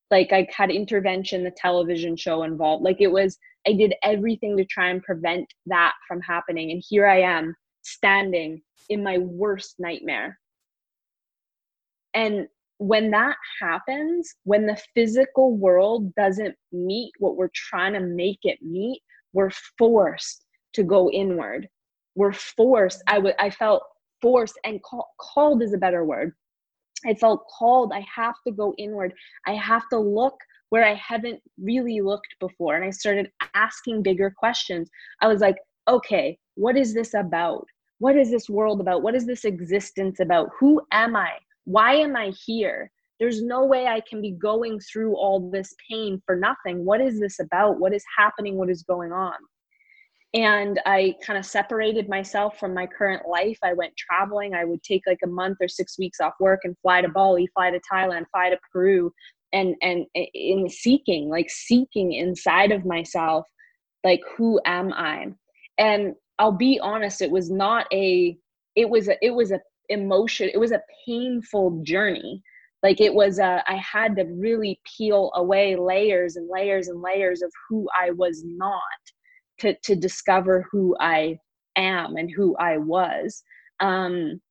Like 0.10 0.32
i 0.32 0.48
had 0.56 0.72
intervention 0.72 1.44
the 1.44 1.52
television 1.52 2.16
show 2.16 2.44
involved. 2.44 2.84
Like 2.84 3.02
it 3.02 3.12
was 3.12 3.38
i 3.68 3.74
did 3.74 3.94
everything 4.04 4.58
to 4.58 4.66
try 4.66 4.90
and 4.90 5.04
prevent 5.04 5.46
that 5.68 5.94
from 6.08 6.22
happening. 6.22 6.72
And 6.72 6.84
here 6.88 7.06
i 7.08 7.22
am 7.22 7.54
standing 7.84 8.62
in 8.90 9.04
my 9.04 9.18
worst 9.18 9.76
nightmare. 9.80 10.40
And 12.14 12.48
when 12.80 13.12
that 13.12 13.36
happens 13.60 14.36
when 14.44 14.68
the 14.68 14.82
physical 14.96 15.58
world 15.58 16.14
doesn't 16.16 16.56
meet 16.72 17.12
what 17.20 17.36
we're 17.36 17.50
trying 17.54 17.94
to 17.94 18.00
make 18.00 18.40
it 18.44 18.60
meet 18.62 19.02
we're 19.34 19.52
forced 19.78 20.46
to 20.74 20.84
go 20.84 21.12
inward. 21.12 21.68
We're 22.16 22.34
forced 22.34 23.04
i 23.08 23.18
would 23.20 23.36
i 23.40 23.50
felt 23.50 23.84
forced 24.22 24.60
and 24.64 24.82
call, 24.84 25.14
called 25.20 25.62
is 25.62 25.74
a 25.74 25.78
better 25.78 26.06
word. 26.06 26.34
I 27.06 27.14
felt 27.14 27.46
called. 27.48 27.92
I 27.94 28.04
have 28.14 28.36
to 28.46 28.52
go 28.52 28.74
inward. 28.78 29.14
I 29.46 29.54
have 29.54 29.88
to 29.90 30.00
look 30.00 30.36
where 30.70 30.84
i 30.84 30.96
haven't 30.96 31.40
really 31.62 32.02
looked 32.02 32.36
before. 32.42 32.76
And 32.76 32.84
i 32.84 32.90
started 32.90 33.32
asking 33.54 34.04
bigger 34.04 34.30
questions. 34.30 34.90
I 35.22 35.28
was 35.28 35.40
like 35.40 35.56
okay 35.88 36.38
what 36.58 36.76
is 36.76 36.94
this 36.94 37.14
about? 37.14 37.68
What 38.00 38.18
is 38.18 38.32
this 38.32 38.50
world 38.50 38.82
about? 38.82 39.04
What 39.04 39.16
is 39.16 39.28
this 39.28 39.46
existence 39.46 40.20
about? 40.20 40.50
Who 40.60 40.82
am 40.92 41.16
i? 41.16 41.34
Why 41.66 41.94
am 41.94 42.16
i 42.16 42.34
here? 42.46 42.92
There's 43.20 43.44
no 43.44 43.66
way 43.66 43.86
I 43.86 44.02
can 44.10 44.22
be 44.22 44.32
going 44.32 44.80
through 44.80 45.16
all 45.16 45.52
this 45.52 45.74
pain 45.90 46.22
for 46.26 46.36
nothing. 46.36 46.84
What 46.84 47.00
is 47.00 47.20
this 47.20 47.40
about? 47.40 47.80
What 47.80 47.94
is 47.94 48.04
happening? 48.18 48.58
What 48.58 48.72
is 48.72 48.84
going 48.84 49.12
on? 49.12 49.36
And 50.34 50.80
I 50.86 51.16
kind 51.26 51.40
of 51.40 51.46
separated 51.46 52.10
myself 52.10 52.60
from 52.60 52.74
my 52.74 52.86
current 52.86 53.28
life. 53.28 53.58
I 53.64 53.74
went 53.74 53.96
traveling. 53.98 54.54
I 54.54 54.66
would 54.66 54.84
take 54.84 55.04
like 55.08 55.20
a 55.24 55.28
month 55.28 55.58
or 55.62 55.68
six 55.68 55.98
weeks 55.98 56.20
off 56.20 56.34
work 56.40 56.62
and 56.64 56.76
fly 56.82 57.02
to 57.02 57.10
Bali, 57.10 57.48
fly 57.54 57.72
to 57.72 57.80
Thailand, 57.92 58.26
fly 58.32 58.50
to 58.50 58.60
Peru, 58.72 59.12
and 59.54 59.76
and 59.82 60.06
eh, 60.16 60.26
in 60.34 60.70
seeking, 60.70 61.30
like 61.30 61.50
seeking 61.50 62.14
inside 62.14 62.72
of 62.72 62.86
myself, 62.86 63.48
like 64.04 64.22
who 64.38 64.60
am 64.66 64.92
I? 64.94 65.28
And 65.78 66.14
I'll 66.40 66.52
be 66.52 66.80
honest, 66.82 67.22
it 67.22 67.32
was 67.32 67.50
not 67.50 67.88
a, 67.94 68.38
it 68.76 68.90
was 68.90 69.08
a, 69.08 69.16
it 69.22 69.32
was 69.32 69.52
a 69.52 69.62
emotion. 69.90 70.50
It 70.54 70.60
was 70.60 70.72
a 70.72 70.84
painful 71.06 71.82
journey. 71.84 72.44
Like 72.84 73.02
it 73.02 73.14
was 73.14 73.40
a, 73.40 73.64
I 73.68 73.76
had 73.76 74.16
to 74.18 74.26
really 74.26 74.80
peel 74.98 75.32
away 75.36 75.76
layers 75.76 76.36
and 76.36 76.50
layers 76.50 76.90
and 76.90 77.02
layers 77.02 77.42
of 77.42 77.52
who 77.70 77.88
I 78.00 78.12
was 78.12 78.44
not 78.46 78.82
to 79.60 79.76
to 79.84 79.96
discover 79.96 80.66
who 80.72 80.96
I 81.00 81.40
am 81.76 82.16
and 82.16 82.30
who 82.32 82.56
I 82.58 82.78
was. 82.78 83.44
Um, 83.80 84.42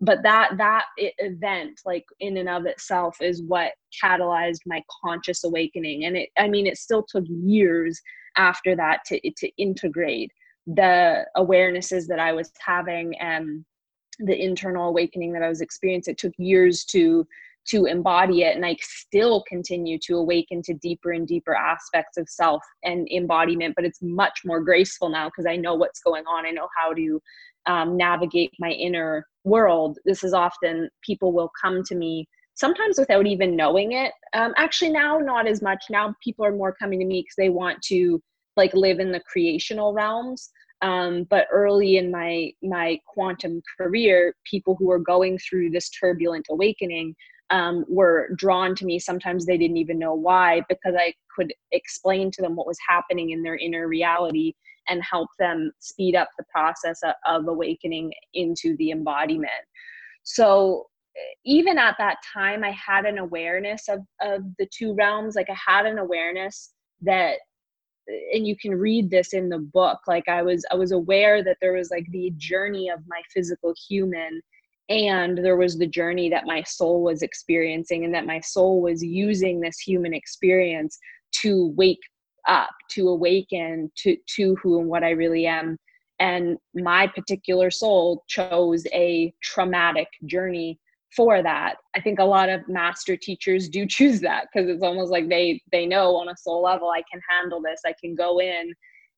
but 0.00 0.22
that 0.24 0.56
that 0.58 0.86
event, 0.98 1.80
like 1.84 2.04
in 2.20 2.36
and 2.36 2.48
of 2.48 2.66
itself, 2.66 3.16
is 3.20 3.42
what 3.42 3.72
catalyzed 4.02 4.60
my 4.66 4.82
conscious 5.04 5.44
awakening. 5.44 6.04
And 6.04 6.16
it, 6.16 6.30
I 6.36 6.48
mean, 6.48 6.66
it 6.66 6.76
still 6.76 7.04
took 7.08 7.24
years 7.28 8.00
after 8.36 8.74
that 8.76 9.00
to 9.06 9.20
to 9.20 9.48
integrate 9.58 10.32
the 10.66 11.24
awarenesses 11.36 12.06
that 12.08 12.18
I 12.18 12.32
was 12.32 12.50
having 12.64 13.16
and 13.18 13.64
the 14.18 14.40
internal 14.40 14.88
awakening 14.88 15.32
that 15.32 15.42
I 15.42 15.48
was 15.48 15.60
experiencing. 15.60 16.12
It 16.12 16.18
took 16.18 16.34
years 16.36 16.84
to 16.86 17.26
to 17.64 17.84
embody 17.86 18.42
it 18.42 18.56
and 18.56 18.66
i 18.66 18.76
still 18.80 19.44
continue 19.48 19.98
to 19.98 20.16
awaken 20.16 20.62
to 20.62 20.74
deeper 20.74 21.12
and 21.12 21.26
deeper 21.26 21.54
aspects 21.54 22.16
of 22.16 22.28
self 22.28 22.62
and 22.82 23.08
embodiment 23.10 23.74
but 23.76 23.84
it's 23.84 24.02
much 24.02 24.40
more 24.44 24.60
graceful 24.60 25.08
now 25.08 25.28
because 25.28 25.46
i 25.46 25.56
know 25.56 25.74
what's 25.74 26.00
going 26.00 26.24
on. 26.26 26.46
I 26.46 26.50
know 26.50 26.68
how 26.76 26.92
to 26.92 27.22
um, 27.66 27.96
navigate 27.96 28.52
my 28.58 28.70
inner 28.70 29.26
world. 29.44 29.98
This 30.04 30.24
is 30.24 30.34
often 30.34 30.88
people 31.02 31.32
will 31.32 31.50
come 31.60 31.82
to 31.84 31.94
me 31.94 32.28
sometimes 32.54 32.98
without 32.98 33.26
even 33.26 33.56
knowing 33.56 33.92
it. 33.92 34.12
Um, 34.34 34.52
actually 34.56 34.90
now 34.90 35.18
not 35.18 35.46
as 35.46 35.62
much. 35.62 35.84
Now 35.90 36.14
people 36.22 36.44
are 36.44 36.54
more 36.54 36.74
coming 36.74 37.00
to 37.00 37.06
me 37.06 37.22
because 37.22 37.36
they 37.36 37.48
want 37.48 37.80
to 37.84 38.20
like 38.56 38.74
live 38.74 39.00
in 39.00 39.12
the 39.12 39.20
creational 39.20 39.94
realms. 39.94 40.50
Um, 40.82 41.24
but 41.30 41.46
early 41.52 41.96
in 41.96 42.10
my 42.10 42.50
my 42.60 42.98
quantum 43.06 43.62
career 43.78 44.34
people 44.44 44.74
who 44.76 44.88
were 44.88 44.98
going 44.98 45.38
through 45.38 45.70
this 45.70 45.88
turbulent 45.90 46.46
awakening 46.50 47.14
um, 47.50 47.84
were 47.88 48.30
drawn 48.36 48.74
to 48.76 48.84
me. 48.84 48.98
Sometimes 48.98 49.46
they 49.46 49.58
didn't 49.58 49.76
even 49.76 49.98
know 49.98 50.14
why, 50.14 50.62
because 50.68 50.94
I 50.96 51.14
could 51.34 51.52
explain 51.72 52.30
to 52.32 52.42
them 52.42 52.56
what 52.56 52.66
was 52.66 52.78
happening 52.86 53.30
in 53.30 53.42
their 53.42 53.56
inner 53.56 53.88
reality 53.88 54.54
and 54.88 55.02
help 55.02 55.28
them 55.38 55.70
speed 55.78 56.16
up 56.16 56.28
the 56.36 56.44
process 56.50 57.00
of, 57.26 57.46
awakening 57.46 58.12
into 58.34 58.76
the 58.78 58.90
embodiment. 58.90 59.50
So 60.24 60.86
even 61.44 61.78
at 61.78 61.96
that 61.98 62.16
time, 62.32 62.64
I 62.64 62.70
had 62.70 63.04
an 63.04 63.18
awareness 63.18 63.88
of, 63.88 64.00
of 64.20 64.42
the 64.58 64.66
two 64.72 64.94
realms. 64.94 65.36
Like 65.36 65.50
I 65.50 65.56
had 65.66 65.86
an 65.86 65.98
awareness 65.98 66.72
that 67.02 67.36
and 68.32 68.46
you 68.46 68.56
can 68.56 68.74
read 68.74 69.10
this 69.10 69.32
in 69.32 69.48
the 69.48 69.58
book 69.58 70.00
like 70.06 70.28
i 70.28 70.42
was 70.42 70.64
i 70.72 70.74
was 70.74 70.92
aware 70.92 71.42
that 71.42 71.56
there 71.60 71.72
was 71.72 71.90
like 71.90 72.06
the 72.10 72.32
journey 72.36 72.88
of 72.88 72.98
my 73.06 73.20
physical 73.32 73.74
human 73.88 74.40
and 74.88 75.38
there 75.38 75.56
was 75.56 75.78
the 75.78 75.86
journey 75.86 76.28
that 76.30 76.46
my 76.46 76.62
soul 76.62 77.02
was 77.02 77.22
experiencing 77.22 78.04
and 78.04 78.14
that 78.14 78.26
my 78.26 78.40
soul 78.40 78.80
was 78.80 79.02
using 79.02 79.60
this 79.60 79.78
human 79.78 80.12
experience 80.12 80.98
to 81.42 81.72
wake 81.76 82.00
up 82.48 82.70
to 82.90 83.08
awaken 83.08 83.90
to 83.96 84.16
to 84.26 84.56
who 84.56 84.80
and 84.80 84.88
what 84.88 85.04
i 85.04 85.10
really 85.10 85.46
am. 85.46 85.76
And 86.18 86.56
my 86.74 87.06
particular 87.06 87.70
soul 87.70 88.24
chose 88.28 88.86
a 88.92 89.32
traumatic 89.42 90.08
journey 90.26 90.78
for 91.16 91.42
that. 91.42 91.76
I 91.96 92.00
think 92.00 92.18
a 92.18 92.24
lot 92.24 92.48
of 92.48 92.66
master 92.68 93.16
teachers 93.16 93.68
do 93.68 93.86
choose 93.88 94.20
that 94.20 94.48
because 94.52 94.68
it's 94.68 94.82
almost 94.82 95.12
like 95.12 95.28
they 95.28 95.62
they 95.70 95.86
know 95.86 96.16
on 96.16 96.28
a 96.28 96.36
soul 96.36 96.62
level 96.62 96.90
i 96.90 97.02
can 97.10 97.20
handle 97.30 97.62
this. 97.62 97.82
I 97.86 97.94
can 98.00 98.14
go 98.14 98.40
in 98.40 98.72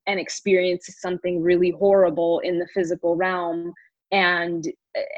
and 0.07 0.21
experience 0.21 0.87
something 1.01 1.43
really 1.43 1.71
horrible 1.71 2.41
in 2.41 2.59
the 2.59 2.69
physical 2.75 3.17
realm 3.17 3.73
and 4.15 4.73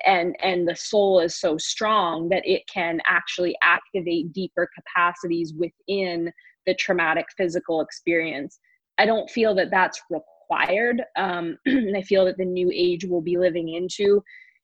and 0.07 0.35
and 0.43 0.67
the 0.67 0.75
soul 0.75 1.21
is 1.21 1.39
so 1.39 1.59
strong 1.59 2.31
that 2.31 2.43
it 2.47 2.63
can 2.67 2.99
actually 3.07 3.55
activate 3.63 4.33
deeper 4.33 4.69
capacities 4.75 5.53
within 5.55 6.33
the 6.67 6.75
traumatic 6.75 7.27
physical 7.37 7.83
experience. 7.83 8.59
I 8.99 9.05
don't 9.05 9.29
feel 9.31 9.55
that 9.57 9.71
that's 9.71 10.01
required 10.11 11.03
um, 11.17 11.59
i 11.97 12.03
feel 12.03 12.25
that 12.25 12.37
the 12.39 12.45
new 12.45 12.71
age 12.73 13.05
will 13.05 13.21
be 13.21 13.37
living 13.37 13.69
into 13.75 14.23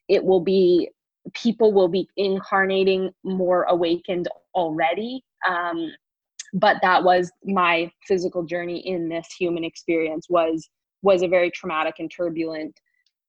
it 0.08 0.22
will 0.22 0.40
be 0.40 0.88
people 1.34 1.72
will 1.72 1.88
be 1.88 2.08
incarnating 2.16 3.10
more 3.24 3.64
awakened 3.64 4.28
already 4.54 5.22
um, 5.48 5.90
but 6.54 6.76
that 6.82 7.02
was 7.02 7.30
my 7.44 7.90
physical 8.06 8.42
journey 8.42 8.78
in 8.86 9.08
this 9.08 9.26
human 9.38 9.64
experience 9.64 10.26
was 10.28 10.68
was 11.02 11.22
a 11.22 11.28
very 11.28 11.50
traumatic 11.50 11.96
and 11.98 12.10
turbulent 12.10 12.74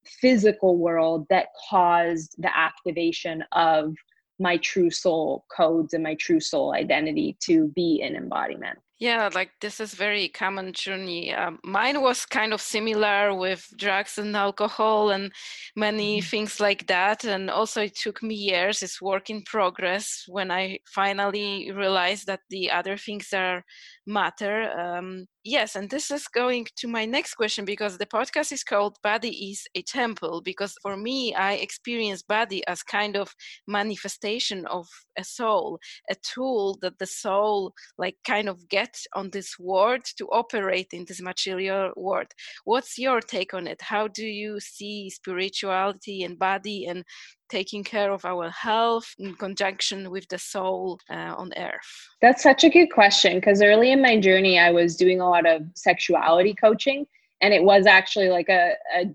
physical 0.05 0.77
world 0.77 1.25
that 1.29 1.47
caused 1.69 2.35
the 2.37 2.55
activation 2.55 3.43
of 3.51 3.95
my 4.39 4.57
true 4.57 4.89
soul 4.89 5.45
codes 5.55 5.93
and 5.93 6.03
my 6.03 6.15
true 6.15 6.39
soul 6.39 6.73
identity 6.73 7.37
to 7.39 7.67
be 7.75 8.01
an 8.01 8.15
embodiment 8.15 8.79
Yeah, 8.99 9.29
like 9.33 9.51
this 9.59 9.79
is 9.79 9.95
very 9.95 10.29
common 10.29 10.71
journey. 10.71 11.33
Um, 11.33 11.59
mine 11.63 12.01
was 12.01 12.25
kind 12.25 12.53
of 12.53 12.61
similar 12.61 13.35
with 13.35 13.67
drugs 13.75 14.17
and 14.17 14.35
alcohol 14.35 15.09
and 15.09 15.31
many 15.75 16.19
mm-hmm. 16.19 16.29
things 16.29 16.59
like 16.59 16.87
that. 16.87 17.25
And 17.25 17.49
also, 17.49 17.81
it 17.81 17.95
took 17.95 18.23
me 18.23 18.35
years. 18.35 18.81
It's 18.81 19.01
work 19.01 19.29
in 19.29 19.41
progress. 19.41 20.23
When 20.27 20.51
I 20.51 20.79
finally 20.85 21.71
realized 21.71 22.27
that 22.27 22.41
the 22.49 22.71
other 22.71 22.95
things 22.95 23.33
are 23.33 23.63
matter. 24.05 24.69
Um, 24.79 25.25
yes, 25.43 25.75
and 25.75 25.89
this 25.89 26.11
is 26.11 26.27
going 26.27 26.67
to 26.77 26.87
my 26.87 27.05
next 27.05 27.35
question 27.35 27.65
because 27.65 27.97
the 27.97 28.05
podcast 28.05 28.51
is 28.51 28.63
called 28.63 28.97
Body 29.03 29.49
is 29.51 29.65
a 29.75 29.81
Temple. 29.81 30.41
Because 30.41 30.75
for 30.81 30.95
me, 30.95 31.33
I 31.33 31.53
experience 31.53 32.21
body 32.21 32.65
as 32.67 32.83
kind 32.83 33.17
of 33.17 33.33
manifestation 33.67 34.65
of 34.67 34.87
a 35.17 35.23
soul, 35.23 35.79
a 36.09 36.15
tool 36.15 36.77
that 36.81 36.99
the 36.99 37.05
soul 37.05 37.73
like 37.97 38.17
kind 38.25 38.47
of 38.49 38.69
gets 38.69 38.82
on 39.13 39.29
this 39.29 39.57
world 39.59 40.03
to 40.17 40.25
operate 40.27 40.87
in 40.93 41.05
this 41.07 41.21
material 41.21 41.91
world. 41.95 42.27
What's 42.65 42.97
your 42.97 43.21
take 43.21 43.53
on 43.53 43.67
it? 43.67 43.81
How 43.81 44.07
do 44.07 44.25
you 44.25 44.59
see 44.59 45.09
spirituality 45.09 46.23
and 46.23 46.37
body 46.39 46.85
and 46.85 47.03
taking 47.49 47.83
care 47.83 48.11
of 48.11 48.25
our 48.25 48.49
health 48.49 49.13
in 49.19 49.35
conjunction 49.35 50.09
with 50.09 50.27
the 50.29 50.39
soul 50.39 50.99
uh, 51.09 51.33
on 51.37 51.51
earth? 51.57 51.91
That's 52.21 52.43
such 52.43 52.63
a 52.63 52.69
good 52.69 52.87
question 52.87 53.35
because 53.35 53.61
early 53.61 53.91
in 53.91 54.01
my 54.01 54.19
journey, 54.19 54.59
I 54.59 54.71
was 54.71 54.95
doing 54.95 55.21
a 55.21 55.29
lot 55.29 55.45
of 55.45 55.61
sexuality 55.75 56.55
coaching, 56.55 57.05
and 57.41 57.53
it 57.53 57.63
was 57.63 57.85
actually 57.85 58.29
like 58.29 58.49
a, 58.49 58.73
a 58.95 59.05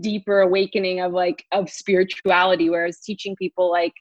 deeper 0.00 0.40
awakening 0.40 1.00
of 1.00 1.12
like 1.12 1.44
of 1.52 1.70
spirituality, 1.70 2.68
where 2.68 2.84
I 2.84 2.86
was 2.86 3.00
teaching 3.00 3.36
people 3.36 3.70
like 3.70 3.94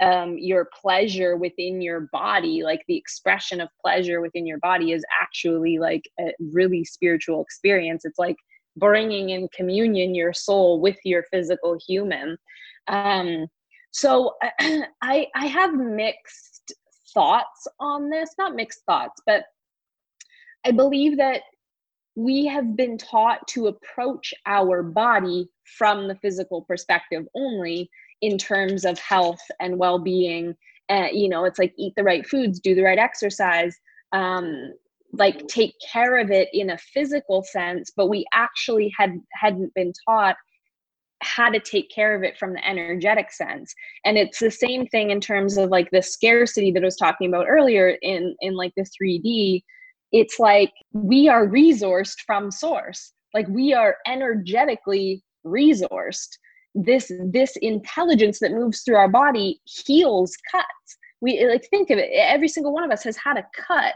um, 0.00 0.38
your 0.38 0.68
pleasure 0.80 1.36
within 1.36 1.80
your 1.80 2.08
body, 2.12 2.62
like 2.62 2.82
the 2.88 2.96
expression 2.96 3.60
of 3.60 3.68
pleasure 3.84 4.20
within 4.20 4.46
your 4.46 4.58
body, 4.58 4.92
is 4.92 5.04
actually 5.20 5.78
like 5.78 6.08
a 6.20 6.32
really 6.52 6.84
spiritual 6.84 7.42
experience. 7.42 8.04
It's 8.04 8.18
like 8.18 8.36
bringing 8.76 9.30
in 9.30 9.48
communion 9.54 10.14
your 10.14 10.32
soul 10.32 10.80
with 10.80 10.96
your 11.04 11.24
physical 11.32 11.78
human 11.86 12.38
um, 12.88 13.46
so 13.90 14.34
I 15.02 15.26
I 15.34 15.46
have 15.46 15.74
mixed 15.74 16.72
thoughts 17.14 17.66
on 17.80 18.10
this, 18.10 18.34
not 18.38 18.54
mixed 18.54 18.82
thoughts, 18.86 19.20
but 19.26 19.44
I 20.66 20.72
believe 20.72 21.16
that 21.18 21.42
we 22.16 22.46
have 22.46 22.76
been 22.76 22.98
taught 22.98 23.46
to 23.48 23.68
approach 23.68 24.34
our 24.44 24.82
body 24.82 25.48
from 25.78 26.08
the 26.08 26.16
physical 26.16 26.62
perspective 26.62 27.24
only 27.34 27.88
in 28.20 28.38
terms 28.38 28.84
of 28.84 28.98
health 28.98 29.40
and 29.60 29.78
well-being 29.78 30.54
uh, 30.90 31.08
you 31.12 31.28
know 31.28 31.44
it's 31.44 31.58
like 31.58 31.72
eat 31.78 31.92
the 31.96 32.02
right 32.02 32.26
foods 32.26 32.60
do 32.60 32.74
the 32.74 32.82
right 32.82 32.98
exercise 32.98 33.76
um, 34.12 34.72
like 35.12 35.46
take 35.48 35.74
care 35.92 36.18
of 36.18 36.30
it 36.30 36.48
in 36.52 36.70
a 36.70 36.78
physical 36.78 37.42
sense 37.42 37.90
but 37.96 38.08
we 38.08 38.24
actually 38.34 38.92
had 38.96 39.18
hadn't 39.32 39.72
been 39.74 39.92
taught 40.08 40.36
how 41.20 41.50
to 41.50 41.58
take 41.58 41.90
care 41.90 42.14
of 42.14 42.22
it 42.22 42.38
from 42.38 42.52
the 42.52 42.64
energetic 42.64 43.32
sense. 43.32 43.74
And 44.04 44.16
it's 44.16 44.38
the 44.38 44.52
same 44.52 44.86
thing 44.86 45.10
in 45.10 45.20
terms 45.20 45.56
of 45.56 45.68
like 45.68 45.90
the 45.90 46.00
scarcity 46.00 46.70
that 46.70 46.82
i 46.82 46.86
was 46.86 46.94
talking 46.94 47.28
about 47.28 47.48
earlier 47.48 47.96
in 48.02 48.36
in 48.40 48.54
like 48.54 48.72
the 48.76 48.84
3d 49.02 49.62
it's 50.12 50.38
like 50.38 50.72
we 50.92 51.28
are 51.28 51.46
resourced 51.46 52.16
from 52.26 52.50
source. 52.50 53.12
Like 53.34 53.46
we 53.48 53.74
are 53.74 53.96
energetically 54.06 55.22
resourced 55.46 56.38
this 56.74 57.10
this 57.32 57.56
intelligence 57.56 58.38
that 58.40 58.52
moves 58.52 58.82
through 58.82 58.96
our 58.96 59.08
body 59.08 59.60
heals 59.64 60.36
cuts. 60.50 60.98
We 61.20 61.44
like 61.46 61.66
think 61.70 61.90
of 61.90 61.98
it 61.98 62.10
every 62.12 62.48
single 62.48 62.72
one 62.72 62.84
of 62.84 62.90
us 62.90 63.02
has 63.04 63.16
had 63.16 63.36
a 63.36 63.46
cut 63.56 63.94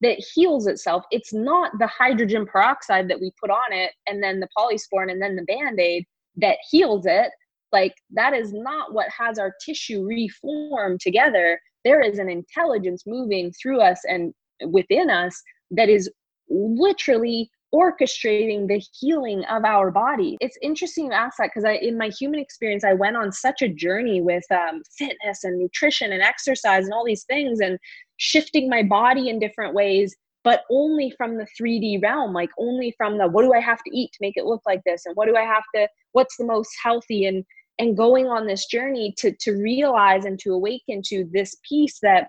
that 0.00 0.24
heals 0.34 0.66
itself. 0.66 1.04
It's 1.10 1.32
not 1.32 1.72
the 1.78 1.86
hydrogen 1.86 2.44
peroxide 2.44 3.08
that 3.08 3.20
we 3.20 3.32
put 3.40 3.50
on 3.50 3.72
it 3.72 3.92
and 4.06 4.22
then 4.22 4.40
the 4.40 4.48
polysporin 4.56 5.10
and 5.10 5.22
then 5.22 5.36
the 5.36 5.44
band-aid 5.44 6.04
that 6.36 6.58
heals 6.68 7.06
it. 7.06 7.30
Like 7.70 7.94
that 8.10 8.34
is 8.34 8.52
not 8.52 8.92
what 8.92 9.08
has 9.16 9.38
our 9.38 9.52
tissue 9.64 10.04
reform 10.04 10.98
together. 10.98 11.60
There 11.84 12.00
is 12.00 12.18
an 12.18 12.28
intelligence 12.28 13.04
moving 13.06 13.52
through 13.52 13.80
us 13.80 14.00
and 14.08 14.34
within 14.66 15.08
us 15.08 15.40
that 15.70 15.88
is 15.88 16.10
literally 16.48 17.50
orchestrating 17.74 18.68
the 18.68 18.82
healing 18.98 19.44
of 19.46 19.64
our 19.64 19.90
body. 19.90 20.36
It's 20.40 20.58
interesting 20.60 21.08
to 21.10 21.16
ask 21.16 21.38
that 21.38 21.50
because 21.52 21.64
i 21.64 21.72
in 21.74 21.96
my 21.96 22.08
human 22.08 22.38
experience 22.38 22.84
i 22.84 22.92
went 22.92 23.16
on 23.16 23.32
such 23.32 23.62
a 23.62 23.68
journey 23.68 24.20
with 24.20 24.44
um, 24.50 24.82
fitness 24.98 25.44
and 25.44 25.58
nutrition 25.58 26.12
and 26.12 26.22
exercise 26.22 26.84
and 26.84 26.92
all 26.92 27.04
these 27.04 27.24
things 27.24 27.60
and 27.60 27.78
shifting 28.18 28.68
my 28.68 28.82
body 28.82 29.28
in 29.30 29.38
different 29.38 29.74
ways 29.74 30.14
but 30.44 30.64
only 30.70 31.12
from 31.16 31.36
the 31.36 31.46
3D 31.60 32.02
realm, 32.02 32.32
like 32.32 32.50
only 32.58 32.94
from 32.96 33.18
the 33.18 33.28
what 33.28 33.42
do 33.42 33.52
I 33.52 33.60
have 33.60 33.78
to 33.84 33.96
eat 33.96 34.10
to 34.12 34.18
make 34.20 34.36
it 34.36 34.44
look 34.44 34.62
like 34.66 34.82
this, 34.84 35.06
and 35.06 35.14
what 35.14 35.26
do 35.26 35.36
I 35.36 35.42
have 35.42 35.62
to, 35.74 35.88
what's 36.12 36.36
the 36.36 36.44
most 36.44 36.70
healthy, 36.82 37.26
and 37.26 37.44
and 37.78 37.96
going 37.96 38.26
on 38.26 38.46
this 38.46 38.66
journey 38.66 39.14
to 39.18 39.32
to 39.40 39.52
realize 39.52 40.24
and 40.24 40.38
to 40.40 40.52
awaken 40.52 41.02
to 41.06 41.28
this 41.32 41.56
piece 41.68 41.98
that 42.02 42.28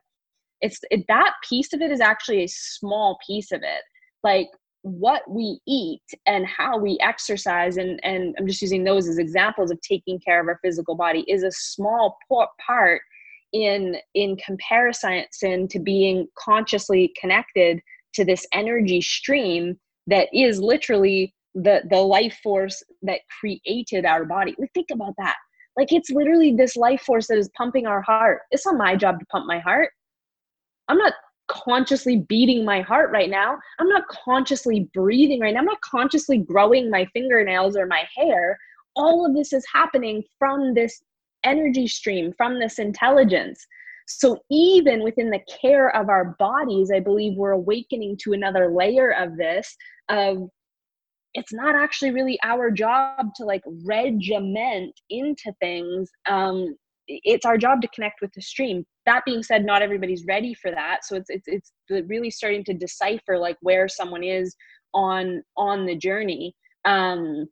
it's 0.62 0.80
it, 0.92 1.06
that 1.08 1.34
piece 1.48 1.74
of 1.74 1.82
it 1.82 1.92
is 1.92 2.02
actually 2.02 2.44
a 2.44 2.48
small 2.48 3.18
piece 3.26 3.52
of 3.52 3.62
it, 3.64 3.82
like 4.24 4.48
what 4.84 5.24
we 5.30 5.60
eat 5.66 6.02
and 6.28 6.46
how 6.46 6.78
we 6.78 6.98
exercise 7.02 7.78
and 7.78 8.00
and 8.04 8.36
I'm 8.38 8.46
just 8.46 8.62
using 8.62 8.84
those 8.84 9.08
as 9.08 9.18
examples 9.18 9.72
of 9.72 9.80
taking 9.82 10.20
care 10.20 10.42
of 10.42 10.48
our 10.48 10.60
physical 10.62 10.96
body 10.96 11.24
is 11.28 11.44
a 11.44 11.52
small 11.52 12.18
part 12.66 13.02
in 13.54 13.96
in 14.14 14.36
comparison 14.36 15.26
to 15.70 15.80
being 15.80 16.28
consciously 16.38 17.14
connected 17.20 17.80
to 18.14 18.26
this 18.26 18.46
energy 18.54 19.00
stream 19.00 19.80
that 20.08 20.28
is 20.34 20.60
literally 20.60 21.34
the 21.56 21.82
the 21.90 22.00
life 22.00 22.38
force 22.44 22.84
that 23.04 23.22
created 23.40 24.06
our 24.06 24.26
body. 24.26 24.56
Like 24.58 24.72
think 24.74 24.88
about 24.92 25.14
that. 25.18 25.36
Like 25.78 25.92
it's 25.92 26.10
literally 26.10 26.54
this 26.54 26.76
life 26.76 27.02
force 27.02 27.28
that 27.28 27.38
is 27.38 27.50
pumping 27.58 27.88
our 27.88 28.02
heart. 28.02 28.42
It's 28.52 28.66
not 28.66 28.76
my 28.78 28.96
job 28.96 29.20
to 29.20 29.26
pump 29.28 29.46
my 29.48 29.60
heart. 29.60 29.90
I'm 30.88 30.98
not 30.98 31.14
consciously 31.48 32.26
beating 32.30 32.64
my 32.64 32.82
heart 32.82 33.12
right 33.12 33.30
now 33.30 33.58
i'm 33.80 33.90
not 33.90 34.08
consciously 34.08 34.90
breathing 34.94 35.40
right 35.40 35.54
now 35.54 35.60
i'm 35.60 35.66
not 35.66 35.82
consciously 35.82 36.38
growing 36.38 36.90
my 36.90 37.06
fingernails 37.14 37.76
or 37.76 37.86
my 37.86 38.04
hair 38.16 38.58
all 38.96 39.26
of 39.26 39.36
this 39.36 39.52
is 39.54 39.66
happening 39.72 40.24
from 40.40 40.74
this 40.74 41.02
energy 41.44 41.88
stream 41.88 42.34
from 42.38 42.60
this 42.60 42.80
intelligence 42.80 43.66
so, 44.08 44.40
even 44.52 45.02
within 45.02 45.30
the 45.30 45.40
care 45.62 45.96
of 45.96 46.10
our 46.10 46.36
bodies, 46.38 46.92
I 46.94 47.00
believe 47.00 47.38
we're 47.38 47.52
awakening 47.52 48.18
to 48.24 48.34
another 48.34 48.70
layer 48.70 49.12
of 49.12 49.38
this 49.38 49.76
of 50.10 50.50
it's 51.34 51.54
not 51.54 51.76
actually 51.76 52.12
really 52.12 52.38
our 52.44 52.70
job 52.70 53.34
to 53.36 53.46
like 53.46 53.64
regiment 53.86 54.94
into 55.10 55.54
things. 55.60 56.10
Um, 56.30 56.76
it's 57.08 57.46
our 57.46 57.58
job 57.58 57.82
to 57.82 57.88
connect 57.90 58.22
with 58.22 58.32
the 58.34 58.42
stream. 58.42 58.86
That 59.06 59.26
being 59.26 59.44
said, 59.44 59.66
not 59.66 59.82
everybody's 59.82 60.26
ready 60.26 60.54
for 60.54 60.72
that. 60.72 61.06
So 61.06 61.16
it's 61.16 61.30
it's 61.30 61.48
it's 61.90 62.08
really 62.08 62.30
starting 62.30 62.64
to 62.66 62.74
decipher 62.74 63.38
like 63.38 63.58
where 63.62 63.88
someone 63.88 64.24
is 64.24 64.56
on 64.94 65.44
on 65.58 65.86
the 65.86 65.96
journey. 65.96 66.56
Um, 66.86 67.48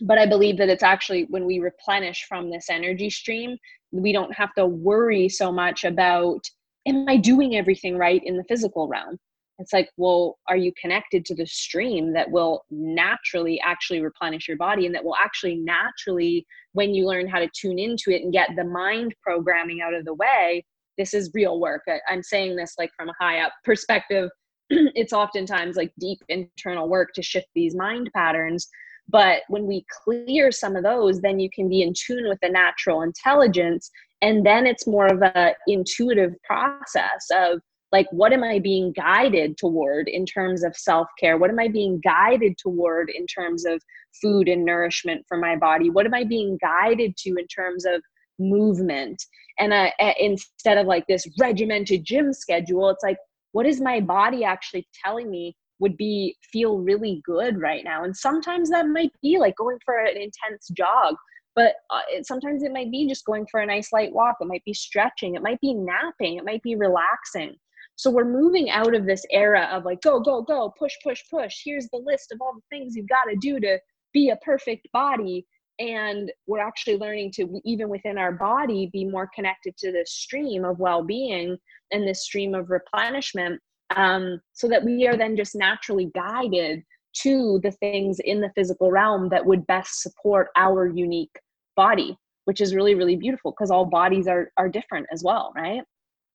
but 0.00 0.18
I 0.18 0.26
believe 0.26 0.58
that 0.58 0.68
it's 0.68 0.82
actually 0.82 1.26
when 1.30 1.44
we 1.44 1.60
replenish 1.60 2.26
from 2.28 2.50
this 2.50 2.68
energy 2.68 3.08
stream, 3.10 3.56
we 3.92 4.12
don't 4.12 4.34
have 4.34 4.52
to 4.54 4.66
worry 4.66 5.28
so 5.28 5.52
much 5.52 5.84
about 5.84 6.40
am 6.86 7.06
i 7.08 7.16
doing 7.16 7.56
everything 7.56 7.96
right 7.96 8.22
in 8.24 8.36
the 8.36 8.44
physical 8.44 8.88
realm 8.88 9.16
it's 9.58 9.72
like 9.72 9.88
well 9.96 10.38
are 10.48 10.56
you 10.56 10.72
connected 10.80 11.24
to 11.24 11.34
the 11.34 11.46
stream 11.46 12.12
that 12.12 12.30
will 12.30 12.64
naturally 12.70 13.60
actually 13.60 14.00
replenish 14.00 14.48
your 14.48 14.56
body 14.56 14.86
and 14.86 14.94
that 14.94 15.04
will 15.04 15.16
actually 15.20 15.56
naturally 15.56 16.44
when 16.72 16.94
you 16.94 17.06
learn 17.06 17.28
how 17.28 17.38
to 17.38 17.48
tune 17.54 17.78
into 17.78 18.10
it 18.10 18.22
and 18.22 18.32
get 18.32 18.48
the 18.56 18.64
mind 18.64 19.14
programming 19.22 19.80
out 19.82 19.94
of 19.94 20.04
the 20.04 20.14
way 20.14 20.64
this 20.98 21.14
is 21.14 21.30
real 21.34 21.60
work 21.60 21.82
I, 21.88 21.98
i'm 22.08 22.22
saying 22.22 22.56
this 22.56 22.74
like 22.78 22.90
from 22.96 23.08
a 23.08 23.14
high 23.18 23.40
up 23.40 23.52
perspective 23.64 24.30
it's 24.70 25.12
oftentimes 25.12 25.76
like 25.76 25.92
deep 25.98 26.18
internal 26.28 26.88
work 26.88 27.12
to 27.14 27.22
shift 27.22 27.48
these 27.54 27.74
mind 27.74 28.10
patterns 28.14 28.68
but 29.08 29.42
when 29.48 29.66
we 29.66 29.84
clear 30.04 30.50
some 30.50 30.76
of 30.76 30.84
those, 30.84 31.20
then 31.20 31.40
you 31.40 31.50
can 31.50 31.68
be 31.68 31.82
in 31.82 31.92
tune 31.94 32.28
with 32.28 32.38
the 32.40 32.48
natural 32.48 33.02
intelligence. 33.02 33.90
And 34.22 34.46
then 34.46 34.66
it's 34.66 34.86
more 34.86 35.06
of 35.06 35.22
a 35.22 35.54
intuitive 35.66 36.34
process 36.44 37.26
of 37.34 37.60
like, 37.90 38.06
what 38.10 38.32
am 38.32 38.42
I 38.42 38.58
being 38.58 38.92
guided 38.92 39.58
toward 39.58 40.08
in 40.08 40.24
terms 40.24 40.64
of 40.64 40.74
self 40.74 41.08
care? 41.20 41.36
What 41.36 41.50
am 41.50 41.58
I 41.58 41.68
being 41.68 42.00
guided 42.02 42.56
toward 42.56 43.10
in 43.10 43.26
terms 43.26 43.66
of 43.66 43.82
food 44.20 44.48
and 44.48 44.64
nourishment 44.64 45.26
for 45.28 45.36
my 45.36 45.56
body? 45.56 45.90
What 45.90 46.06
am 46.06 46.14
I 46.14 46.24
being 46.24 46.58
guided 46.62 47.16
to 47.18 47.30
in 47.30 47.46
terms 47.48 47.84
of 47.84 48.02
movement? 48.38 49.22
And 49.58 49.72
uh, 49.72 49.90
instead 50.18 50.78
of 50.78 50.86
like 50.86 51.06
this 51.06 51.26
regimented 51.38 52.04
gym 52.04 52.32
schedule, 52.32 52.90
it's 52.90 53.04
like, 53.04 53.18
what 53.52 53.66
is 53.66 53.80
my 53.80 54.00
body 54.00 54.44
actually 54.44 54.86
telling 55.04 55.30
me 55.30 55.54
would 55.78 55.96
be 55.96 56.36
feel 56.52 56.78
really 56.78 57.20
good 57.24 57.60
right 57.60 57.82
now 57.84 58.04
and 58.04 58.16
sometimes 58.16 58.70
that 58.70 58.86
might 58.86 59.10
be 59.20 59.36
like 59.36 59.56
going 59.56 59.76
for 59.84 59.98
an 59.98 60.16
intense 60.16 60.68
jog 60.76 61.16
but 61.56 61.74
uh, 61.90 62.00
sometimes 62.22 62.62
it 62.62 62.72
might 62.72 62.90
be 62.90 63.06
just 63.08 63.24
going 63.24 63.44
for 63.50 63.60
a 63.60 63.66
nice 63.66 63.92
light 63.92 64.12
walk 64.12 64.36
it 64.40 64.46
might 64.46 64.64
be 64.64 64.72
stretching 64.72 65.34
it 65.34 65.42
might 65.42 65.60
be 65.60 65.74
napping 65.74 66.36
it 66.36 66.44
might 66.44 66.62
be 66.62 66.76
relaxing 66.76 67.56
So 67.96 68.10
we're 68.10 68.24
moving 68.24 68.70
out 68.70 68.94
of 68.94 69.06
this 69.06 69.24
era 69.30 69.68
of 69.72 69.84
like, 69.84 70.00
go, 70.00 70.20
go, 70.20 70.42
go, 70.42 70.72
push, 70.78 70.94
push, 71.02 71.22
push. 71.30 71.62
Here's 71.64 71.88
the 71.92 72.02
list 72.04 72.32
of 72.32 72.40
all 72.40 72.54
the 72.54 72.76
things 72.76 72.94
you've 72.96 73.08
got 73.08 73.24
to 73.24 73.36
do 73.36 73.60
to 73.60 73.78
be 74.12 74.30
a 74.30 74.36
perfect 74.36 74.88
body. 74.92 75.46
And 75.78 76.30
we're 76.46 76.60
actually 76.60 76.96
learning 76.96 77.32
to, 77.36 77.60
even 77.64 77.88
within 77.88 78.18
our 78.18 78.32
body, 78.32 78.90
be 78.92 79.04
more 79.04 79.28
connected 79.34 79.76
to 79.78 79.90
this 79.90 80.12
stream 80.12 80.64
of 80.64 80.78
well 80.78 81.02
being 81.02 81.56
and 81.90 82.06
this 82.06 82.24
stream 82.24 82.54
of 82.54 82.70
replenishment 82.70 83.60
um, 83.96 84.40
so 84.52 84.68
that 84.68 84.84
we 84.84 85.06
are 85.06 85.16
then 85.16 85.36
just 85.36 85.54
naturally 85.54 86.10
guided 86.14 86.82
to 87.14 87.60
the 87.62 87.72
things 87.72 88.18
in 88.24 88.40
the 88.40 88.50
physical 88.54 88.90
realm 88.90 89.28
that 89.28 89.44
would 89.44 89.66
best 89.66 90.00
support 90.00 90.48
our 90.56 90.86
unique 90.86 91.34
body 91.76 92.16
which 92.44 92.60
is 92.60 92.74
really 92.74 92.94
really 92.94 93.16
beautiful 93.16 93.52
because 93.52 93.70
all 93.70 93.84
bodies 93.84 94.26
are 94.26 94.50
are 94.56 94.68
different 94.68 95.06
as 95.12 95.22
well 95.22 95.52
right 95.54 95.82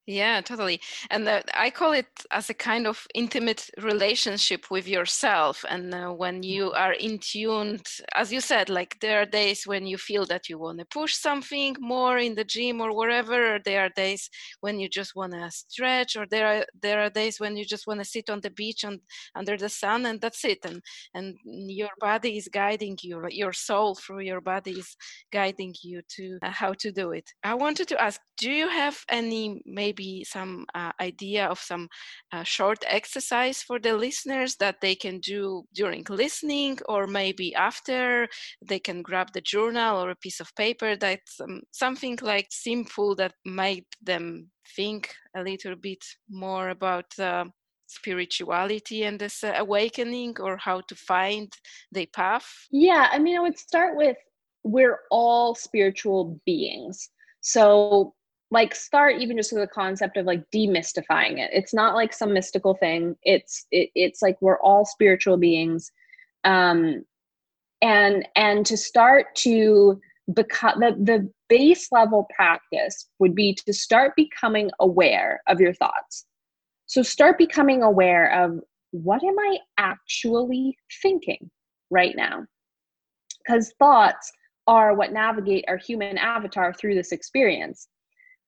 yeah, 0.10 0.40
totally. 0.40 0.80
And 1.10 1.28
the, 1.28 1.44
I 1.54 1.70
call 1.70 1.92
it 1.92 2.08
as 2.32 2.50
a 2.50 2.54
kind 2.54 2.88
of 2.88 3.06
intimate 3.14 3.70
relationship 3.78 4.72
with 4.72 4.88
yourself. 4.88 5.66
And 5.70 5.94
uh, 5.94 6.12
when 6.14 6.44
you 6.44 6.72
are 6.72 6.94
in 6.94 7.20
tuned, 7.20 7.86
as 8.16 8.32
you 8.32 8.40
said, 8.40 8.70
like 8.70 8.98
there 9.02 9.22
are 9.22 9.26
days 9.26 9.68
when 9.68 9.86
you 9.86 9.98
feel 9.98 10.26
that 10.28 10.48
you 10.48 10.60
want 10.60 10.80
to 10.80 10.86
push 10.86 11.14
something 11.14 11.76
more 11.82 12.20
in 12.20 12.36
the 12.36 12.46
gym 12.46 12.80
or 12.80 12.96
wherever. 12.96 13.56
Or 13.56 13.60
there 13.60 13.82
are 13.82 13.90
days 13.90 14.30
when 14.62 14.80
you 14.80 14.88
just 14.88 15.14
want 15.14 15.34
to 15.34 15.52
stretch, 15.52 16.16
or 16.16 16.26
there 16.32 16.48
are 16.48 16.66
there 16.82 17.02
are 17.02 17.10
days 17.10 17.42
when 17.42 17.58
you 17.58 17.66
just 17.66 17.86
want 17.86 18.00
to 18.00 18.06
sit 18.06 18.30
on 18.30 18.40
the 18.40 18.52
beach 18.52 18.86
and 18.86 19.02
under 19.36 19.58
the 19.58 19.68
sun, 19.68 20.06
and 20.06 20.22
that's 20.22 20.46
it. 20.46 20.60
And 20.64 20.82
and 21.16 21.36
your 21.46 21.90
body 22.00 22.38
is 22.38 22.48
guiding 22.48 22.98
you. 23.02 23.26
Your 23.30 23.52
soul 23.52 23.96
through 23.96 24.22
your 24.22 24.40
body 24.40 24.72
is 24.72 24.96
guiding 25.34 25.76
you 25.84 26.02
to 26.16 26.40
uh, 26.44 26.50
how 26.50 26.72
to 26.80 26.94
do 26.94 27.12
it. 27.12 27.30
I 27.44 27.56
wanted 27.56 27.90
to 27.90 28.02
ask: 28.02 28.22
Do 28.38 28.50
you 28.50 28.70
have 28.70 29.04
any 29.10 29.62
maybe 29.66 29.97
maybe 29.98 30.24
some 30.24 30.66
uh, 30.76 30.92
idea 31.02 31.46
of 31.48 31.60
some 31.60 31.88
uh, 32.32 32.44
short 32.44 32.80
exercise 32.88 33.62
for 33.62 33.80
the 33.80 33.94
listeners 33.94 34.56
that 34.58 34.76
they 34.82 34.96
can 34.96 35.20
do 35.20 35.64
during 35.74 36.06
listening 36.10 36.78
or 36.88 37.08
maybe 37.08 37.54
after 37.56 38.28
they 38.68 38.80
can 38.80 39.02
grab 39.02 39.28
the 39.34 39.42
journal 39.42 40.04
or 40.04 40.12
a 40.12 40.16
piece 40.16 40.40
of 40.40 40.56
paper 40.56 40.96
that's 40.96 41.40
um, 41.42 41.62
something 41.72 42.18
like 42.22 42.48
simple 42.50 43.16
that 43.16 43.34
made 43.46 43.86
them 44.02 44.50
think 44.76 45.14
a 45.36 45.42
little 45.42 45.76
bit 45.76 46.04
more 46.30 46.70
about 46.70 47.06
uh, 47.20 47.46
spirituality 47.88 49.04
and 49.04 49.20
this 49.20 49.44
uh, 49.44 49.54
awakening 49.58 50.36
or 50.40 50.58
how 50.58 50.82
to 50.82 50.96
find 50.96 51.52
the 51.92 52.06
path. 52.08 52.48
Yeah 52.72 53.08
i 53.12 53.20
mean 53.20 53.38
i 53.38 53.40
would 53.40 53.58
start 53.58 53.96
with 53.96 54.18
we're 54.64 55.00
all 55.12 55.56
spiritual 55.56 56.40
beings. 56.46 57.10
So 57.42 58.14
like 58.50 58.74
start 58.74 59.18
even 59.20 59.38
just 59.38 59.52
with 59.52 59.62
the 59.62 59.68
concept 59.68 60.18
of 60.18 60.26
like 60.26 60.44
demystifying 60.52 61.38
it. 61.38 61.50
It's 61.52 61.74
not 61.74 61.96
like 61.96 62.14
some 62.14 62.34
mystical 62.34 62.76
thing. 62.76 63.16
It's 63.24 63.66
it, 63.72 63.90
it's 63.94 64.22
like 64.22 64.38
we're 64.42 64.60
all 64.60 64.86
spiritual 64.86 65.38
beings. 65.38 65.92
Um 66.44 67.04
and 67.82 68.28
and 68.36 68.66
to 68.66 68.78
start 68.78 69.36
to 69.36 70.00
become 70.34 70.80
the, 70.80 70.96
the 71.00 71.30
base 71.50 71.90
level 71.92 72.28
practice 72.36 73.08
would 73.20 73.36
be 73.36 73.58
to 73.66 73.74
start 73.74 74.14
becoming 74.16 74.70
aware 74.80 75.42
of 75.48 75.60
your 75.60 75.74
thoughts. 75.74 76.26
So 76.86 77.02
start 77.02 77.38
becoming 77.38 77.84
aware 77.84 78.32
of 78.44 78.60
what 78.92 79.24
am 79.24 79.38
i 79.38 79.58
actually 79.78 80.78
thinking 81.02 81.52
right 81.90 82.16
now? 82.16 82.46
Because 83.40 83.74
thoughts 83.78 84.32
are 84.68 84.94
what 84.94 85.14
navigate 85.14 85.66
our 85.68 85.78
human 85.78 86.18
avatar 86.18 86.74
through 86.74 86.96
this 86.96 87.12
experience 87.12 87.88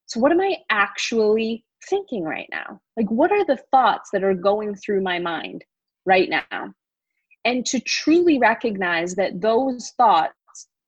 so, 0.09 0.19
what 0.19 0.31
am 0.31 0.41
I 0.41 0.57
actually 0.71 1.63
thinking 1.87 2.23
right 2.23 2.49
now? 2.51 2.81
Like, 2.97 3.09
what 3.11 3.31
are 3.31 3.45
the 3.45 3.59
thoughts 3.69 4.09
that 4.11 4.23
are 4.23 4.33
going 4.33 4.75
through 4.75 5.01
my 5.01 5.19
mind 5.19 5.63
right 6.05 6.27
now? 6.27 6.73
And 7.45 7.63
to 7.67 7.79
truly 7.79 8.39
recognize 8.39 9.13
that 9.15 9.39
those 9.39 9.91
thoughts 9.97 10.33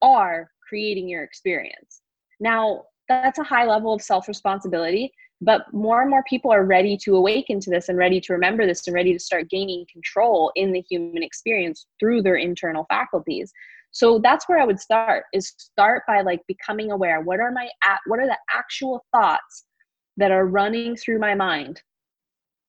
are 0.01 0.49
creating 0.67 1.07
your 1.07 1.24
experience. 1.24 2.01
Now, 2.39 2.86
that's 3.07 3.38
a 3.38 3.43
high 3.43 3.65
level 3.65 3.93
of 3.93 4.01
self 4.01 4.28
responsibility, 4.28 5.13
but 5.39 5.72
more 5.72 6.01
and 6.01 6.09
more 6.09 6.24
people 6.28 6.51
are 6.51 6.65
ready 6.65 6.97
to 7.03 7.15
awaken 7.15 7.59
to 7.59 7.69
this 7.69 7.89
and 7.89 7.99
ready 7.99 8.19
to 8.22 8.34
remember 8.34 8.65
this 8.65 8.88
and 8.88 8.95
ready 8.95 9.13
to 9.13 9.19
start 9.19 9.51
gaining 9.51 9.86
control 9.91 10.51
in 10.55 10.72
the 10.72 10.84
human 10.89 11.22
experience 11.22 11.86
through 11.99 12.24
their 12.24 12.38
internal 12.38 12.86
faculties 12.89 13.53
so 13.92 14.20
that's 14.24 14.48
where 14.48 14.60
i 14.60 14.66
would 14.66 14.80
start 14.80 15.26
is 15.34 15.54
start 15.58 16.04
by 16.08 16.22
like 16.22 16.42
becoming 16.48 16.92
aware. 16.92 17.22
What 17.22 17.39
are 17.39 17.52
my 17.52 17.70
what 18.08 18.20
are 18.20 18.28
the 18.28 18.38
actual 18.54 19.06
thoughts 19.14 19.66
that 20.18 20.32
are 20.32 20.46
running 20.46 20.96
through 20.96 21.20
my 21.20 21.36
mind 21.36 21.82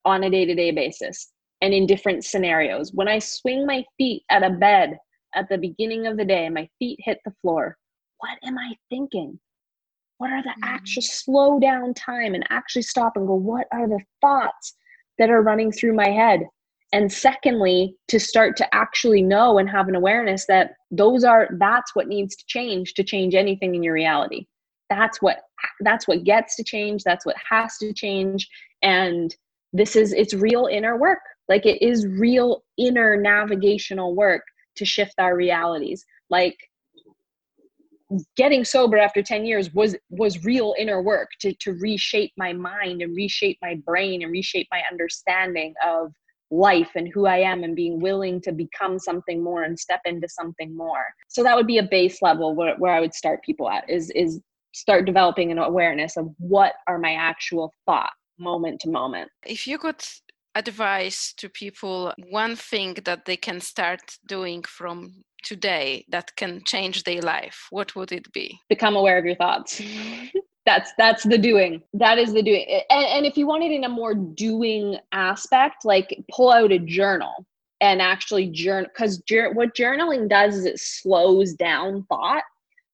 on 0.05 0.25
a 0.25 0.31
day-to-day 0.31 0.73
basis 0.73 1.33
and 1.61 1.73
in 1.73 1.87
different 1.87 2.25
scenarios? 2.25 2.93
When 2.93 3.09
i 3.09 3.19
swing 3.19 3.67
my 3.67 3.85
feet 3.99 4.23
at 4.31 4.45
a 4.45 4.51
bed 4.51 4.99
at 5.35 5.49
the 5.49 5.59
beginning 5.59 6.07
of 6.07 6.17
the 6.17 6.25
day 6.25 6.49
my 6.49 6.69
feet 6.79 6.99
hit 7.03 7.19
the 7.25 7.33
floor 7.41 7.77
what 8.23 8.39
am 8.45 8.57
i 8.59 8.73
thinking? 8.89 9.39
What 10.19 10.31
are 10.31 10.43
the 10.43 10.51
mm-hmm. 10.51 10.65
actual 10.65 11.03
slow 11.03 11.59
down 11.59 11.95
time 11.95 12.35
and 12.35 12.45
actually 12.51 12.83
stop 12.83 13.17
and 13.17 13.27
go 13.27 13.35
what 13.35 13.67
are 13.73 13.89
the 13.89 14.01
thoughts 14.21 14.77
that 15.19 15.31
are 15.31 15.43
running 15.43 15.73
through 15.73 15.95
my 15.95 16.09
head 16.09 16.41
and 16.93 17.11
secondly 17.11 17.97
to 18.09 18.21
start 18.21 18.57
to 18.59 18.75
actually 18.75 19.23
know 19.23 19.59
and 19.59 19.69
have 19.69 19.89
an 19.89 19.95
awareness 19.95 20.47
that 20.47 20.73
those 20.91 21.25
are 21.25 21.49
that's 21.59 21.95
what 21.95 22.09
needs 22.09 22.37
to 22.37 22.45
change 22.47 22.95
to 22.95 23.03
change 23.03 23.35
anything 23.35 23.75
in 23.75 23.83
your 23.83 23.95
reality. 23.95 24.47
That's 24.91 25.23
what 25.23 25.39
that's 25.81 26.07
what 26.07 26.25
gets 26.25 26.55
to 26.57 26.65
change 26.65 27.03
that's 27.03 27.25
what 27.25 27.37
has 27.51 27.79
to 27.79 27.93
change. 27.93 28.49
And 28.83 29.35
this 29.73 29.97
is 29.97 30.13
it's 30.13 30.35
real 30.35 30.69
inner 30.71 30.99
work. 30.99 31.21
Like 31.49 31.65
it 31.67 31.83
is 31.83 32.07
real 32.07 32.63
inner 32.77 33.17
navigational 33.17 34.15
work 34.15 34.43
to 34.77 34.85
shift 34.85 35.15
our 35.19 35.35
realities. 35.35 36.05
Like 36.29 36.57
getting 38.37 38.65
sober 38.65 38.99
after 38.99 39.23
10 39.23 39.47
years 39.47 39.73
was 39.73 39.97
was 40.11 40.45
real 40.45 40.75
inner 40.79 41.01
work 41.01 41.31
to 41.41 41.55
to 41.55 41.73
reshape 41.75 42.33
my 42.37 42.53
mind 42.53 43.01
and 43.01 43.17
reshape 43.17 43.59
my 43.63 43.77
brain 43.87 44.23
and 44.23 44.31
reshape 44.31 44.69
my 44.71 44.83
understanding 44.91 45.73
of 45.87 46.13
life 46.53 46.91
and 46.95 47.09
who 47.09 47.27
I 47.27 47.39
am 47.39 47.65
and 47.65 47.75
being 47.75 48.01
willing 48.01 48.41
to 48.43 48.53
become 48.53 48.99
something 48.99 49.43
more 49.43 49.63
and 49.63 49.79
step 49.79 50.01
into 50.05 50.29
something 50.29 50.77
more. 50.77 51.07
So 51.29 51.43
that 51.43 51.57
would 51.57 51.67
be 51.67 51.79
a 51.79 51.83
base 51.83 52.21
level 52.21 52.55
where, 52.55 52.77
where 52.77 52.93
I 52.93 53.01
would 53.01 53.15
start 53.15 53.43
people 53.43 53.69
at 53.71 53.89
is 53.89 54.11
is 54.11 54.41
start 54.75 55.05
developing 55.05 55.51
an 55.51 55.59
awareness 55.59 56.17
of 56.17 56.29
what 56.39 56.75
are 56.87 56.99
my 56.99 57.15
actual 57.15 57.75
thoughts 57.87 58.13
moment 58.39 58.81
to 58.81 58.91
moment. 58.91 59.31
If 59.45 59.67
you 59.67 59.79
could 59.79 60.03
advise 60.55 61.33
to 61.39 61.49
people 61.49 62.13
one 62.31 62.57
thing 62.57 62.95
that 63.05 63.25
they 63.25 63.37
can 63.37 63.61
start 63.61 64.01
doing 64.27 64.63
from 64.63 65.25
today 65.43 66.05
that 66.09 66.35
can 66.37 66.63
change 66.65 67.05
their 67.05 67.21
life, 67.21 67.67
what 67.71 67.95
would 67.97 68.13
it 68.13 68.33
be? 68.33 68.59
Become 68.69 68.97
aware 68.97 69.19
of 69.19 69.25
your 69.25 69.37
thoughts. 69.37 69.81
that's 70.65 70.93
that's 70.97 71.25
the 71.25 71.39
doing. 71.39 71.83
That 71.95 72.19
is 72.19 72.33
the 72.33 72.43
doing. 72.43 72.65
And, 72.91 73.07
and 73.07 73.27
if 73.27 73.37
you 73.37 73.47
want 73.47 73.65
it 73.65 73.73
in 73.73 73.85
a 73.85 73.89
more 73.89 74.15
doing 74.15 74.97
aspect 75.13 75.85
like 75.85 76.17
pull 76.31 76.53
out 76.53 76.73
a 76.73 76.79
journal 76.79 77.47
and 77.81 78.01
actually 78.01 78.49
journal 78.49 78.89
because 78.95 79.19
jur- 79.19 79.53
what 79.53 79.75
journaling 79.75 80.29
does 80.29 80.57
is 80.57 80.65
it 80.65 80.79
slows 80.79 81.55
down 81.55 82.05
thought. 82.09 82.45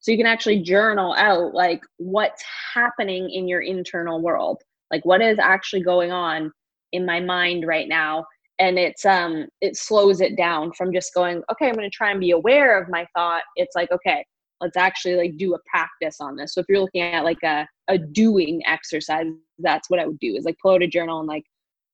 So 0.01 0.13
you 0.13 0.17
can 0.17 0.27
actually 0.27 0.63
journal 0.63 1.15
out 1.15 1.53
like 1.53 1.83
what's 1.99 2.43
happening 2.73 3.29
in 3.31 3.49
your 3.49 3.61
internal 3.61 4.23
world. 4.23 4.63
Like 4.91 5.05
what 5.05 5.21
is 5.21 5.39
actually 5.39 5.83
going 5.83 6.11
on 6.11 6.53
in 6.93 7.05
my 7.05 7.21
mind 7.21 7.67
right 7.67 7.89
now? 7.89 8.25
And 8.59 8.79
it's 8.79 9.05
um 9.05 9.47
it 9.61 9.77
slows 9.77 10.23
it 10.23 10.37
down 10.37 10.73
from 10.73 10.93
just 10.93 11.15
going 11.15 11.43
okay 11.53 11.69
i'm 11.69 11.75
going 11.75 11.89
to 11.89 11.97
try 11.97 12.11
and 12.11 12.19
be 12.19 12.31
aware 12.31 12.81
of 12.81 12.89
my 12.89 13.07
thought. 13.15 13.43
It's 13.57 13.77
like 13.77 13.93
okay 13.93 14.25
let's 14.61 14.77
actually 14.77 15.17
like 15.17 15.37
do 15.37 15.55
a 15.55 15.59
practice 15.67 16.21
on 16.21 16.37
this. 16.37 16.55
So 16.55 16.61
if 16.61 16.67
you're 16.69 16.81
looking 16.81 17.03
at 17.03 17.25
like 17.25 17.43
a, 17.45 17.67
a 17.89 17.99
doing 17.99 18.63
exercise 18.67 19.27
that's 19.59 19.91
what 19.91 19.99
i 19.99 20.07
would 20.07 20.19
do 20.19 20.35
is 20.35 20.45
like 20.45 20.57
pull 20.63 20.75
out 20.75 20.83
a 20.83 20.87
journal 20.87 21.19
and 21.19 21.29
like 21.29 21.45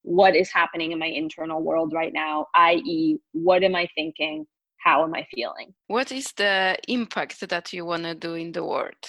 what 0.03 0.37
is 0.37 0.51
happening 0.53 0.93
in 0.93 0.99
my 0.99 1.07
internal 1.07 1.63
world 1.63 1.93
right 1.95 2.13
now 2.13 2.47
i.e 2.55 3.17
what 3.33 3.63
am 3.65 3.75
i 3.75 3.89
thinking? 3.95 4.47
How 4.79 5.03
am 5.03 5.15
i 5.15 5.27
feeling? 5.35 5.73
What 5.87 6.13
is 6.13 6.33
the 6.33 6.77
impact 6.89 7.49
that 7.49 7.73
you 7.73 7.87
want 7.87 8.03
to 8.03 8.15
do 8.15 8.35
in 8.35 8.53
the 8.53 8.63
world 8.63 9.03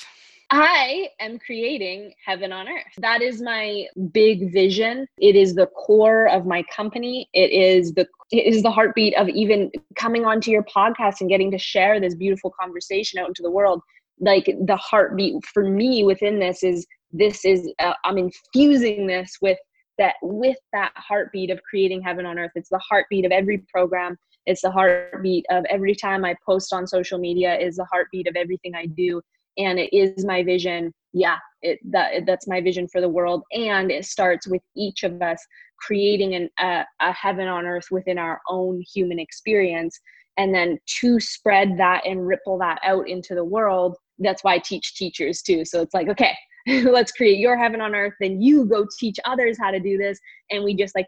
I 0.58 1.10
am 1.20 1.38
creating 1.38 2.14
heaven 2.26 2.54
on 2.54 2.70
earth. 2.70 2.94
That 3.00 3.22
is 3.22 3.42
my 3.42 3.88
big 4.14 4.54
vision. 4.54 5.06
It 5.20 5.36
is 5.36 5.54
the 5.54 5.68
core 5.68 6.30
of 6.30 6.46
my 6.46 6.64
company. 6.74 7.30
It 7.34 7.52
is 7.52 7.92
the 7.94 8.08
it 8.32 8.46
is 8.46 8.64
the 8.64 8.72
heartbeat 8.72 9.16
of 9.18 9.28
even 9.30 9.70
coming 9.96 10.26
onto 10.26 10.52
your 10.52 10.64
podcast 10.64 11.20
and 11.20 11.30
getting 11.30 11.52
to 11.52 11.58
share 11.58 12.00
this 12.00 12.16
beautiful 12.16 12.54
conversation 12.58 13.20
out 13.20 13.28
into 13.28 13.42
the 13.42 13.52
world. 13.52 13.82
Like 14.20 14.46
the 14.46 14.78
heartbeat 14.78 15.46
for 15.46 15.70
me 15.70 16.06
within 16.06 16.40
this 16.40 16.64
is 16.64 16.88
this 17.12 17.44
is 17.44 17.70
uh, 17.80 17.94
I'm 18.06 18.18
infusing 18.18 19.08
this 19.08 19.38
with 19.42 19.58
that 19.98 20.16
with 20.22 20.58
that 20.72 20.94
heartbeat 20.96 21.52
of 21.52 21.62
creating 21.70 22.02
heaven 22.02 22.26
on 22.26 22.40
earth. 22.40 22.52
It's 22.56 22.70
the 22.70 22.80
heartbeat 22.80 23.26
of 23.26 23.34
every 23.34 23.58
program. 23.70 24.18
It's 24.46 24.62
the 24.62 24.72
heartbeat 24.72 25.46
of 25.50 25.66
every 25.70 25.96
time 25.96 26.24
I 26.24 26.36
post 26.46 26.72
on 26.72 26.88
social 26.88 27.20
media 27.20 27.58
is 27.58 27.76
the 27.76 27.88
heartbeat 27.92 28.28
of 28.28 28.38
everything 28.38 28.74
I 28.74 28.86
do 28.86 29.22
and 29.58 29.80
it 29.80 29.96
is 29.96 30.26
my 30.26 30.44
vision. 30.44 30.94
Yeah 31.14 31.38
it 31.66 31.80
that 31.92 32.26
that's 32.26 32.48
my 32.48 32.62
vision 32.62 32.88
for 32.88 33.02
the 33.02 33.10
world. 33.10 33.44
And 33.52 33.92
it 33.92 34.06
starts 34.06 34.48
with 34.48 34.62
each 34.78 35.04
of 35.04 35.22
us 35.22 35.44
creating 35.78 36.36
an, 36.36 36.50
a, 36.60 37.12
heaven 37.12 37.48
on 37.48 37.66
earth 37.66 37.88
within 37.92 38.18
our 38.18 38.40
own 38.50 38.82
human 38.94 39.20
experience 39.20 40.00
and 40.38 40.54
then 40.54 40.78
to 41.00 41.20
spread 41.20 41.78
that 41.78 42.06
and 42.06 42.26
ripple 42.26 42.58
that 42.60 42.80
out 42.84 43.10
into 43.10 43.36
the 43.36 43.44
world. 43.44 43.98
That's 44.20 44.44
why 44.44 44.56
i 44.56 44.60
teach 44.60 44.96
teachers 44.96 45.42
too. 45.42 45.66
So 45.66 45.82
it's 45.82 45.94
like 45.94 46.08
okay 46.10 46.34
let's 46.68 47.12
create 47.12 47.40
your 47.40 47.58
heaven 47.58 47.80
on 47.80 47.94
earth 47.94 48.14
then 48.20 48.42
you 48.42 48.66
go 48.66 48.88
teach 49.00 49.18
others 49.26 49.58
how 49.60 49.72
to 49.72 49.80
do 49.80 49.98
this. 49.98 50.20
And 50.52 50.64
we 50.64 50.76
just 50.76 50.96
like 50.96 51.08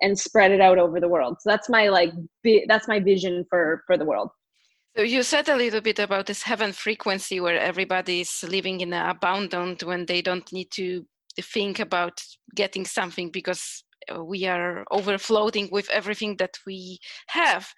and 0.00 0.18
spread 0.18 0.50
it 0.50 0.60
out 0.60 0.78
over 0.78 0.98
the 0.98 1.08
world. 1.08 1.36
So 1.40 1.50
that's 1.50 1.68
my 1.68 1.88
like 1.88 2.12
that's 2.68 2.88
my 2.88 3.00
vision 3.00 3.44
for 3.50 3.82
for 3.86 3.98
the 3.98 4.04
world 4.04 4.30
so 4.96 5.02
you 5.02 5.22
said 5.22 5.48
a 5.48 5.56
little 5.56 5.80
bit 5.80 5.98
about 5.98 6.26
this 6.26 6.42
heaven 6.42 6.72
frequency 6.72 7.40
where 7.40 7.58
everybody 7.58 8.20
is 8.20 8.44
living 8.48 8.80
in 8.80 8.92
an 8.92 9.08
abundance 9.08 9.82
when 9.84 10.06
they 10.06 10.20
don't 10.22 10.52
need 10.52 10.70
to 10.72 11.06
think 11.40 11.78
about 11.78 12.20
getting 12.54 12.84
something 12.84 13.30
because 13.30 13.84
uh, 14.12 14.22
we 14.22 14.46
are 14.46 14.84
overflowing 14.90 15.68
with 15.72 15.88
everything 15.90 16.36
that 16.36 16.58
we 16.66 16.98
have. 17.28 17.68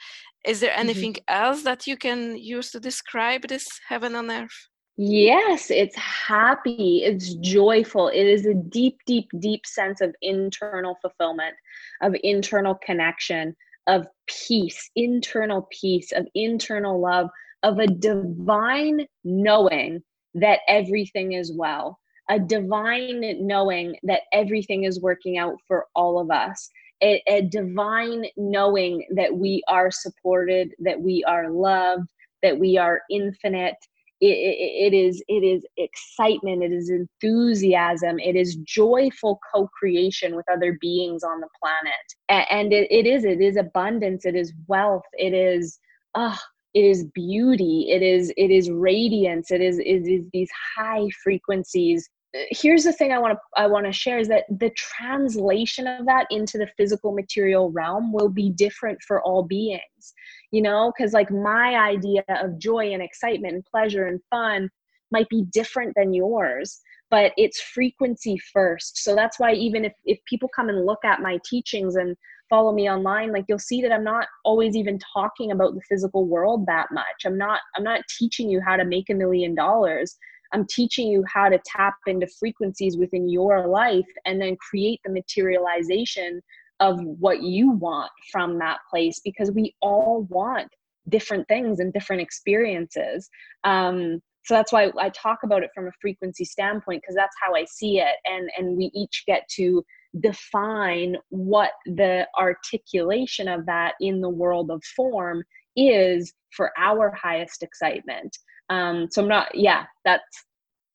Is 0.45 0.61
there 0.61 0.71
mm-hmm. 0.71 0.81
anything 0.81 1.13
mm-hmm. 1.15 1.45
else 1.45 1.63
that 1.63 1.87
you 1.87 1.97
can 1.97 2.37
use 2.37 2.71
to 2.73 2.81
describe 2.81 3.47
this 3.49 3.67
heaven 3.89 4.15
on 4.15 4.31
earth? 4.31 4.69
Yes, 4.97 5.71
it's 5.71 5.97
happy, 5.97 7.03
it's 7.05 7.35
joyful. 7.35 8.09
It 8.09 8.27
is 8.27 8.47
a 8.47 8.55
deep, 8.55 8.99
deep, 9.07 9.29
deep 9.41 9.67
sense 9.67 10.01
of 10.01 10.15
internal 10.23 10.97
fulfillment, 11.03 11.55
of 12.01 12.15
internal 12.23 12.77
connection, 12.77 13.57
of 13.87 14.07
peace, 14.27 14.91
internal 14.97 15.69
peace, 15.71 16.13
of 16.13 16.27
internal 16.35 17.01
love, 17.01 17.29
of 17.63 17.79
a 17.79 17.87
divine 17.87 19.07
knowing 19.25 20.03
that 20.35 20.61
everything 20.69 21.33
is 21.33 21.53
well, 21.57 21.99
a 22.31 22.39
divine 22.39 23.47
knowing 23.47 23.97
that 24.03 24.23
everything 24.33 24.85
is 24.85 25.01
working 25.01 25.39
out 25.39 25.57
for 25.67 25.87
all 25.95 26.19
of 26.19 26.31
us, 26.31 26.71
a, 27.03 27.23
a 27.29 27.43
divine 27.43 28.27
knowing 28.37 29.07
that 29.15 29.35
we 29.35 29.63
are 29.69 29.91
supported, 29.91 30.75
that 30.79 31.01
we 31.01 31.23
are 31.25 31.51
loved, 31.51 32.09
that 32.43 32.59
we 32.59 32.77
are 32.79 33.03
infinite, 33.11 33.77
it, 34.25 34.57
it, 34.57 34.93
it 34.93 34.97
is 34.97 35.23
it 35.29 35.43
is 35.43 35.65
excitement 35.77 36.63
it 36.63 36.73
is 36.73 36.91
enthusiasm 36.91 38.19
it 38.19 38.37
is 38.37 38.57
joyful 38.57 39.39
co-creation 39.53 40.35
with 40.35 40.47
other 40.51 40.79
beings 40.81 41.23
on 41.23 41.41
the 41.41 41.49
planet. 41.61 42.49
And 42.51 42.73
it, 42.73 42.91
it 42.91 43.07
is 43.07 43.25
it 43.25 43.41
is 43.41 43.57
abundance 43.57 44.25
it 44.25 44.35
is 44.35 44.53
wealth 44.67 45.05
it 45.13 45.35
is 45.35 45.79
uh, 46.15 46.37
it 46.73 46.85
is 46.85 47.05
beauty 47.15 47.89
it 47.91 48.03
is 48.03 48.33
it 48.37 48.51
is 48.51 48.71
radiance 48.71 49.51
it 49.51 49.61
is 49.61 49.79
it 49.79 50.07
is 50.07 50.29
these 50.33 50.51
high 50.77 51.07
frequencies 51.23 52.09
here's 52.51 52.83
the 52.83 52.93
thing 52.93 53.13
i 53.13 53.19
want 53.19 53.33
to 53.33 53.39
i 53.57 53.67
want 53.67 53.87
to 53.87 53.93
share 53.93 54.19
is 54.19 54.27
that 54.27 54.45
the 54.59 54.71
translation 54.71 55.87
of 55.87 56.05
that 56.05 56.27
into 56.31 56.59
the 56.59 56.67
physical 56.77 57.13
material 57.13 57.71
realm 57.71 58.13
will 58.13 58.29
be 58.29 58.51
different 58.51 59.01
for 59.07 59.23
all 59.23 59.45
beings 59.45 60.15
you 60.55 60.63
know? 60.63 60.93
Because 60.97 61.13
like 61.13 61.31
my 61.33 61.75
idea 61.75 62.23
of 62.29 62.59
joy 62.59 62.93
and 62.93 63.03
excitement 63.03 63.55
and 63.55 63.65
pleasure 63.65 64.07
and 64.07 64.21
fun 64.31 64.71
might 65.11 65.29
be 65.29 65.45
different 65.53 65.93
than 65.97 66.15
yours 66.15 66.81
but 67.11 67.33
it's 67.37 67.61
frequency 67.61 68.37
first. 68.53 69.05
So 69.05 69.15
that's 69.15 69.39
why 69.39 69.53
even 69.53 69.85
if, 69.85 69.93
if 70.05 70.19
people 70.25 70.49
come 70.49 70.69
and 70.69 70.85
look 70.85 71.05
at 71.05 71.21
my 71.21 71.39
teachings 71.49 71.95
and 71.95 72.17
follow 72.51 72.73
me 72.73 72.91
online 72.91 73.31
like 73.31 73.45
you'll 73.49 73.59
see 73.59 73.81
that 73.81 73.93
i'm 73.93 74.05
not 74.05 74.27
always 74.45 74.77
even 74.77 74.99
talking 75.15 75.51
about 75.51 75.75
the 75.75 75.81
physical 75.89 76.27
world 76.27 76.67
that 76.67 76.89
much. 76.93 77.25
I'm 77.25 77.39
not 77.39 77.61
i'm 77.77 77.85
not 77.85 78.01
teaching 78.19 78.51
you 78.51 78.61
how 78.61 78.77
to 78.77 78.85
make 78.85 79.11
a 79.11 79.15
million 79.15 79.55
dollars 79.55 80.17
i'm 80.55 80.67
teaching 80.67 81.09
you 81.09 81.23
how 81.27 81.49
to 81.49 81.61
tap 81.67 81.95
into 82.07 82.27
frequencies 82.39 82.97
within 82.97 83.29
your 83.29 83.67
life 83.69 84.07
and 84.25 84.41
then 84.41 84.57
create 84.57 85.01
the 85.05 85.13
materialization 85.13 86.41
of 86.81 87.01
what 87.03 87.43
you 87.43 87.71
want 87.71 88.11
from 88.33 88.59
that 88.59 88.79
place 88.91 89.21
because 89.25 89.51
we 89.51 89.75
all 89.81 90.27
want 90.31 90.69
different 91.09 91.47
things 91.49 91.81
and 91.81 91.93
different 91.93 92.23
experiences. 92.23 93.29
Um, 93.65 94.21
so 94.45 94.55
that's 94.55 94.73
why 94.73 94.91
I 94.99 95.11
talk 95.11 95.39
about 95.43 95.63
it 95.63 95.71
from 95.75 95.87
a 95.87 95.93
frequency 96.01 96.45
standpoint 96.45 97.03
because 97.03 97.15
that's 97.15 97.37
how 97.43 97.55
I 97.55 97.65
see 97.65 97.99
it, 97.99 98.17
and 98.27 98.51
and 98.59 98.77
we 98.77 98.91
each 98.95 99.25
get 99.27 99.49
to 99.57 99.83
define 100.21 101.17
what 101.31 101.71
the 101.87 102.27
articulation 102.39 103.49
of 103.49 103.65
that 103.67 103.95
in 104.01 104.21
the 104.21 104.29
world 104.29 104.71
of 104.71 104.83
form 104.95 105.43
is 105.77 106.33
for 106.51 106.73
our 106.79 107.11
highest 107.13 107.63
excitement. 107.63 108.37
Um, 108.71 109.09
so 109.11 109.23
I'm 109.23 109.29
not, 109.29 109.55
yeah, 109.55 109.85
that's 110.05 110.45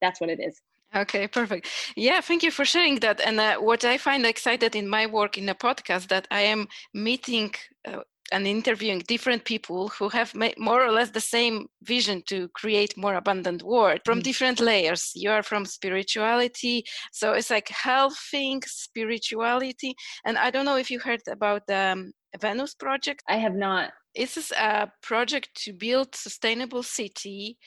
that's 0.01 0.21
what 0.21 0.29
it 0.29 0.39
is. 0.39 0.59
Okay, 0.95 1.27
perfect. 1.27 1.67
Yeah, 1.95 2.19
thank 2.21 2.41
you 2.41 2.51
for 2.51 2.65
sharing 2.65 2.99
that. 3.01 3.21
And 3.21 3.39
uh, 3.39 3.57
what 3.57 3.85
I 3.85 3.97
find 3.97 4.25
excited 4.25 4.75
in 4.75 4.87
my 4.87 5.05
work 5.05 5.37
in 5.37 5.47
a 5.49 5.53
podcast 5.53 6.07
that 6.07 6.27
I 6.31 6.41
am 6.41 6.67
meeting 6.93 7.53
uh, 7.87 7.99
and 8.31 8.47
interviewing 8.47 8.99
different 9.07 9.43
people 9.45 9.89
who 9.89 10.09
have 10.09 10.33
more 10.57 10.83
or 10.83 10.91
less 10.91 11.11
the 11.11 11.21
same 11.21 11.67
vision 11.83 12.23
to 12.27 12.47
create 12.49 12.97
more 12.97 13.15
abundant 13.15 13.63
world 13.63 14.01
from 14.05 14.19
mm. 14.19 14.23
different 14.23 14.59
layers. 14.59 15.11
You 15.15 15.31
are 15.31 15.43
from 15.43 15.65
spirituality, 15.65 16.85
so 17.11 17.33
it's 17.33 17.49
like 17.49 17.69
health 17.69 17.99
healthing, 17.99 18.61
spirituality, 18.65 19.95
and 20.25 20.37
I 20.37 20.51
don't 20.51 20.65
know 20.65 20.77
if 20.77 20.89
you 20.91 20.99
heard 20.99 21.21
about 21.29 21.67
the 21.67 21.93
um, 21.93 22.11
Venus 22.39 22.73
project. 22.75 23.23
I 23.27 23.37
have 23.37 23.55
not. 23.55 23.91
This 24.15 24.37
is 24.37 24.51
a 24.51 24.91
project 25.01 25.49
to 25.63 25.73
build 25.73 26.15
sustainable 26.15 26.83
city 26.83 27.57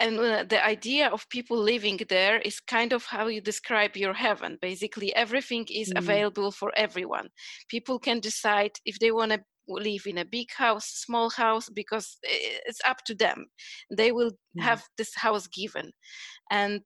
and 0.00 0.18
uh, 0.18 0.44
the 0.48 0.64
idea 0.64 1.08
of 1.08 1.28
people 1.28 1.58
living 1.58 1.98
there 2.08 2.38
is 2.38 2.60
kind 2.60 2.92
of 2.92 3.04
how 3.04 3.26
you 3.26 3.40
describe 3.40 3.96
your 3.96 4.14
heaven 4.14 4.58
basically 4.60 5.14
everything 5.14 5.66
is 5.70 5.92
mm. 5.92 5.98
available 5.98 6.50
for 6.50 6.72
everyone 6.76 7.28
people 7.68 7.98
can 7.98 8.20
decide 8.20 8.72
if 8.84 8.98
they 8.98 9.10
want 9.10 9.32
to 9.32 9.40
live 9.68 10.06
in 10.06 10.18
a 10.18 10.24
big 10.24 10.50
house 10.56 10.86
small 10.86 11.28
house 11.30 11.68
because 11.68 12.18
it's 12.22 12.80
up 12.86 13.04
to 13.04 13.14
them 13.14 13.46
they 13.90 14.12
will 14.12 14.30
mm. 14.30 14.62
have 14.62 14.84
this 14.96 15.14
house 15.14 15.46
given 15.48 15.90
and 16.50 16.82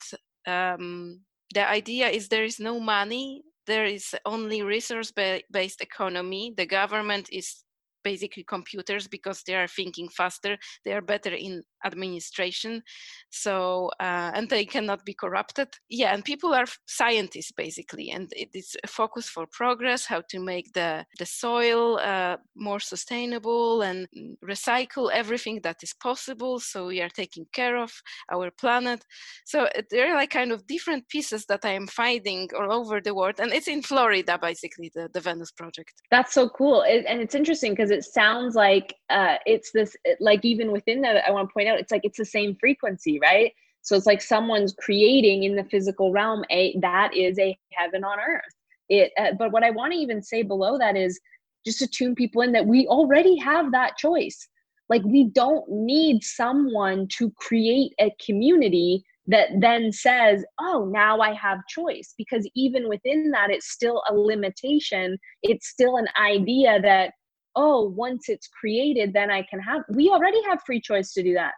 um, 0.46 1.20
the 1.54 1.68
idea 1.68 2.08
is 2.08 2.28
there 2.28 2.44
is 2.44 2.58
no 2.58 2.80
money 2.80 3.42
there 3.66 3.84
is 3.84 4.14
only 4.24 4.62
resource 4.62 5.12
based 5.50 5.80
economy. 5.80 6.52
The 6.56 6.66
government 6.66 7.28
is 7.32 7.64
basically 8.04 8.44
computers 8.44 9.06
because 9.08 9.42
they 9.42 9.54
are 9.54 9.68
thinking 9.68 10.08
faster. 10.08 10.58
They 10.84 10.92
are 10.92 11.00
better 11.02 11.32
in 11.34 11.62
administration. 11.85 12.83
So 13.30 13.91
uh, 14.01 14.30
and 14.35 14.49
they 14.49 14.64
cannot 14.64 15.05
be 15.05 15.14
corrupted. 15.14 15.68
Yeah 15.89 16.12
and 16.14 16.24
people 16.24 16.55
are 16.55 16.66
scientists 16.87 17.53
basically 17.53 18.11
and 18.11 18.33
it 18.37 18.51
is 18.55 18.76
a 18.85 18.89
focus 18.89 19.28
for 19.28 19.47
progress 19.47 20.07
how 20.07 20.22
to 20.28 20.39
make 20.39 20.72
the 20.72 21.05
the 21.18 21.26
soil 21.26 21.99
uh, 21.99 22.37
more 22.55 22.80
sustainable 22.80 23.83
and 23.83 24.07
recycle 24.45 25.11
everything 25.12 25.61
that 25.62 25.83
is 25.83 25.95
possible 25.95 26.61
so 26.61 26.87
we 26.87 27.01
are 27.01 27.09
taking 27.09 27.47
care 27.53 27.76
of 27.76 27.93
our 28.33 28.51
planet. 28.51 29.05
So 29.45 29.68
there 29.91 30.11
are 30.11 30.16
like 30.16 30.30
kind 30.30 30.53
of 30.53 30.66
different 30.66 31.09
pieces 31.09 31.45
that 31.47 31.64
i 31.64 31.70
am 31.70 31.87
finding 31.87 32.49
all 32.59 32.72
over 32.72 33.01
the 33.01 33.14
world 33.14 33.37
and 33.39 33.53
it's 33.53 33.68
in 33.68 33.83
florida 33.83 34.39
basically 34.41 34.91
the, 34.95 35.09
the 35.12 35.20
venus 35.20 35.53
project. 35.53 35.95
That's 36.11 36.35
so 36.35 36.49
cool 36.49 36.83
it, 36.83 37.05
and 37.09 37.20
it's 37.20 37.35
interesting 37.35 37.72
because 37.72 37.91
it 37.91 38.05
sounds 38.05 38.55
like 38.55 38.95
uh, 39.11 39.37
it's 39.47 39.70
this 39.72 39.97
like 40.20 40.45
even 40.45 40.72
within 40.72 41.01
that 41.03 41.24
i 41.26 41.30
want 41.30 41.49
to 41.49 41.53
point 41.53 41.68
out 41.68 41.71
it's 41.78 41.92
like 41.92 42.04
it's 42.04 42.18
the 42.18 42.24
same 42.24 42.56
frequency 42.60 43.18
right? 43.20 43.52
So 43.82 43.96
it's 43.96 44.06
like 44.06 44.22
someone's 44.22 44.74
creating 44.78 45.42
in 45.42 45.56
the 45.56 45.64
physical 45.64 46.12
realm 46.12 46.44
a 46.50 46.76
that 46.80 47.14
is 47.14 47.38
a 47.38 47.56
heaven 47.72 48.04
on 48.04 48.18
earth. 48.18 48.54
It 48.88 49.12
uh, 49.18 49.32
but 49.38 49.52
what 49.52 49.64
i 49.64 49.70
want 49.70 49.92
to 49.92 49.98
even 49.98 50.22
say 50.22 50.42
below 50.42 50.78
that 50.78 50.96
is 50.96 51.20
just 51.64 51.78
to 51.80 51.86
tune 51.86 52.14
people 52.14 52.42
in 52.42 52.52
that 52.52 52.66
we 52.66 52.86
already 52.86 53.36
have 53.36 53.72
that 53.72 53.96
choice. 53.96 54.48
Like 54.88 55.02
we 55.04 55.24
don't 55.24 55.68
need 55.68 56.22
someone 56.22 57.08
to 57.18 57.30
create 57.38 57.92
a 58.00 58.14
community 58.24 59.04
that 59.26 59.48
then 59.60 59.92
says 59.92 60.44
oh 60.60 60.88
now 60.92 61.20
i 61.20 61.32
have 61.34 61.58
choice. 61.68 62.14
Because 62.16 62.48
even 62.54 62.88
within 62.88 63.30
that 63.32 63.50
it's 63.50 63.70
still 63.70 64.02
a 64.08 64.14
limitation. 64.14 65.18
It's 65.42 65.68
still 65.68 65.96
an 65.96 66.08
idea 66.20 66.80
that 66.82 67.12
oh 67.56 67.88
once 67.90 68.28
it's 68.28 68.48
created 68.48 69.12
then 69.12 69.30
i 69.30 69.42
can 69.42 69.60
have 69.60 69.82
we 69.90 70.08
already 70.08 70.42
have 70.44 70.62
free 70.64 70.80
choice 70.80 71.12
to 71.12 71.22
do 71.22 71.34
that 71.34 71.52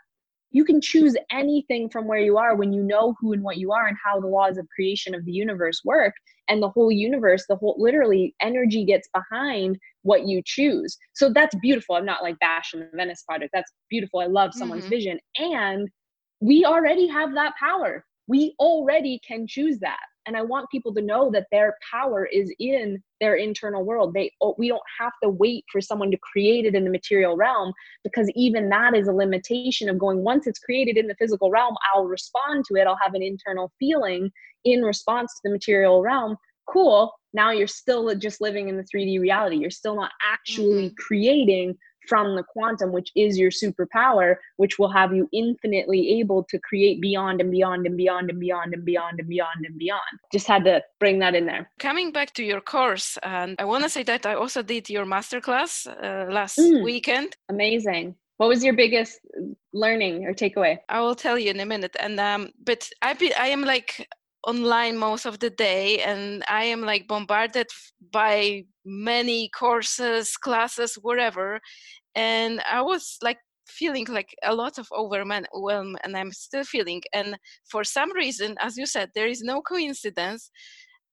you 0.54 0.64
can 0.64 0.80
choose 0.80 1.16
anything 1.32 1.90
from 1.90 2.06
where 2.06 2.20
you 2.20 2.38
are 2.38 2.54
when 2.54 2.72
you 2.72 2.82
know 2.82 3.14
who 3.20 3.32
and 3.32 3.42
what 3.42 3.58
you 3.58 3.72
are 3.72 3.86
and 3.86 3.96
how 4.02 4.20
the 4.20 4.28
laws 4.28 4.56
of 4.56 4.68
creation 4.74 5.12
of 5.14 5.24
the 5.24 5.32
universe 5.32 5.82
work. 5.84 6.14
And 6.48 6.62
the 6.62 6.68
whole 6.68 6.92
universe 6.92 7.44
the 7.48 7.56
whole 7.56 7.74
literally 7.78 8.34
energy 8.40 8.84
gets 8.84 9.08
behind 9.12 9.78
what 10.02 10.26
you 10.28 10.42
choose. 10.44 10.96
So 11.14 11.32
that's 11.32 11.54
beautiful. 11.56 11.96
I'm 11.96 12.04
not 12.04 12.22
like 12.22 12.38
bashing 12.38 12.80
the 12.80 12.90
venice 12.94 13.24
project. 13.26 13.50
That's 13.52 13.72
beautiful. 13.90 14.20
I 14.20 14.26
love 14.26 14.54
someone's 14.54 14.82
mm-hmm. 14.82 14.90
vision. 14.90 15.18
And 15.38 15.88
we 16.40 16.64
already 16.64 17.08
have 17.08 17.34
that 17.34 17.54
power. 17.58 18.04
We 18.28 18.54
already 18.60 19.20
can 19.26 19.46
choose 19.46 19.80
that 19.80 20.00
and 20.26 20.36
i 20.36 20.42
want 20.42 20.70
people 20.70 20.94
to 20.94 21.02
know 21.02 21.30
that 21.30 21.46
their 21.50 21.76
power 21.90 22.26
is 22.26 22.52
in 22.58 23.02
their 23.24 23.36
internal 23.36 23.84
world. 23.84 24.12
They 24.12 24.30
oh, 24.42 24.54
we 24.58 24.68
don't 24.68 24.82
have 25.00 25.12
to 25.22 25.30
wait 25.30 25.64
for 25.72 25.80
someone 25.80 26.10
to 26.10 26.18
create 26.18 26.66
it 26.66 26.74
in 26.74 26.84
the 26.84 26.90
material 26.90 27.36
realm 27.36 27.72
because 28.02 28.30
even 28.34 28.68
that 28.68 28.94
is 28.94 29.08
a 29.08 29.12
limitation 29.12 29.88
of 29.88 29.98
going 29.98 30.22
once 30.22 30.46
it's 30.46 30.58
created 30.58 30.98
in 30.98 31.06
the 31.06 31.14
physical 31.14 31.50
realm 31.50 31.74
i'll 31.94 32.04
respond 32.04 32.64
to 32.66 32.74
it. 32.74 32.86
I'll 32.86 32.98
have 33.00 33.14
an 33.14 33.22
internal 33.22 33.72
feeling 33.78 34.30
in 34.64 34.82
response 34.82 35.32
to 35.34 35.40
the 35.44 35.50
material 35.50 36.02
realm. 36.02 36.36
Cool. 36.68 37.12
Now 37.32 37.50
you're 37.50 37.66
still 37.66 38.14
just 38.14 38.40
living 38.40 38.68
in 38.68 38.76
the 38.76 38.84
3d 38.84 39.20
reality. 39.20 39.56
You're 39.56 39.70
still 39.70 39.96
not 39.96 40.12
actually 40.22 40.86
mm-hmm. 40.86 40.94
creating 40.98 41.76
from 42.08 42.36
the 42.36 42.42
quantum, 42.42 42.92
which 42.92 43.10
is 43.16 43.38
your 43.38 43.50
superpower, 43.50 44.36
which 44.56 44.78
will 44.78 44.90
have 44.90 45.14
you 45.14 45.28
infinitely 45.32 46.18
able 46.20 46.44
to 46.44 46.58
create 46.60 47.00
beyond 47.00 47.40
and 47.40 47.50
beyond 47.50 47.86
and 47.86 47.96
beyond 47.96 48.30
and 48.30 48.40
beyond 48.40 48.74
and 48.74 48.84
beyond 48.84 49.20
and 49.20 49.28
beyond 49.28 49.66
and 49.66 49.78
beyond. 49.78 50.00
Just 50.32 50.46
had 50.46 50.64
to 50.64 50.82
bring 51.00 51.18
that 51.20 51.34
in 51.34 51.46
there. 51.46 51.70
Coming 51.78 52.12
back 52.12 52.32
to 52.34 52.44
your 52.44 52.60
course, 52.60 53.18
and 53.22 53.56
I 53.58 53.64
want 53.64 53.84
to 53.84 53.90
say 53.90 54.02
that 54.04 54.26
I 54.26 54.34
also 54.34 54.62
did 54.62 54.88
your 54.90 55.04
masterclass 55.04 55.86
uh, 55.86 56.32
last 56.32 56.58
mm, 56.58 56.84
weekend. 56.84 57.36
Amazing. 57.48 58.14
What 58.38 58.48
was 58.48 58.64
your 58.64 58.74
biggest 58.74 59.20
learning 59.72 60.26
or 60.26 60.34
takeaway? 60.34 60.78
I 60.88 61.00
will 61.00 61.14
tell 61.14 61.38
you 61.38 61.50
in 61.50 61.60
a 61.60 61.66
minute. 61.66 61.96
And 62.00 62.18
um, 62.18 62.50
but 62.64 62.90
I 63.00 63.14
be, 63.14 63.32
I 63.34 63.46
am 63.46 63.62
like 63.62 64.08
online 64.46 64.96
most 64.96 65.26
of 65.26 65.38
the 65.38 65.50
day 65.50 66.00
and 66.00 66.42
i 66.48 66.64
am 66.64 66.82
like 66.82 67.08
bombarded 67.08 67.66
by 68.12 68.62
many 68.84 69.48
courses 69.56 70.36
classes 70.36 70.98
whatever 71.02 71.60
and 72.14 72.60
i 72.70 72.80
was 72.82 73.16
like 73.22 73.38
feeling 73.66 74.06
like 74.10 74.34
a 74.42 74.54
lot 74.54 74.78
of 74.78 74.86
overwhelm 74.92 75.96
and 76.04 76.16
i'm 76.16 76.30
still 76.32 76.64
feeling 76.64 77.00
and 77.14 77.36
for 77.64 77.82
some 77.82 78.12
reason 78.12 78.54
as 78.60 78.76
you 78.76 78.86
said 78.86 79.10
there 79.14 79.26
is 79.26 79.42
no 79.42 79.62
coincidence 79.62 80.50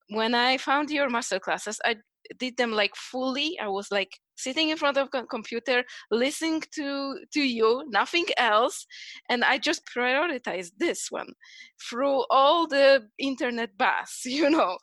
when 0.10 0.36
i 0.36 0.58
found 0.58 0.90
your 0.90 1.10
master 1.10 1.40
classes 1.40 1.80
i 1.86 1.96
did 2.40 2.58
them 2.58 2.72
like 2.72 2.96
fully. 2.96 3.58
I 3.60 3.68
was 3.68 3.92
like 3.92 4.20
sitting 4.42 4.70
in 4.70 4.78
front 4.78 4.98
of 4.98 5.08
a 5.14 5.24
computer 5.26 5.84
listening 6.10 6.64
to 6.74 7.18
to 7.32 7.42
you 7.42 7.84
nothing 7.90 8.26
else 8.38 8.88
and 9.30 9.44
i 9.44 9.58
just 9.58 9.86
prioritized 9.86 10.72
this 10.78 11.12
one 11.12 11.32
through 11.80 12.24
all 12.30 12.68
the 12.68 13.08
internet 13.20 13.78
baths 13.78 14.26
you 14.26 14.50
know? 14.50 14.78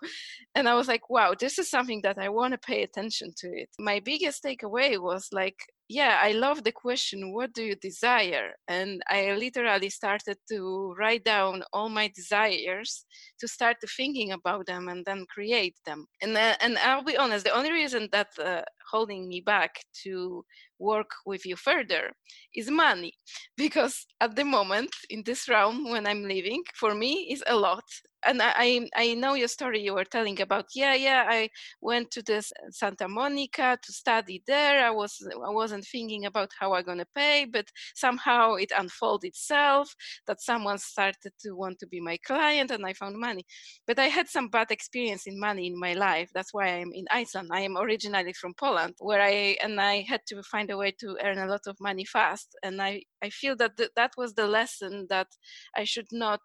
And 0.55 0.69
i 0.69 0.75
was 0.75 0.89
like 0.89 1.11
wow 1.11 1.35
this 1.39 1.59
is 1.59 1.69
something 1.71 2.01
that 2.03 2.19
i 2.19 2.29
want 2.29 2.53
to 2.53 2.59
pay 2.59 2.83
attention 2.83 3.33
to 3.39 3.49
it. 3.49 3.69
My 3.79 4.01
biggest 4.01 4.45
takeaway 4.45 5.01
was 5.01 5.29
like 5.33 5.61
yeah, 5.89 6.19
I 6.23 6.33
love 6.33 6.65
the 6.65 6.73
question, 6.73 7.33
what 7.33 7.55
do 7.55 7.63
you 7.63 7.75
desire? 7.75 8.53
And 8.69 9.03
I 9.09 9.33
literally 9.33 9.89
started 9.89 10.37
to 10.51 10.95
write 10.99 11.25
down 11.25 11.63
all 11.73 11.89
my 11.89 12.09
desires 12.15 13.07
to 13.41 13.49
start 13.49 13.79
thinking 13.97 14.33
about 14.33 14.67
them 14.67 14.89
and 14.89 15.05
then 15.07 15.25
create 15.33 15.77
them. 15.87 16.07
And, 16.21 16.37
uh, 16.37 16.57
and 16.61 16.77
I'll 16.79 17.03
be 17.05 17.17
honest, 17.17 17.45
the 17.47 17.57
only 17.57 17.73
reason 17.73 18.09
that 18.13 18.29
uh, 18.39 18.63
holding 18.91 19.29
me 19.29 19.41
back 19.41 19.81
to 20.05 20.45
work 20.79 21.11
with 21.27 21.45
you 21.45 21.57
further 21.57 22.13
is 22.55 22.71
money. 22.71 23.13
Because 23.57 24.07
at 24.21 24.37
the 24.37 24.45
moment 24.45 24.91
in 25.11 25.23
this 25.25 25.49
realm 25.49 25.91
when 25.91 26.07
i'm 26.07 26.23
living 26.23 26.63
for 26.75 26.95
me 26.95 27.29
is 27.31 27.43
a 27.47 27.57
lot. 27.57 27.85
And 28.27 28.41
I, 28.43 28.89
I 28.97 29.15
know 29.15 29.35
your 29.35 29.47
story. 29.47 29.81
You 29.81 29.95
were 29.95 30.05
telling 30.05 30.41
about 30.41 30.67
yeah 30.75 30.95
yeah 30.95 31.25
i 31.29 31.49
went 31.81 32.11
to 32.13 32.23
this 32.23 32.53
uh, 32.53 32.71
santa 32.71 33.09
monica 33.09 33.79
to 33.81 33.93
study 33.93 34.43
there. 34.47 34.85
I 34.85 34.91
was 34.91 35.13
i 35.49 35.51
wasn't 35.51 35.85
thinking 35.85 36.27
about 36.27 36.51
how 36.59 36.75
i'm 36.75 36.85
going 36.85 36.99
to 36.99 37.07
pay 37.15 37.47
but 37.53 37.67
somehow 37.95 38.55
it 38.55 38.73
unfolded 38.77 39.29
itself 39.29 39.95
that 40.27 40.41
someone 40.41 40.79
started 40.79 41.33
to 41.43 41.53
want 41.53 41.79
to 41.79 41.87
be 41.87 42.01
my 42.01 42.17
client 42.27 42.71
and 42.71 42.85
i 42.87 42.93
found 42.93 43.17
money. 43.19 43.45
But 43.87 43.99
i 43.99 44.07
had 44.07 44.29
some 44.29 44.49
bad 44.49 44.71
experience 44.71 45.27
in 45.27 45.39
money 45.39 45.67
in 45.67 45.79
my 45.79 45.95
life. 45.95 46.31
That's 46.35 46.53
why 46.55 46.67
i'm 46.69 46.93
in 46.93 47.07
iceland. 47.11 47.51
I 47.53 47.61
am 47.61 47.77
originally 47.77 48.33
from 48.33 48.55
poland 48.55 48.78
where 48.99 49.23
i 49.23 49.57
and 49.63 49.81
i 49.81 50.05
had 50.09 50.21
to 50.27 50.43
find 50.43 50.71
a 50.71 50.77
way 50.77 50.91
to 50.91 51.17
earn 51.25 51.39
a 51.39 51.47
lot 51.47 51.67
of 51.67 51.77
money 51.81 52.05
fast 52.05 52.57
and 52.63 52.81
i 52.81 53.03
i 53.23 53.31
feel 53.31 53.57
that 53.57 53.77
th- 53.77 53.91
that 53.97 54.13
was 54.17 54.35
the 54.35 54.47
lesson 54.47 55.07
that 55.09 55.29
i 55.77 55.85
should 55.85 56.09
not 56.13 56.41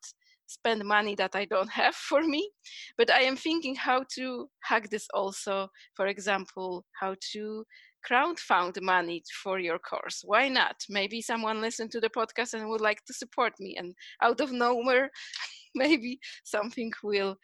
spend 0.46 0.84
money 0.84 1.16
that 1.16 1.36
I 1.36 1.46
don't 1.46 1.72
have 1.84 1.96
for 1.96 2.22
me. 2.22 2.50
But 2.98 3.12
I 3.12 3.22
am 3.22 3.36
thinking 3.36 3.76
how 3.76 4.04
to 4.16 4.50
hack 4.64 4.90
this 4.90 5.08
also. 5.14 5.70
For 5.96 6.08
example, 6.08 6.86
how 7.00 7.16
to 7.32 7.66
crowdfund 8.08 8.82
money 8.82 9.24
for 9.44 9.60
your 9.60 9.80
course. 9.80 10.22
Why 10.26 10.50
not? 10.50 10.76
Maybe 10.90 11.22
someone 11.22 11.62
listened 11.62 11.92
to 11.92 12.02
the 12.02 12.10
podcast 12.10 12.54
and 12.54 12.70
would 12.70 12.82
like 12.82 13.04
to 13.06 13.14
support 13.14 13.54
me, 13.60 13.76
and 13.78 13.94
out 14.22 14.42
of 14.42 14.52
nowhere, 14.52 15.10
maybe 15.76 16.20
something 16.44 16.92
will 17.04 17.38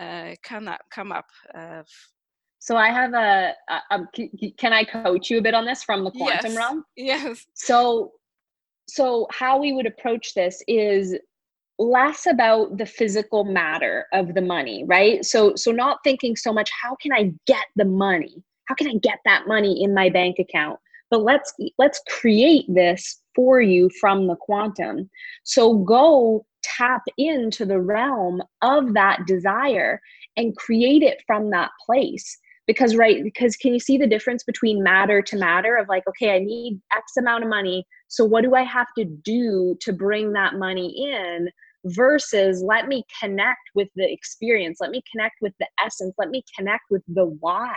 uh, 0.00 0.34
come 0.42 0.68
up. 0.68 0.80
Come 0.90 1.12
up 1.12 1.26
uh, 1.54 1.82
so 2.60 2.76
I 2.76 2.90
have 2.90 3.14
a, 3.14 3.54
a, 3.68 3.80
a, 3.90 4.52
can 4.58 4.72
I 4.72 4.84
coach 4.84 5.30
you 5.30 5.38
a 5.38 5.42
bit 5.42 5.54
on 5.54 5.64
this 5.64 5.82
from 5.82 6.04
the 6.04 6.10
quantum 6.10 6.52
yes. 6.52 6.56
realm? 6.56 6.84
Yes. 6.94 7.46
So 7.54 8.12
so 8.88 9.26
how 9.30 9.58
we 9.58 9.72
would 9.72 9.86
approach 9.86 10.34
this 10.34 10.62
is 10.66 11.16
less 11.78 12.26
about 12.26 12.76
the 12.76 12.86
physical 12.86 13.44
matter 13.44 14.06
of 14.12 14.34
the 14.34 14.40
money 14.42 14.84
right 14.84 15.24
so 15.24 15.54
so 15.54 15.70
not 15.70 15.98
thinking 16.04 16.36
so 16.36 16.52
much 16.52 16.68
how 16.82 16.94
can 16.96 17.12
i 17.12 17.32
get 17.46 17.64
the 17.76 17.84
money 17.84 18.42
how 18.66 18.74
can 18.74 18.86
i 18.86 18.94
get 19.02 19.18
that 19.24 19.46
money 19.46 19.82
in 19.82 19.94
my 19.94 20.10
bank 20.10 20.38
account 20.38 20.78
but 21.08 21.22
let's 21.22 21.54
let's 21.78 22.02
create 22.10 22.66
this 22.68 23.22
for 23.34 23.62
you 23.62 23.88
from 23.98 24.26
the 24.26 24.36
quantum 24.36 25.08
so 25.44 25.78
go 25.78 26.44
tap 26.62 27.02
into 27.16 27.64
the 27.64 27.80
realm 27.80 28.42
of 28.60 28.92
that 28.92 29.26
desire 29.26 30.02
and 30.36 30.56
create 30.56 31.02
it 31.02 31.22
from 31.26 31.50
that 31.50 31.70
place 31.86 32.36
because 32.70 32.94
right 32.96 33.22
because 33.24 33.56
can 33.56 33.72
you 33.72 33.80
see 33.80 33.98
the 33.98 34.06
difference 34.06 34.44
between 34.44 34.82
matter 34.82 35.20
to 35.20 35.36
matter 35.36 35.76
of 35.76 35.88
like 35.88 36.02
okay 36.08 36.34
i 36.34 36.38
need 36.38 36.80
x 36.94 37.16
amount 37.18 37.42
of 37.42 37.50
money 37.50 37.84
so 38.08 38.24
what 38.24 38.42
do 38.42 38.54
i 38.54 38.62
have 38.62 38.86
to 38.96 39.04
do 39.04 39.76
to 39.80 39.92
bring 39.92 40.32
that 40.32 40.54
money 40.54 41.10
in 41.10 41.48
versus 41.86 42.62
let 42.62 42.88
me 42.88 43.02
connect 43.20 43.60
with 43.74 43.88
the 43.96 44.12
experience 44.12 44.78
let 44.80 44.90
me 44.90 45.02
connect 45.10 45.34
with 45.40 45.52
the 45.58 45.66
essence 45.84 46.14
let 46.18 46.28
me 46.28 46.42
connect 46.56 46.84
with 46.90 47.02
the 47.08 47.24
why 47.40 47.76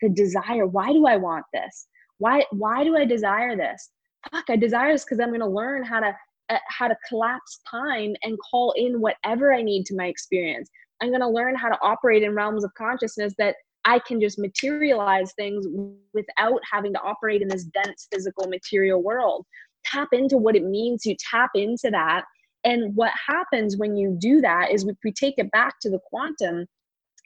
the 0.00 0.08
desire. 0.08 0.66
Why 0.66 0.92
do 0.92 1.06
i 1.06 1.16
want 1.16 1.44
this? 1.52 1.88
Why 2.18 2.44
why 2.50 2.84
do 2.84 2.96
i 2.96 3.04
desire 3.04 3.56
this? 3.56 3.90
Fuck 4.30 4.44
i 4.48 4.56
desire 4.56 4.92
this 4.92 5.04
because 5.04 5.20
i'm 5.20 5.28
going 5.28 5.40
to 5.40 5.46
learn 5.46 5.84
how 5.84 6.00
to 6.00 6.12
uh, 6.50 6.58
how 6.68 6.88
to 6.88 6.96
collapse 7.08 7.60
time 7.70 8.14
and 8.22 8.38
call 8.50 8.72
in 8.76 9.00
whatever 9.00 9.52
i 9.52 9.62
need 9.62 9.84
to 9.86 9.96
my 9.96 10.06
experience. 10.06 10.70
I'm 11.00 11.10
going 11.10 11.20
to 11.20 11.28
learn 11.28 11.54
how 11.54 11.68
to 11.68 11.78
operate 11.80 12.22
in 12.22 12.34
realms 12.34 12.64
of 12.64 12.74
consciousness 12.74 13.34
that 13.38 13.56
i 13.88 13.98
can 14.06 14.20
just 14.20 14.38
materialize 14.38 15.32
things 15.32 15.66
without 16.14 16.60
having 16.70 16.92
to 16.92 17.00
operate 17.00 17.42
in 17.42 17.48
this 17.48 17.64
dense 17.64 18.06
physical 18.12 18.46
material 18.48 19.02
world 19.02 19.44
tap 19.84 20.08
into 20.12 20.36
what 20.36 20.56
it 20.56 20.64
means 20.64 21.02
to 21.02 21.16
tap 21.30 21.50
into 21.54 21.90
that 21.90 22.24
and 22.64 22.94
what 22.94 23.12
happens 23.26 23.76
when 23.76 23.96
you 23.96 24.16
do 24.18 24.40
that 24.40 24.70
is 24.70 24.86
we 25.04 25.12
take 25.12 25.34
it 25.38 25.50
back 25.50 25.74
to 25.80 25.90
the 25.90 26.00
quantum, 26.10 26.66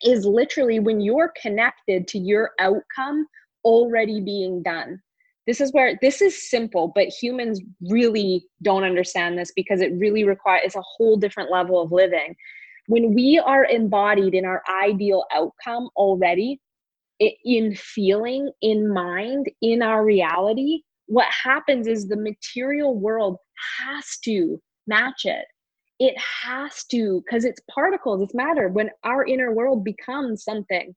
is 0.02 0.24
literally 0.24 0.80
when 0.80 1.00
you're 1.00 1.32
connected 1.40 2.08
to 2.08 2.18
your 2.18 2.50
outcome 2.60 3.26
already 3.64 4.20
being 4.20 4.62
done. 4.62 5.00
This 5.46 5.60
is 5.60 5.72
where 5.72 5.98
this 6.00 6.22
is 6.22 6.48
simple, 6.50 6.92
but 6.94 7.08
humans 7.08 7.60
really 7.88 8.44
don't 8.62 8.84
understand 8.84 9.38
this 9.38 9.52
because 9.56 9.80
it 9.80 9.92
really 9.96 10.24
requires 10.24 10.62
it's 10.64 10.76
a 10.76 10.82
whole 10.96 11.16
different 11.16 11.50
level 11.50 11.80
of 11.80 11.90
living. 11.90 12.36
When 12.92 13.14
we 13.14 13.38
are 13.38 13.64
embodied 13.64 14.34
in 14.34 14.44
our 14.44 14.62
ideal 14.70 15.24
outcome 15.34 15.88
already, 15.96 16.60
in 17.18 17.74
feeling, 17.74 18.52
in 18.60 18.86
mind, 18.92 19.50
in 19.62 19.80
our 19.80 20.04
reality, 20.04 20.82
what 21.06 21.28
happens 21.28 21.86
is 21.86 22.06
the 22.06 22.18
material 22.18 22.94
world 22.94 23.38
has 23.78 24.18
to 24.24 24.60
match 24.86 25.22
it. 25.24 25.46
It 26.00 26.14
has 26.18 26.84
to, 26.90 27.22
because 27.24 27.46
it's 27.46 27.62
particles, 27.74 28.20
it's 28.20 28.34
matter. 28.34 28.68
When 28.68 28.90
our 29.04 29.24
inner 29.24 29.54
world 29.54 29.84
becomes 29.84 30.44
something, 30.44 30.94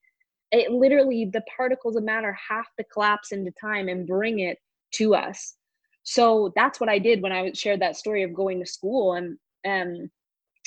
it 0.51 0.73
literally, 0.73 1.29
the 1.31 1.43
particles 1.55 1.95
of 1.95 2.03
matter 2.03 2.37
have 2.49 2.65
to 2.77 2.85
collapse 2.91 3.31
into 3.31 3.53
time 3.61 3.87
and 3.87 4.05
bring 4.05 4.39
it 4.39 4.57
to 4.95 5.15
us. 5.15 5.55
So 6.03 6.51
that's 6.57 6.81
what 6.81 6.89
I 6.89 6.99
did 6.99 7.21
when 7.21 7.31
I 7.31 7.53
shared 7.53 7.79
that 7.79 7.95
story 7.95 8.23
of 8.23 8.33
going 8.33 8.59
to 8.59 8.65
school. 8.65 9.13
And 9.13 9.37
um, 9.65 10.09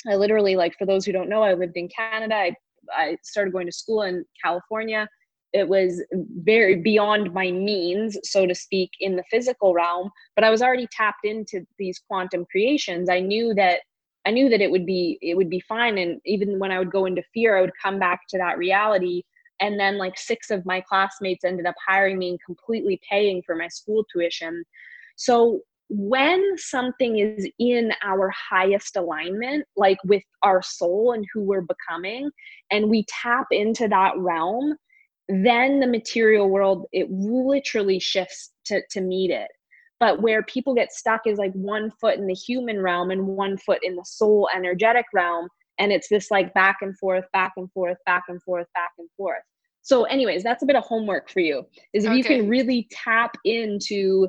I 0.07 0.15
literally, 0.15 0.55
like, 0.55 0.77
for 0.77 0.85
those 0.85 1.05
who 1.05 1.11
don't 1.11 1.29
know, 1.29 1.43
I 1.43 1.53
lived 1.53 1.77
in 1.77 1.89
Canada. 1.89 2.35
I, 2.35 2.55
I 2.91 3.17
started 3.23 3.51
going 3.53 3.65
to 3.67 3.71
school 3.71 4.03
in 4.03 4.25
California. 4.43 5.07
It 5.51 5.67
was 5.67 6.03
very 6.43 6.75
beyond 6.75 7.33
my 7.33 7.51
means 7.51 8.17
so 8.23 8.45
to 8.45 8.53
speak 8.53 8.91
in 8.99 9.15
the 9.15 9.23
physical 9.31 9.73
realm 9.73 10.11
but 10.35 10.43
i 10.43 10.51
was 10.51 10.61
already 10.61 10.87
tapped 10.91 11.25
into 11.25 11.65
these 11.79 11.99
quantum 12.07 12.45
creations. 12.51 13.09
I 13.09 13.19
knew 13.19 13.55
that 13.55 13.79
i 14.27 14.31
knew 14.31 14.47
that 14.49 14.61
it 14.61 14.69
would 14.69 14.85
be 14.85 15.17
it 15.23 15.35
would 15.35 15.49
be 15.49 15.59
fine 15.61 15.97
and 15.97 16.21
even 16.23 16.59
when 16.59 16.71
i 16.71 16.77
would 16.77 16.91
go 16.91 17.05
into 17.07 17.23
fear 17.33 17.57
i 17.57 17.61
would 17.61 17.71
come 17.81 17.97
back 17.97 18.21
to 18.29 18.37
that 18.37 18.59
reality. 18.59 19.23
And 19.59 19.79
then 19.79 19.97
like 19.97 20.17
six 20.19 20.51
of 20.51 20.65
my 20.65 20.81
classmates 20.81 21.43
ended 21.43 21.65
up 21.65 21.75
hiring 21.85 22.17
me 22.19 22.29
and 22.29 22.39
completely 22.45 23.01
paying 23.09 23.41
for 23.41 23.55
my 23.55 23.67
school 23.67 24.05
tuition. 24.11 24.63
So 25.15 25.61
when 25.89 26.55
something 26.57 27.17
is 27.17 27.47
in 27.57 27.91
our 28.03 28.31
highest 28.49 28.95
alignment, 28.95 29.65
like 29.75 29.97
with 30.03 30.23
our 30.43 30.61
soul 30.61 31.13
and 31.13 31.25
who 31.33 31.41
we're 31.41 31.61
becoming, 31.61 32.29
and 32.71 32.89
we 32.89 33.05
tap 33.07 33.47
into 33.51 33.87
that 33.87 34.13
realm, 34.17 34.75
then 35.27 35.79
the 35.79 35.87
material 35.87 36.49
world, 36.49 36.85
it 36.91 37.09
literally 37.09 37.99
shifts 37.99 38.51
to, 38.65 38.81
to 38.91 39.01
meet 39.01 39.31
it. 39.31 39.49
But 39.99 40.21
where 40.21 40.43
people 40.43 40.73
get 40.75 40.93
stuck 40.93 41.21
is 41.25 41.37
like 41.37 41.51
one 41.53 41.91
foot 41.99 42.17
in 42.17 42.27
the 42.27 42.33
human 42.33 42.81
realm 42.81 43.11
and 43.11 43.27
one 43.27 43.57
foot 43.57 43.79
in 43.83 43.95
the 43.95 44.05
soul 44.05 44.47
energetic 44.55 45.05
realm. 45.13 45.49
And 45.77 45.91
it's 45.91 46.07
this 46.07 46.31
like 46.31 46.53
back 46.53 46.77
and 46.81 46.97
forth, 46.97 47.25
back 47.33 47.53
and 47.57 47.69
forth, 47.71 47.97
back 48.05 48.23
and 48.27 48.41
forth, 48.43 48.67
back 48.75 48.91
and 48.97 49.09
forth. 49.17 49.41
So, 49.81 50.03
anyways, 50.03 50.43
that's 50.43 50.61
a 50.61 50.65
bit 50.65 50.75
of 50.75 50.83
homework 50.83 51.29
for 51.29 51.39
you. 51.39 51.63
Is 51.93 52.05
if 52.05 52.11
okay. 52.11 52.17
you 52.17 52.23
can 52.23 52.47
really 52.47 52.87
tap 52.91 53.35
into 53.43 54.27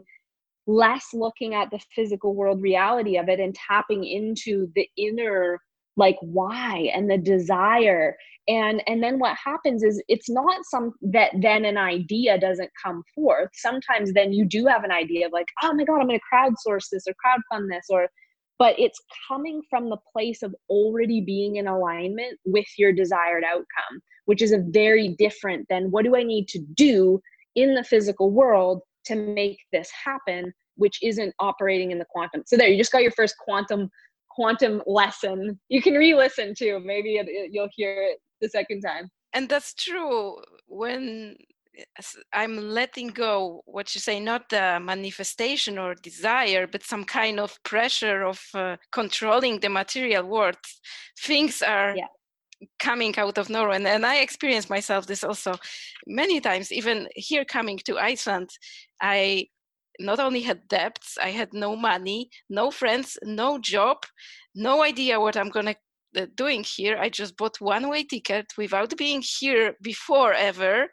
less 0.70 1.08
looking 1.12 1.54
at 1.54 1.70
the 1.70 1.80
physical 1.94 2.34
world 2.34 2.62
reality 2.62 3.16
of 3.16 3.28
it 3.28 3.40
and 3.40 3.54
tapping 3.54 4.04
into 4.04 4.70
the 4.74 4.88
inner 4.96 5.60
like 5.96 6.16
why 6.20 6.90
and 6.94 7.10
the 7.10 7.18
desire. 7.18 8.16
And 8.48 8.82
and 8.86 9.02
then 9.02 9.18
what 9.18 9.36
happens 9.44 9.82
is 9.82 10.02
it's 10.08 10.30
not 10.30 10.64
some 10.64 10.92
that 11.02 11.32
then 11.40 11.64
an 11.64 11.76
idea 11.76 12.38
doesn't 12.38 12.70
come 12.82 13.02
forth. 13.14 13.50
Sometimes 13.54 14.12
then 14.12 14.32
you 14.32 14.44
do 14.44 14.66
have 14.66 14.84
an 14.84 14.92
idea 14.92 15.26
of 15.26 15.32
like 15.32 15.48
oh 15.62 15.74
my 15.74 15.84
god 15.84 16.00
i'm 16.00 16.08
going 16.08 16.18
to 16.18 16.34
crowdsource 16.34 16.86
this 16.90 17.04
or 17.06 17.14
crowdfund 17.24 17.68
this 17.68 17.86
or 17.90 18.08
but 18.58 18.78
it's 18.78 19.00
coming 19.26 19.62
from 19.70 19.88
the 19.88 19.96
place 20.12 20.42
of 20.42 20.54
already 20.68 21.22
being 21.22 21.56
in 21.56 21.66
alignment 21.66 22.38
with 22.44 22.66
your 22.78 22.92
desired 22.92 23.44
outcome 23.44 24.00
which 24.26 24.42
is 24.42 24.52
a 24.52 24.64
very 24.68 25.08
different 25.18 25.66
than 25.68 25.90
what 25.90 26.04
do 26.04 26.16
i 26.16 26.22
need 26.22 26.46
to 26.48 26.58
do 26.74 27.20
in 27.54 27.74
the 27.74 27.84
physical 27.84 28.30
world 28.30 28.82
to 29.04 29.16
make 29.16 29.58
this 29.72 29.90
happen 29.90 30.52
which 30.80 30.98
isn't 31.02 31.34
operating 31.38 31.90
in 31.90 31.98
the 31.98 32.06
quantum. 32.06 32.42
So 32.46 32.56
there 32.56 32.68
you 32.68 32.78
just 32.78 32.92
got 32.92 33.02
your 33.02 33.12
first 33.12 33.36
quantum 33.38 33.90
quantum 34.30 34.82
lesson. 34.86 35.60
You 35.68 35.82
can 35.82 35.94
re-listen 35.94 36.54
to 36.60 36.80
maybe 36.80 37.16
it, 37.16 37.28
it, 37.28 37.50
you'll 37.52 37.74
hear 37.74 38.02
it 38.10 38.18
the 38.40 38.48
second 38.48 38.80
time. 38.80 39.08
And 39.34 39.48
that's 39.48 39.74
true 39.74 40.36
when 40.66 41.36
i'm 42.32 42.56
letting 42.58 43.08
go 43.08 43.62
what 43.64 43.94
you 43.94 44.00
say 44.00 44.18
not 44.20 44.42
the 44.50 44.78
manifestation 44.82 45.78
or 45.78 45.94
desire 45.94 46.66
but 46.66 46.82
some 46.82 47.04
kind 47.04 47.38
of 47.40 47.56
pressure 47.62 48.22
of 48.24 48.38
uh, 48.54 48.76
controlling 48.92 49.60
the 49.60 49.68
material 49.68 50.24
world. 50.24 50.56
Things 51.26 51.62
are 51.62 51.94
yeah. 51.96 52.10
coming 52.80 53.16
out 53.18 53.38
of 53.38 53.48
nowhere. 53.48 53.76
And, 53.78 53.86
and 53.86 54.04
i 54.04 54.16
experienced 54.16 54.70
myself 54.70 55.06
this 55.06 55.24
also 55.24 55.52
many 56.06 56.40
times. 56.40 56.72
Even 56.72 57.08
here 57.14 57.44
coming 57.44 57.78
to 57.86 57.98
iceland 57.98 58.50
i 59.00 59.46
not 60.00 60.18
only 60.18 60.40
had 60.40 60.68
debts, 60.68 61.18
I 61.18 61.30
had 61.30 61.52
no 61.52 61.76
money, 61.76 62.30
no 62.48 62.70
friends, 62.70 63.18
no 63.22 63.58
job, 63.58 63.98
no 64.54 64.82
idea 64.82 65.20
what 65.20 65.36
I'm 65.36 65.50
gonna 65.50 65.76
uh, 66.16 66.26
doing 66.34 66.64
here. 66.64 66.98
I 66.98 67.08
just 67.08 67.36
bought 67.36 67.60
one 67.60 67.88
way 67.88 68.04
ticket 68.04 68.52
without 68.58 68.96
being 68.96 69.22
here 69.22 69.76
before 69.82 70.32
ever, 70.32 70.88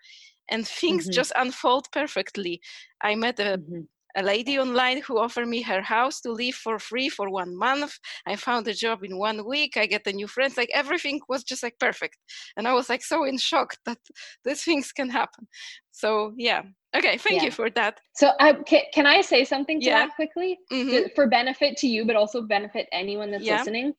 and 0.49 0.67
things 0.67 1.03
mm-hmm. 1.03 1.13
just 1.13 1.31
unfold 1.35 1.87
perfectly. 1.91 2.61
I 3.01 3.15
met 3.15 3.39
a 3.39 3.57
mm-hmm 3.57 3.81
a 4.17 4.23
lady 4.23 4.59
online 4.59 5.01
who 5.01 5.17
offered 5.17 5.47
me 5.47 5.61
her 5.61 5.81
house 5.81 6.19
to 6.21 6.31
live 6.31 6.55
for 6.55 6.79
free 6.79 7.07
for 7.07 7.29
one 7.29 7.55
month. 7.55 7.93
I 8.25 8.35
found 8.35 8.67
a 8.67 8.73
job 8.73 9.03
in 9.03 9.17
one 9.17 9.45
week. 9.45 9.77
I 9.77 9.85
get 9.85 10.07
a 10.07 10.11
new 10.11 10.27
friends. 10.27 10.57
Like 10.57 10.71
everything 10.73 11.21
was 11.29 11.43
just 11.43 11.63
like 11.63 11.77
perfect. 11.79 12.17
And 12.57 12.67
I 12.67 12.73
was 12.73 12.89
like 12.89 13.03
so 13.03 13.23
in 13.23 13.37
shock 13.37 13.75
that 13.85 13.99
these 14.43 14.63
things 14.63 14.91
can 14.91 15.09
happen. 15.09 15.47
So 15.91 16.33
yeah. 16.37 16.63
Okay. 16.95 17.17
Thank 17.17 17.41
yeah. 17.41 17.45
you 17.45 17.51
for 17.51 17.69
that. 17.71 17.99
So 18.15 18.29
uh, 18.39 18.53
can, 18.63 18.81
can 18.93 19.05
I 19.05 19.21
say 19.21 19.45
something 19.45 19.79
to 19.81 19.85
yeah. 19.85 20.07
that 20.07 20.15
quickly 20.15 20.57
mm-hmm. 20.71 21.07
for 21.15 21.27
benefit 21.27 21.77
to 21.77 21.87
you, 21.87 22.05
but 22.05 22.15
also 22.15 22.41
benefit 22.41 22.87
anyone 22.91 23.31
that's 23.31 23.43
yeah. 23.43 23.59
listening? 23.59 23.93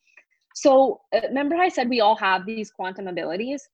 So 0.55 1.01
uh, 1.15 1.21
remember 1.29 1.57
I 1.57 1.69
said 1.69 1.89
we 1.89 2.01
all 2.01 2.17
have 2.17 2.45
these 2.45 2.71
quantum 2.71 3.07
abilities 3.07 3.69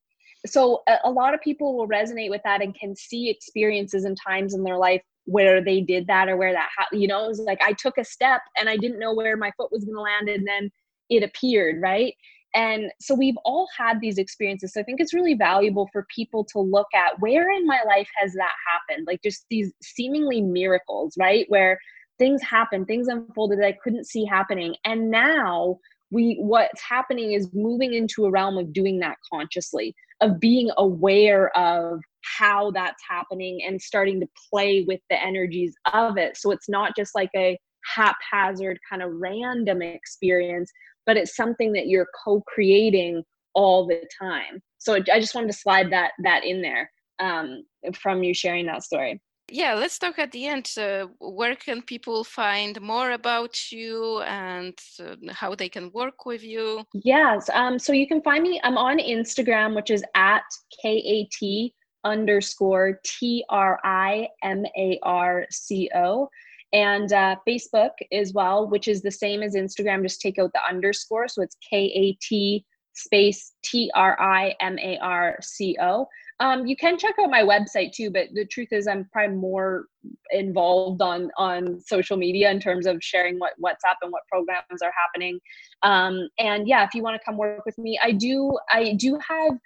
so 0.47 0.83
a, 1.05 1.11
lot 1.11 1.33
of 1.33 1.41
people 1.41 1.77
will 1.77 1.89
resonate 1.89 2.29
with 2.29 2.43
that 2.45 2.61
and 2.61 2.75
can 2.75 2.95
see 2.95 3.31
experiences 3.31 4.05
and 4.05 4.17
times 4.27 4.55
in 4.55 4.63
their 4.63 4.77
life 4.77 5.01
where 5.27 5.63
they 5.63 5.81
did 5.81 6.07
that 6.07 6.29
or 6.29 6.37
where 6.37 6.53
that 6.53 6.69
ha- 6.77 6.87
you 6.93 7.09
know 7.09 7.25
it 7.25 7.29
was 7.29 7.41
like 7.41 7.61
i 7.63 7.73
took 7.73 7.97
a 7.99 8.05
step 8.05 8.43
and 8.59 8.69
i 8.69 8.77
didn't 8.77 8.99
know 8.99 9.15
where 9.15 9.37
my 9.37 9.51
foot 9.57 9.73
was 9.73 9.85
going 9.85 9.95
to 9.95 10.01
land 10.01 10.29
and 10.29 10.47
then 10.47 10.71
it 11.11 11.23
appeared 11.23 11.81
right? 11.81 12.15
And 12.57 12.93
so 13.01 13.17
we've 13.17 13.37
all 13.45 13.69
had 13.77 14.01
these 14.01 14.17
experiences. 14.17 14.73
So 14.73 14.81
i 14.81 14.85
think 14.85 15.01
it's 15.01 15.15
really 15.15 15.35
valuable 15.35 15.89
for 15.93 16.07
people 16.15 16.45
to 16.53 16.61
look 16.61 16.87
at 16.95 17.21
where 17.21 17.51
in 17.51 17.67
my 17.67 17.81
life 17.87 18.09
has 18.17 18.33
that 18.35 18.53
happened? 18.71 19.07
Like 19.07 19.23
just 19.23 19.47
these 19.51 19.73
seemingly 19.83 20.41
miracles 20.41 21.15
right? 21.19 21.47
Where 21.49 21.79
things 22.17 22.41
happen 22.43 22.85
things 22.85 23.09
unfolded 23.09 23.59
that 23.59 23.67
i 23.67 23.77
couldn't 23.83 24.07
see 24.07 24.25
happening. 24.25 24.77
And 24.85 25.11
now 25.11 25.79
we 26.11 26.37
what's 26.41 26.81
happening 26.81 27.33
is 27.33 27.49
moving 27.53 27.93
into 27.93 28.25
a 28.25 28.31
realm 28.31 28.57
of 28.57 28.73
doing 28.73 29.01
that 29.01 29.17
consciously 29.33 29.95
of 30.25 30.41
being 30.41 30.71
aware 30.79 31.57
of 31.57 32.01
how 32.39 32.71
that's 32.71 33.03
happening 33.09 33.61
and 33.67 33.81
starting 33.81 34.19
to 34.21 34.27
play 34.51 34.85
with 34.89 35.01
the 35.11 35.23
energies 35.23 35.75
of 35.93 36.17
it. 36.17 36.37
So 36.37 36.51
it's 36.51 36.69
not 36.69 36.97
just 36.97 37.15
like 37.15 37.31
a 37.37 37.59
haphazard 37.95 38.79
kind 38.89 39.03
of 39.03 39.11
random 39.13 39.83
experience, 39.83 40.73
but 41.05 41.17
it's 41.19 41.37
something 41.37 41.73
that 41.75 41.89
you're 41.89 42.09
co-creating 42.25 43.23
all 43.55 43.87
the 43.87 44.03
time. 44.21 44.63
So 44.79 44.95
I 44.95 45.21
just 45.21 45.35
wanted 45.35 45.49
to 45.49 45.59
slide 45.59 45.93
that 45.93 46.13
that 46.23 46.45
in 46.45 46.63
there 46.63 46.91
um, 47.21 47.65
from 48.01 48.23
you 48.23 48.35
sharing 48.35 48.67
that 48.67 48.83
story. 48.83 49.21
Yeah, 49.51 49.75
let's 49.75 49.99
talk 49.99 50.19
at 50.19 50.33
the 50.33 50.47
end. 50.47 50.71
Uh, 50.77 51.07
where 51.21 51.55
can 51.55 51.83
people 51.83 52.25
find 52.25 52.81
more 52.81 53.13
about 53.13 53.71
you 53.71 54.21
and 54.23 54.75
uh, 54.99 55.17
how 55.33 55.55
they 55.55 55.69
can 55.69 55.93
work 55.93 56.25
with 56.25 56.43
you? 56.43 56.83
Yes, 56.95 57.51
um, 57.53 57.79
so 57.79 57.93
you 57.93 58.09
can 58.09 58.23
find 58.23 58.43
me. 58.43 58.61
I'm 58.65 58.79
on 58.79 58.99
Instagram, 58.99 59.77
which 59.77 59.91
is 59.91 60.03
at 60.15 60.43
K 60.83 60.89
A 60.89 61.29
T 61.31 61.75
underscore 62.05 63.01
T 63.05 63.45
R 63.49 63.79
I 63.85 64.29
M 64.43 64.65
A 64.77 64.99
R 65.03 65.47
C 65.51 65.91
O. 65.95 66.29
And 66.73 67.13
uh, 67.13 67.37
Facebook 67.47 67.93
as 68.13 68.33
well, 68.33 68.69
which 68.69 68.89
is 68.89 69.03
the 69.03 69.11
same 69.11 69.43
as 69.43 69.55
Instagram, 69.55 70.03
just 70.03 70.21
take 70.21 70.41
out 70.41 70.53
the 70.53 70.67
underscore. 70.69 71.29
So 71.29 71.43
it's 71.43 71.57
K 71.71 71.93
A 71.95 72.19
T 72.21 72.65
space 72.95 73.53
T 73.65 73.91
R 73.95 74.21
I 74.21 74.55
M 74.61 74.79
A 74.79 74.99
R 74.99 75.39
C 75.43 75.77
O. 75.81 76.07
Um, 76.41 76.67
you 76.67 76.77
can 76.77 76.99
check 76.99 77.15
out 77.21 77.31
my 77.31 77.43
website 77.43 77.93
too, 77.93 78.11
but 78.11 78.27
the 78.35 78.45
truth 78.45 78.69
is, 78.73 78.89
I'm 78.89 79.09
probably 79.13 79.37
more 79.37 79.87
involved 80.31 81.01
on 81.01 81.31
on 81.39 81.81
social 81.81 82.17
media 82.17 82.51
in 82.51 82.59
terms 82.59 82.87
of 82.87 82.99
sharing 83.03 83.39
what 83.39 83.53
what's 83.59 83.85
up 83.85 83.99
and 84.03 84.11
what 84.11 84.23
programs 84.29 84.83
are 84.83 84.93
happening. 84.97 85.39
Um, 85.83 86.29
and 86.39 86.67
yeah, 86.67 86.85
if 86.85 86.95
you 86.95 87.03
want 87.03 87.21
to 87.21 87.25
come 87.25 87.37
work 87.37 87.65
with 87.65 87.79
me, 87.79 87.99
I 88.03 88.13
do. 88.13 88.57
I 88.71 88.95
do 88.95 89.19
have 89.29 89.59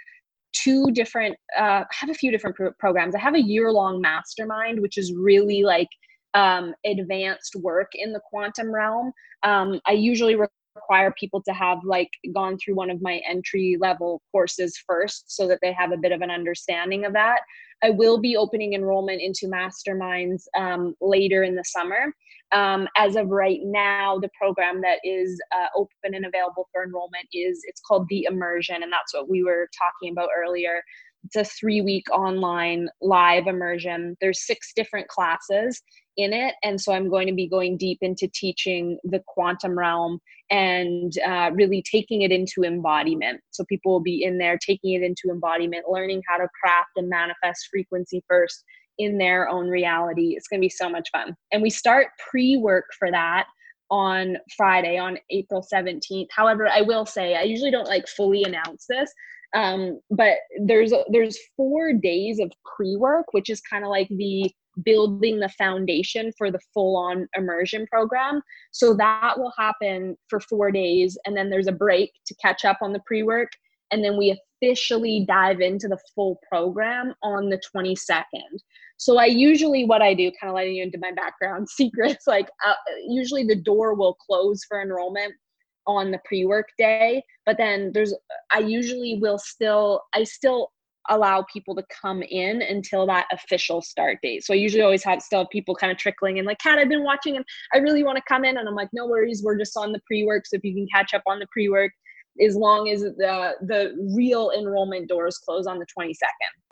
two 0.53 0.91
different 0.93 1.37
uh, 1.59 1.85
I 1.85 1.87
have 1.91 2.11
a 2.11 2.15
few 2.15 2.31
different 2.31 2.57
pro- 2.57 2.73
programs 2.79 3.15
i 3.15 3.19
have 3.19 3.35
a 3.35 3.41
year 3.41 3.71
long 3.71 4.01
mastermind 4.01 4.81
which 4.81 4.97
is 4.97 5.13
really 5.13 5.63
like 5.63 5.89
um, 6.35 6.75
advanced 6.87 7.55
work 7.57 7.89
in 7.95 8.13
the 8.13 8.21
quantum 8.31 8.75
realm 8.75 9.13
um, 9.43 9.79
i 9.87 9.93
usually 9.93 10.37
require 10.79 11.13
people 11.19 11.43
to 11.43 11.53
have 11.53 11.79
like 11.85 12.11
gone 12.35 12.57
through 12.59 12.75
one 12.75 12.91
of 12.91 13.03
my 13.03 13.21
entry 13.29 13.77
level 13.81 14.23
courses 14.33 14.81
first 14.87 15.25
so 15.37 15.47
that 15.49 15.59
they 15.63 15.73
have 15.73 15.93
a 15.93 15.97
bit 15.97 16.13
of 16.13 16.23
an 16.23 16.31
understanding 16.31 17.05
of 17.05 17.13
that 17.13 17.41
i 17.83 17.91
will 17.91 18.19
be 18.19 18.37
opening 18.37 18.75
enrollment 18.75 19.21
into 19.21 19.47
masterminds 19.47 20.43
um, 20.57 20.95
later 21.01 21.43
in 21.43 21.55
the 21.55 21.65
summer 21.65 22.15
um, 22.53 22.89
as 22.97 23.17
of 23.17 23.29
right 23.29 23.61
now, 23.63 24.19
the 24.19 24.31
program 24.41 24.81
that 24.81 25.01
is 25.05 25.39
uh, 25.55 25.67
open 25.77 26.15
and 26.15 26.25
available 26.25 26.67
for 26.73 26.83
enrollment 26.83 27.27
is 27.33 27.61
it's 27.65 27.83
called 27.87 28.07
the 28.09 28.27
Immersion, 28.31 28.83
and 28.83 28.93
that's 28.93 29.13
what 29.13 29.29
we 29.29 29.45
were 29.45 29.69
talking 29.79 30.13
about 30.13 30.31
earlier. 30.37 30.83
It's 31.25 31.37
a 31.37 31.45
three 31.45 31.83
week 31.83 32.07
online 32.11 32.89
live 33.03 33.49
immersion. 33.49 34.17
There's 34.21 34.47
six 34.47 34.73
different 34.75 35.09
classes 35.09 35.83
in 36.19 36.35
it, 36.35 36.55
and 36.63 36.79
so 36.79 36.93
I'm 36.93 37.09
going 37.09 37.29
to 37.29 37.33
be 37.33 37.49
going 37.49 37.79
deep 37.79 37.99
into 38.03 38.29
teaching 38.29 38.99
the 39.05 39.23
quantum 39.27 39.79
realm 39.79 40.21
and 40.51 41.13
uh, 41.27 41.51
really 41.55 41.83
taking 41.91 42.23
it 42.23 42.33
into 42.33 42.63
embodiment. 42.65 43.41
So 43.51 43.65
people 43.65 43.93
will 43.93 44.03
be 44.03 44.23
in 44.23 44.37
there 44.37 44.59
taking 44.59 44.93
it 44.93 45.03
into 45.03 45.31
embodiment, 45.31 45.85
learning 45.89 46.23
how 46.29 46.37
to 46.37 46.49
craft 46.61 46.91
and 46.97 47.09
manifest 47.09 47.69
frequency 47.71 48.23
first 48.29 48.65
in 48.99 49.17
their 49.17 49.49
own 49.49 49.69
reality. 49.69 50.35
It's 50.37 50.49
going 50.49 50.61
to 50.61 50.65
be 50.65 50.71
so 50.71 50.91
much 50.91 51.09
fun. 51.13 51.35
And 51.53 51.63
we 51.63 51.71
start 51.71 52.09
pre 52.31 52.57
work 52.57 52.87
for 52.99 53.11
that 53.11 53.47
on 53.91 54.37
Friday, 54.57 54.99
on 54.99 55.19
April 55.31 55.65
17th. 55.73 56.27
However, 56.31 56.69
I 56.69 56.83
will 56.83 57.07
say, 57.07 57.37
I 57.37 57.43
usually 57.43 57.71
don't 57.71 57.89
like 57.89 58.07
fully 58.09 58.43
announce 58.43 58.85
this. 58.89 59.11
Um, 59.57 60.01
but 60.11 60.35
there's 60.63 60.93
there's 61.11 61.39
four 61.57 61.95
days 61.95 62.39
of 62.39 62.53
pre-work, 62.77 63.33
which 63.33 63.49
is 63.49 63.61
kind 63.63 63.85
of 63.85 63.91
like 63.91 64.09
the 64.11 64.51
building 64.85 65.41
the 65.41 65.49
foundation 65.51 66.33
for 66.37 66.51
the 66.51 66.61
full-on 66.73 67.29
immersion 67.37 67.87
program. 67.91 68.41
So 68.73 68.95
that 68.95 69.35
will 69.39 69.53
happen 69.59 70.17
for 70.29 70.41
four 70.41 70.71
days, 70.71 71.19
and 71.25 71.37
then 71.37 71.51
there's 71.51 71.67
a 71.67 71.73
break 71.73 72.13
to 72.27 72.35
catch 72.37 72.65
up 72.65 72.79
on 72.83 72.93
the 72.93 73.03
pre-work, 73.07 73.51
and 73.91 74.05
then 74.05 74.17
we 74.17 74.39
officially 74.63 75.25
dive 75.27 75.61
into 75.61 75.89
the 75.89 75.99
full 76.15 76.39
program 76.49 77.15
on 77.23 77.49
the 77.49 77.61
22nd. 77.75 78.25
So 78.97 79.17
I 79.17 79.27
usually 79.27 79.85
what 79.85 80.03
I 80.03 80.13
do, 80.13 80.31
kind 80.41 80.51
of 80.51 80.57
letting 80.57 80.75
you 80.75 80.83
into 80.83 80.99
my 80.99 81.13
background 81.13 81.69
secrets, 81.71 82.27
like 82.27 82.49
uh, 82.67 82.75
usually 83.07 83.45
the 83.45 83.57
door 83.57 83.95
will 83.95 84.15
close 84.15 84.65
for 84.69 84.83
enrollment 84.83 85.35
on 85.87 86.11
the 86.11 86.21
pre-work 86.27 86.69
day, 86.77 87.23
but 87.47 87.57
then 87.57 87.91
there's 87.95 88.15
I 88.53 88.59
usually 88.59 89.19
will 89.23 89.39
still 89.39 90.03
I 90.15 90.25
still 90.25 90.71
allow 91.09 91.45
people 91.53 91.75
to 91.75 91.85
come 91.89 92.23
in 92.23 92.63
until 92.63 93.07
that 93.07 93.27
official 93.33 93.83
start 93.83 94.19
date. 94.23 94.45
So 94.45 94.55
I 94.55 94.57
usually 94.57 94.83
always 94.83 95.05
have 95.05 95.23
still 95.23 95.41
have 95.41 95.51
people 95.51 95.75
kind 95.75 95.93
of 95.93 95.99
trickling 95.99 96.39
in 96.39 96.45
like, 96.45 96.59
Kat, 96.59 96.79
I've 96.79 96.89
been 96.89 97.05
watching 97.05 97.37
and 97.37 97.45
I 97.73 97.79
really 97.79 98.03
want 98.03 98.17
to 98.17 98.23
come 98.29 98.45
in. 98.45 98.57
And 98.57 98.69
I'm 98.69 98.75
like, 98.75 98.91
no 98.93 99.07
worries, 99.07 99.43
we're 99.45 99.59
just 99.59 99.77
on 99.77 99.93
the 99.93 100.01
pre-work. 100.07 100.47
So 100.47 100.57
if 100.57 100.65
you 100.65 100.75
can 100.75 100.87
catch 100.93 101.15
up 101.15 101.23
on 101.27 101.39
the 101.39 101.47
pre-work, 101.53 101.93
as 102.41 102.55
long 102.55 102.89
as 102.89 103.01
the 103.01 103.55
the 103.63 103.95
real 104.17 104.53
enrollment 104.57 105.09
doors 105.09 105.39
close 105.39 105.67
on 105.67 105.79
the 105.79 105.87
22nd. 105.87 106.15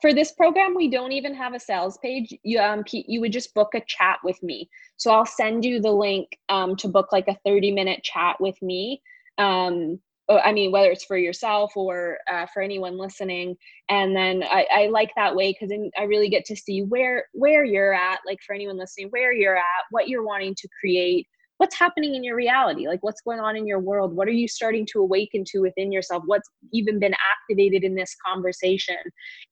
For 0.01 0.15
this 0.15 0.33
program, 0.33 0.75
we 0.75 0.89
don't 0.89 1.13
even 1.13 1.35
have 1.35 1.55
a 1.55 1.61
sales 1.61 1.99
page. 1.99 2.33
You 2.43 2.61
um 2.61 2.85
you 2.93 3.21
would 3.21 3.33
just 3.33 3.55
book 3.55 3.75
a 3.75 3.83
chat 3.87 4.19
with 4.23 4.41
me. 4.43 4.69
So 4.97 5.11
I'll 5.11 5.27
send 5.27 5.65
you 5.65 5.81
the 5.81 5.91
link 5.91 6.39
um, 6.49 6.77
to 6.77 6.89
book 6.89 7.09
like 7.13 7.29
a 7.29 7.37
30 7.45 7.73
minute 7.73 8.03
chat 8.03 8.41
with 8.41 8.61
me. 8.63 9.03
Um, 9.39 10.01
I 10.29 10.53
mean, 10.53 10.73
whether 10.73 10.91
it's 10.91 11.05
for 11.05 11.17
yourself 11.17 11.77
or 11.77 12.19
uh, 12.33 12.47
for 12.53 12.61
anyone 12.61 12.99
listening, 12.99 13.57
and 13.89 14.17
then 14.17 14.43
I, 14.43 14.67
I 14.73 14.87
like 14.89 15.11
that 15.17 15.37
way 15.37 15.53
because 15.53 15.73
I 15.99 16.03
really 16.05 16.29
get 16.29 16.45
to 16.47 16.57
see 16.57 16.83
where 16.83 17.27
where 17.33 17.65
you're 17.65 17.95
at. 17.95 18.21
Like 18.27 18.39
for 18.45 18.55
anyone 18.55 18.77
listening, 18.77 19.09
where 19.11 19.33
you're 19.33 19.57
at, 19.57 19.85
what 19.91 20.09
you're 20.09 20.27
wanting 20.27 20.55
to 20.57 20.69
create, 20.81 21.27
what's 21.59 21.79
happening 21.79 22.15
in 22.15 22.25
your 22.25 22.37
reality 22.37 22.87
like 22.87 23.03
what's 23.03 23.21
going 23.21 23.41
on 23.41 23.57
in 23.57 23.67
your 23.67 23.79
world 23.79 24.15
what 24.15 24.29
are 24.29 24.33
you 24.33 24.49
starting 24.49 24.87
to 24.87 25.01
awaken 25.01 25.45
to 25.47 25.61
within 25.61 25.91
yourself 25.91 26.23
what's 26.27 26.49
even 26.73 26.99
been 26.99 27.15
activated 27.15 27.85
in 27.85 27.95
this 27.95 28.15
conversation 28.27 28.97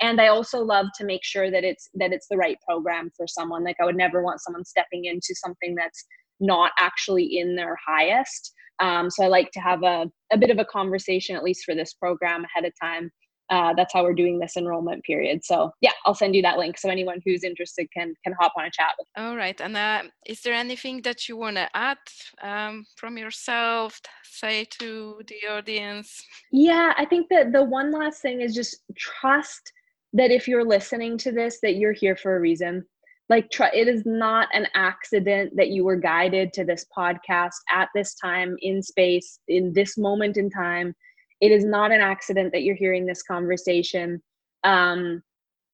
and 0.01 0.21
i 0.21 0.29
also 0.29 0.61
love 0.61 0.87
to 0.95 1.05
make 1.05 1.25
sure 1.25 1.51
that 1.51 1.65
it's 1.65 1.89
that 1.95 2.13
it's 2.13 2.27
the 2.31 2.37
right 2.37 2.59
program 2.67 3.11
for 3.17 3.27
someone 3.27 3.65
like 3.65 3.77
i 3.81 3.85
would 3.85 3.97
never 3.97 4.23
want 4.23 4.41
someone 4.41 4.65
stepping 4.65 5.05
into 5.05 5.35
something 5.35 5.75
that's 5.75 6.05
not 6.41 6.73
actually 6.79 7.39
in 7.39 7.57
their 7.57 7.77
highest 7.87 8.53
um, 8.81 9.11
so 9.11 9.25
i 9.25 9.29
like 9.29 9.51
to 9.53 9.61
have 9.61 9.83
a, 9.83 10.11
a 10.33 10.39
bit 10.39 10.51
of 10.51 10.59
a 10.59 10.65
conversation 10.65 11.37
at 11.37 11.43
least 11.45 11.65
for 11.65 11.75
this 11.75 11.95
program 11.95 12.45
ahead 12.45 12.65
of 12.65 12.73
time 12.81 13.11
uh, 13.51 13.75
that's 13.77 13.93
how 13.93 14.03
we're 14.03 14.15
doing 14.15 14.39
this 14.39 14.57
enrollment 14.57 15.05
period. 15.05 15.45
So 15.45 15.71
yeah, 15.81 15.93
I'll 16.07 16.15
send 16.15 16.35
you 16.35 16.43
that 16.43 16.59
link 16.59 16.79
so 16.79 16.89
anyone 16.89 17.21
who's 17.25 17.45
interested 17.45 17.87
can 17.93 18.15
can 18.25 18.35
hop 18.41 18.53
on 18.57 18.65
a 18.65 18.71
chat 18.71 18.93
with. 18.99 19.07
All 19.17 19.37
right, 19.37 19.61
and 19.61 19.77
uh, 19.77 20.03
is 20.27 20.41
there 20.41 20.55
anything 20.55 21.03
that 21.03 21.29
you 21.29 21.37
want 21.37 21.57
to 21.57 21.69
add 21.75 21.99
um, 22.43 22.87
from 22.97 23.19
yourself, 23.19 24.01
say 24.25 24.65
to 24.79 25.21
the 25.29 25.49
audience? 25.49 26.23
Yeah, 26.53 26.95
I 26.97 27.05
think 27.05 27.29
that 27.31 27.53
the 27.53 27.63
one 27.63 27.93
last 27.93 28.23
thing 28.23 28.41
is 28.41 28.55
just 28.55 28.79
trust 28.97 29.73
that 30.15 30.31
if 30.31 30.49
you're 30.49 30.65
listening 30.65 31.19
to 31.19 31.33
this, 31.33 31.59
that 31.63 31.75
you're 31.75 31.93
here 31.93 32.17
for 32.17 32.37
a 32.37 32.41
reason. 32.41 32.87
Like 33.29 33.51
tr- 33.51 33.65
it 33.73 33.89
is 33.89 34.03
not 34.05 34.49
an 34.53 34.67
accident 34.75 35.55
that 35.57 35.69
you 35.69 35.85
were 35.85 35.97
guided 35.97 36.53
to 36.55 36.65
this 36.65 36.85
podcast 36.97 37.55
at 37.73 37.89
this 37.95 38.15
time 38.17 38.57
in 38.61 38.83
space 38.83 39.39
in 39.49 39.73
this 39.73 39.97
moment 39.97 40.37
in 40.37 40.51
time 40.51 40.95
it 41.41 41.53
is 41.53 41.65
not 41.65 41.93
an 41.93 42.01
accident 42.01 42.53
that 42.53 42.63
you're 42.63 42.75
hearing 42.75 43.05
this 43.05 43.23
conversation. 43.23 44.23
Um, 44.63 45.23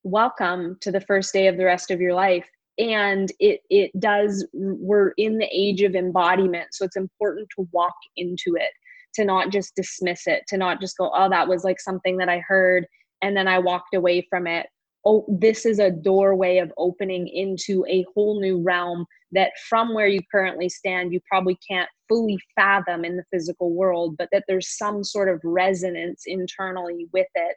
welcome 0.02 0.76
to 0.80 0.90
the 0.90 1.00
first 1.02 1.32
day 1.32 1.46
of 1.46 1.56
the 1.56 1.64
rest 1.64 1.92
of 1.92 2.00
your 2.00 2.14
life. 2.14 2.48
And 2.78 3.30
it 3.38 3.60
it 3.70 3.92
does. 4.00 4.46
We're 4.52 5.10
in 5.18 5.38
the 5.38 5.48
age 5.52 5.82
of 5.82 5.94
embodiment, 5.94 6.68
so 6.72 6.86
it's 6.86 6.96
important 6.96 7.48
to 7.56 7.68
walk 7.72 7.94
into 8.16 8.56
it, 8.56 8.72
to 9.14 9.24
not 9.24 9.50
just 9.50 9.76
dismiss 9.76 10.26
it, 10.26 10.42
to 10.48 10.56
not 10.56 10.80
just 10.80 10.96
go, 10.96 11.10
"Oh, 11.14 11.28
that 11.28 11.46
was 11.46 11.62
like 11.62 11.78
something 11.78 12.16
that 12.16 12.28
I 12.28 12.38
heard," 12.38 12.86
and 13.22 13.36
then 13.36 13.46
I 13.46 13.58
walked 13.58 13.94
away 13.94 14.26
from 14.30 14.46
it 14.46 14.66
oh, 15.04 15.24
this 15.28 15.64
is 15.64 15.78
a 15.78 15.90
doorway 15.90 16.58
of 16.58 16.72
opening 16.76 17.26
into 17.28 17.84
a 17.88 18.04
whole 18.14 18.40
new 18.40 18.60
realm 18.60 19.06
that 19.32 19.52
from 19.68 19.94
where 19.94 20.08
you 20.08 20.20
currently 20.30 20.68
stand, 20.68 21.12
you 21.12 21.20
probably 21.28 21.58
can't 21.68 21.88
fully 22.08 22.38
fathom 22.56 23.04
in 23.04 23.16
the 23.16 23.24
physical 23.32 23.72
world, 23.72 24.16
but 24.18 24.28
that 24.32 24.44
there's 24.48 24.76
some 24.76 25.04
sort 25.04 25.28
of 25.28 25.40
resonance 25.44 26.24
internally 26.26 27.06
with 27.12 27.28
it. 27.34 27.56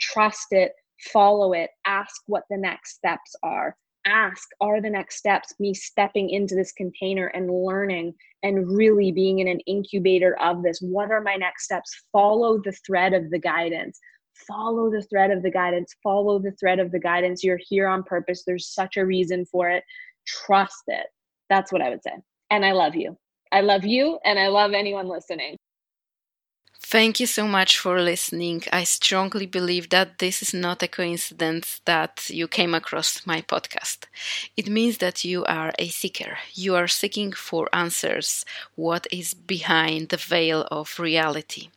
Trust 0.00 0.46
it, 0.50 0.72
follow 1.12 1.52
it, 1.52 1.70
ask 1.86 2.22
what 2.26 2.44
the 2.50 2.56
next 2.56 2.94
steps 2.94 3.34
are. 3.42 3.76
Ask, 4.06 4.48
are 4.62 4.80
the 4.80 4.88
next 4.88 5.16
steps 5.16 5.52
me 5.60 5.74
stepping 5.74 6.30
into 6.30 6.54
this 6.54 6.72
container 6.72 7.26
and 7.26 7.50
learning 7.50 8.14
and 8.42 8.66
really 8.74 9.12
being 9.12 9.40
in 9.40 9.48
an 9.48 9.60
incubator 9.66 10.40
of 10.40 10.62
this? 10.62 10.80
What 10.80 11.10
are 11.10 11.20
my 11.20 11.36
next 11.36 11.64
steps? 11.64 11.92
Follow 12.10 12.58
the 12.64 12.72
thread 12.86 13.12
of 13.12 13.30
the 13.30 13.38
guidance 13.38 14.00
follow 14.46 14.90
the 14.90 15.02
thread 15.02 15.30
of 15.30 15.42
the 15.42 15.50
guidance 15.50 15.94
follow 16.02 16.38
the 16.38 16.52
thread 16.52 16.78
of 16.78 16.90
the 16.90 16.98
guidance 16.98 17.42
you're 17.42 17.60
here 17.68 17.86
on 17.86 18.02
purpose 18.02 18.42
there's 18.46 18.68
such 18.68 18.96
a 18.96 19.04
reason 19.04 19.44
for 19.44 19.68
it 19.68 19.84
trust 20.26 20.84
it 20.86 21.06
that's 21.48 21.72
what 21.72 21.82
i 21.82 21.90
would 21.90 22.02
say 22.02 22.14
and 22.50 22.64
i 22.64 22.72
love 22.72 22.94
you 22.94 23.16
i 23.52 23.60
love 23.60 23.84
you 23.84 24.18
and 24.24 24.38
i 24.38 24.48
love 24.48 24.72
anyone 24.72 25.08
listening 25.08 25.56
Thank 26.82 27.20
you 27.20 27.26
so 27.26 27.46
much 27.46 27.78
for 27.78 28.00
listening. 28.00 28.64
I 28.72 28.84
strongly 28.84 29.46
believe 29.46 29.90
that 29.90 30.18
this 30.18 30.42
is 30.42 30.52
not 30.52 30.82
a 30.82 30.88
coincidence 30.88 31.80
that 31.84 32.28
you 32.30 32.48
came 32.48 32.74
across 32.74 33.24
my 33.26 33.42
podcast. 33.42 34.06
It 34.56 34.68
means 34.68 34.98
that 34.98 35.24
you 35.24 35.44
are 35.44 35.72
a 35.78 35.88
seeker. 35.88 36.38
You 36.52 36.74
are 36.74 36.88
seeking 36.88 37.32
for 37.32 37.68
answers, 37.72 38.44
what 38.74 39.06
is 39.12 39.34
behind 39.34 40.08
the 40.08 40.16
veil 40.16 40.66
of 40.70 40.98
reality. 40.98 41.68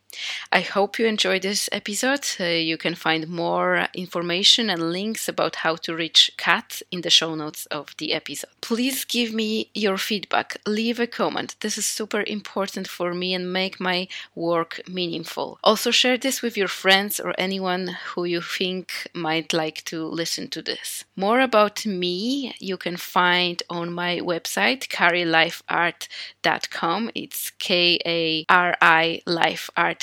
I 0.52 0.62
hope 0.62 1.00
you 1.00 1.06
enjoyed 1.06 1.42
this 1.42 1.70
episode. 1.72 2.26
Uh, 2.40 2.46
you 2.46 2.78
can 2.78 2.96
find 2.96 3.28
more 3.28 3.88
information 3.94 4.70
and 4.70 4.92
links 4.92 5.28
about 5.28 5.58
how 5.58 5.76
to 5.78 5.96
reach 5.96 6.32
Kat 6.38 6.82
in 6.92 7.02
the 7.02 7.10
show 7.10 7.36
notes 7.36 7.66
of 7.68 7.96
the 7.98 8.14
episode. 8.14 8.50
Please 8.62 9.06
give 9.06 9.34
me 9.34 9.70
your 9.74 9.98
feedback, 9.98 10.58
leave 10.68 11.00
a 11.00 11.08
comment. 11.08 11.56
This 11.62 11.78
is 11.78 11.86
super 11.86 12.24
important 12.28 12.88
for 12.88 13.14
me 13.14 13.34
and 13.34 13.52
make 13.52 13.80
my 13.80 14.08
work 14.36 14.82
meaningful. 14.88 15.60
Also 15.64 15.92
share 15.92 16.18
this 16.18 16.42
with 16.42 16.58
your 16.58 16.68
friends 16.68 17.20
or 17.20 17.34
anyone 17.38 17.98
who 18.08 18.26
you 18.26 18.42
think 18.42 19.08
might 19.14 19.54
like 19.54 19.84
to 19.86 20.06
listen 20.06 20.48
to 20.50 20.62
this. 20.62 21.06
More 21.16 21.40
about 21.40 21.86
me 21.86 22.56
you 22.60 22.78
can 22.78 22.98
find 22.98 23.62
on 23.70 23.94
my 23.94 24.20
website 24.20 24.88
karilifeart.com. 24.88 27.12
It's 27.16 27.52
K 27.60 28.00
A 28.06 28.46
R 28.50 28.76
I 28.82 29.22
Life 29.26 29.70
Art 29.76 30.03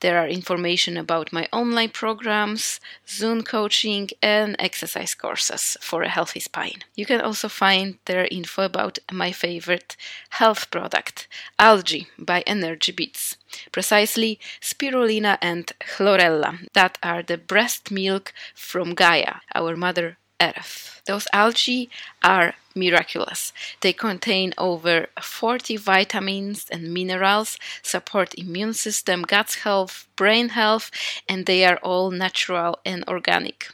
There 0.00 0.18
are 0.18 0.28
information 0.28 0.96
about 0.96 1.32
my 1.32 1.48
online 1.52 1.90
programs, 1.90 2.80
Zoom 3.08 3.42
coaching, 3.42 4.10
and 4.22 4.56
exercise 4.58 5.14
courses 5.14 5.76
for 5.80 6.02
a 6.02 6.08
healthy 6.08 6.40
spine. 6.40 6.84
You 6.94 7.06
can 7.06 7.20
also 7.20 7.48
find 7.48 7.98
there 8.04 8.26
info 8.30 8.62
about 8.62 8.98
my 9.10 9.32
favorite 9.32 9.96
health 10.30 10.70
product, 10.70 11.28
Algae 11.58 12.08
by 12.18 12.42
ENERGYbits. 12.46 13.36
Precisely 13.72 14.38
spirulina 14.60 15.38
and 15.42 15.72
chlorella, 15.80 16.66
that 16.74 16.98
are 17.02 17.22
the 17.22 17.38
breast 17.38 17.90
milk 17.90 18.32
from 18.54 18.94
Gaia, 18.94 19.36
our 19.54 19.76
mother 19.76 20.18
earth. 20.40 21.02
Those 21.06 21.26
algae 21.32 21.90
are 22.22 22.54
miraculous. 22.74 23.52
They 23.80 23.92
contain 23.92 24.52
over 24.58 25.08
40 25.20 25.76
vitamins 25.76 26.66
and 26.70 26.94
minerals, 26.94 27.58
support 27.82 28.34
immune 28.34 28.74
system, 28.74 29.22
gut 29.22 29.54
health, 29.64 30.06
brain 30.16 30.50
health, 30.50 30.90
and 31.28 31.46
they 31.46 31.64
are 31.64 31.78
all 31.78 32.10
natural 32.10 32.78
and 32.84 33.04
organic. 33.08 33.68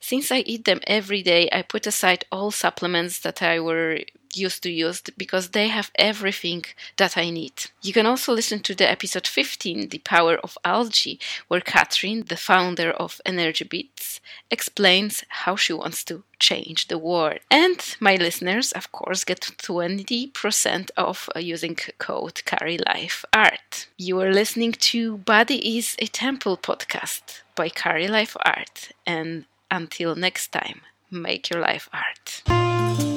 Since 0.00 0.30
I 0.32 0.38
eat 0.38 0.64
them 0.64 0.80
every 0.86 1.22
day, 1.22 1.48
I 1.52 1.62
put 1.62 1.86
aside 1.86 2.24
all 2.32 2.50
supplements 2.50 3.18
that 3.20 3.42
I 3.42 3.60
were 3.60 3.98
used 4.34 4.62
to 4.62 4.70
use 4.70 5.02
because 5.16 5.50
they 5.50 5.68
have 5.68 5.90
everything 5.96 6.64
that 6.96 7.16
I 7.16 7.30
need. 7.30 7.70
You 7.82 7.92
can 7.92 8.06
also 8.06 8.32
listen 8.32 8.60
to 8.60 8.74
the 8.74 8.90
episode 8.90 9.26
15, 9.26 9.88
The 9.90 9.98
Power 9.98 10.36
of 10.36 10.58
Algae, 10.64 11.20
where 11.48 11.60
Catherine, 11.60 12.24
the 12.28 12.36
founder 12.36 12.90
of 12.90 13.20
ENERGYbits, 13.26 14.20
explains 14.50 15.24
how 15.28 15.56
she 15.56 15.72
wants 15.72 16.04
to 16.04 16.22
change 16.38 16.88
the 16.88 16.98
world. 16.98 17.38
And 17.50 17.80
my 18.00 18.16
listeners, 18.16 18.72
of 18.72 18.92
course, 18.92 19.24
get 19.24 19.40
20% 19.40 20.90
off 20.96 21.28
uh, 21.34 21.38
using 21.38 21.76
code 21.98 22.42
KariLifeArt. 22.46 23.86
You 23.96 24.20
are 24.20 24.32
listening 24.32 24.72
to 24.72 25.18
Body 25.18 25.78
is 25.78 25.96
a 25.98 26.06
Temple 26.06 26.56
podcast 26.56 27.42
by 27.54 27.68
Kari 27.68 28.08
Life 28.08 28.36
Art. 28.44 28.90
And 29.06 29.46
until 29.70 30.14
next 30.14 30.52
time, 30.52 30.82
make 31.10 31.50
your 31.50 31.60
life 31.60 31.88
art. 31.92 33.15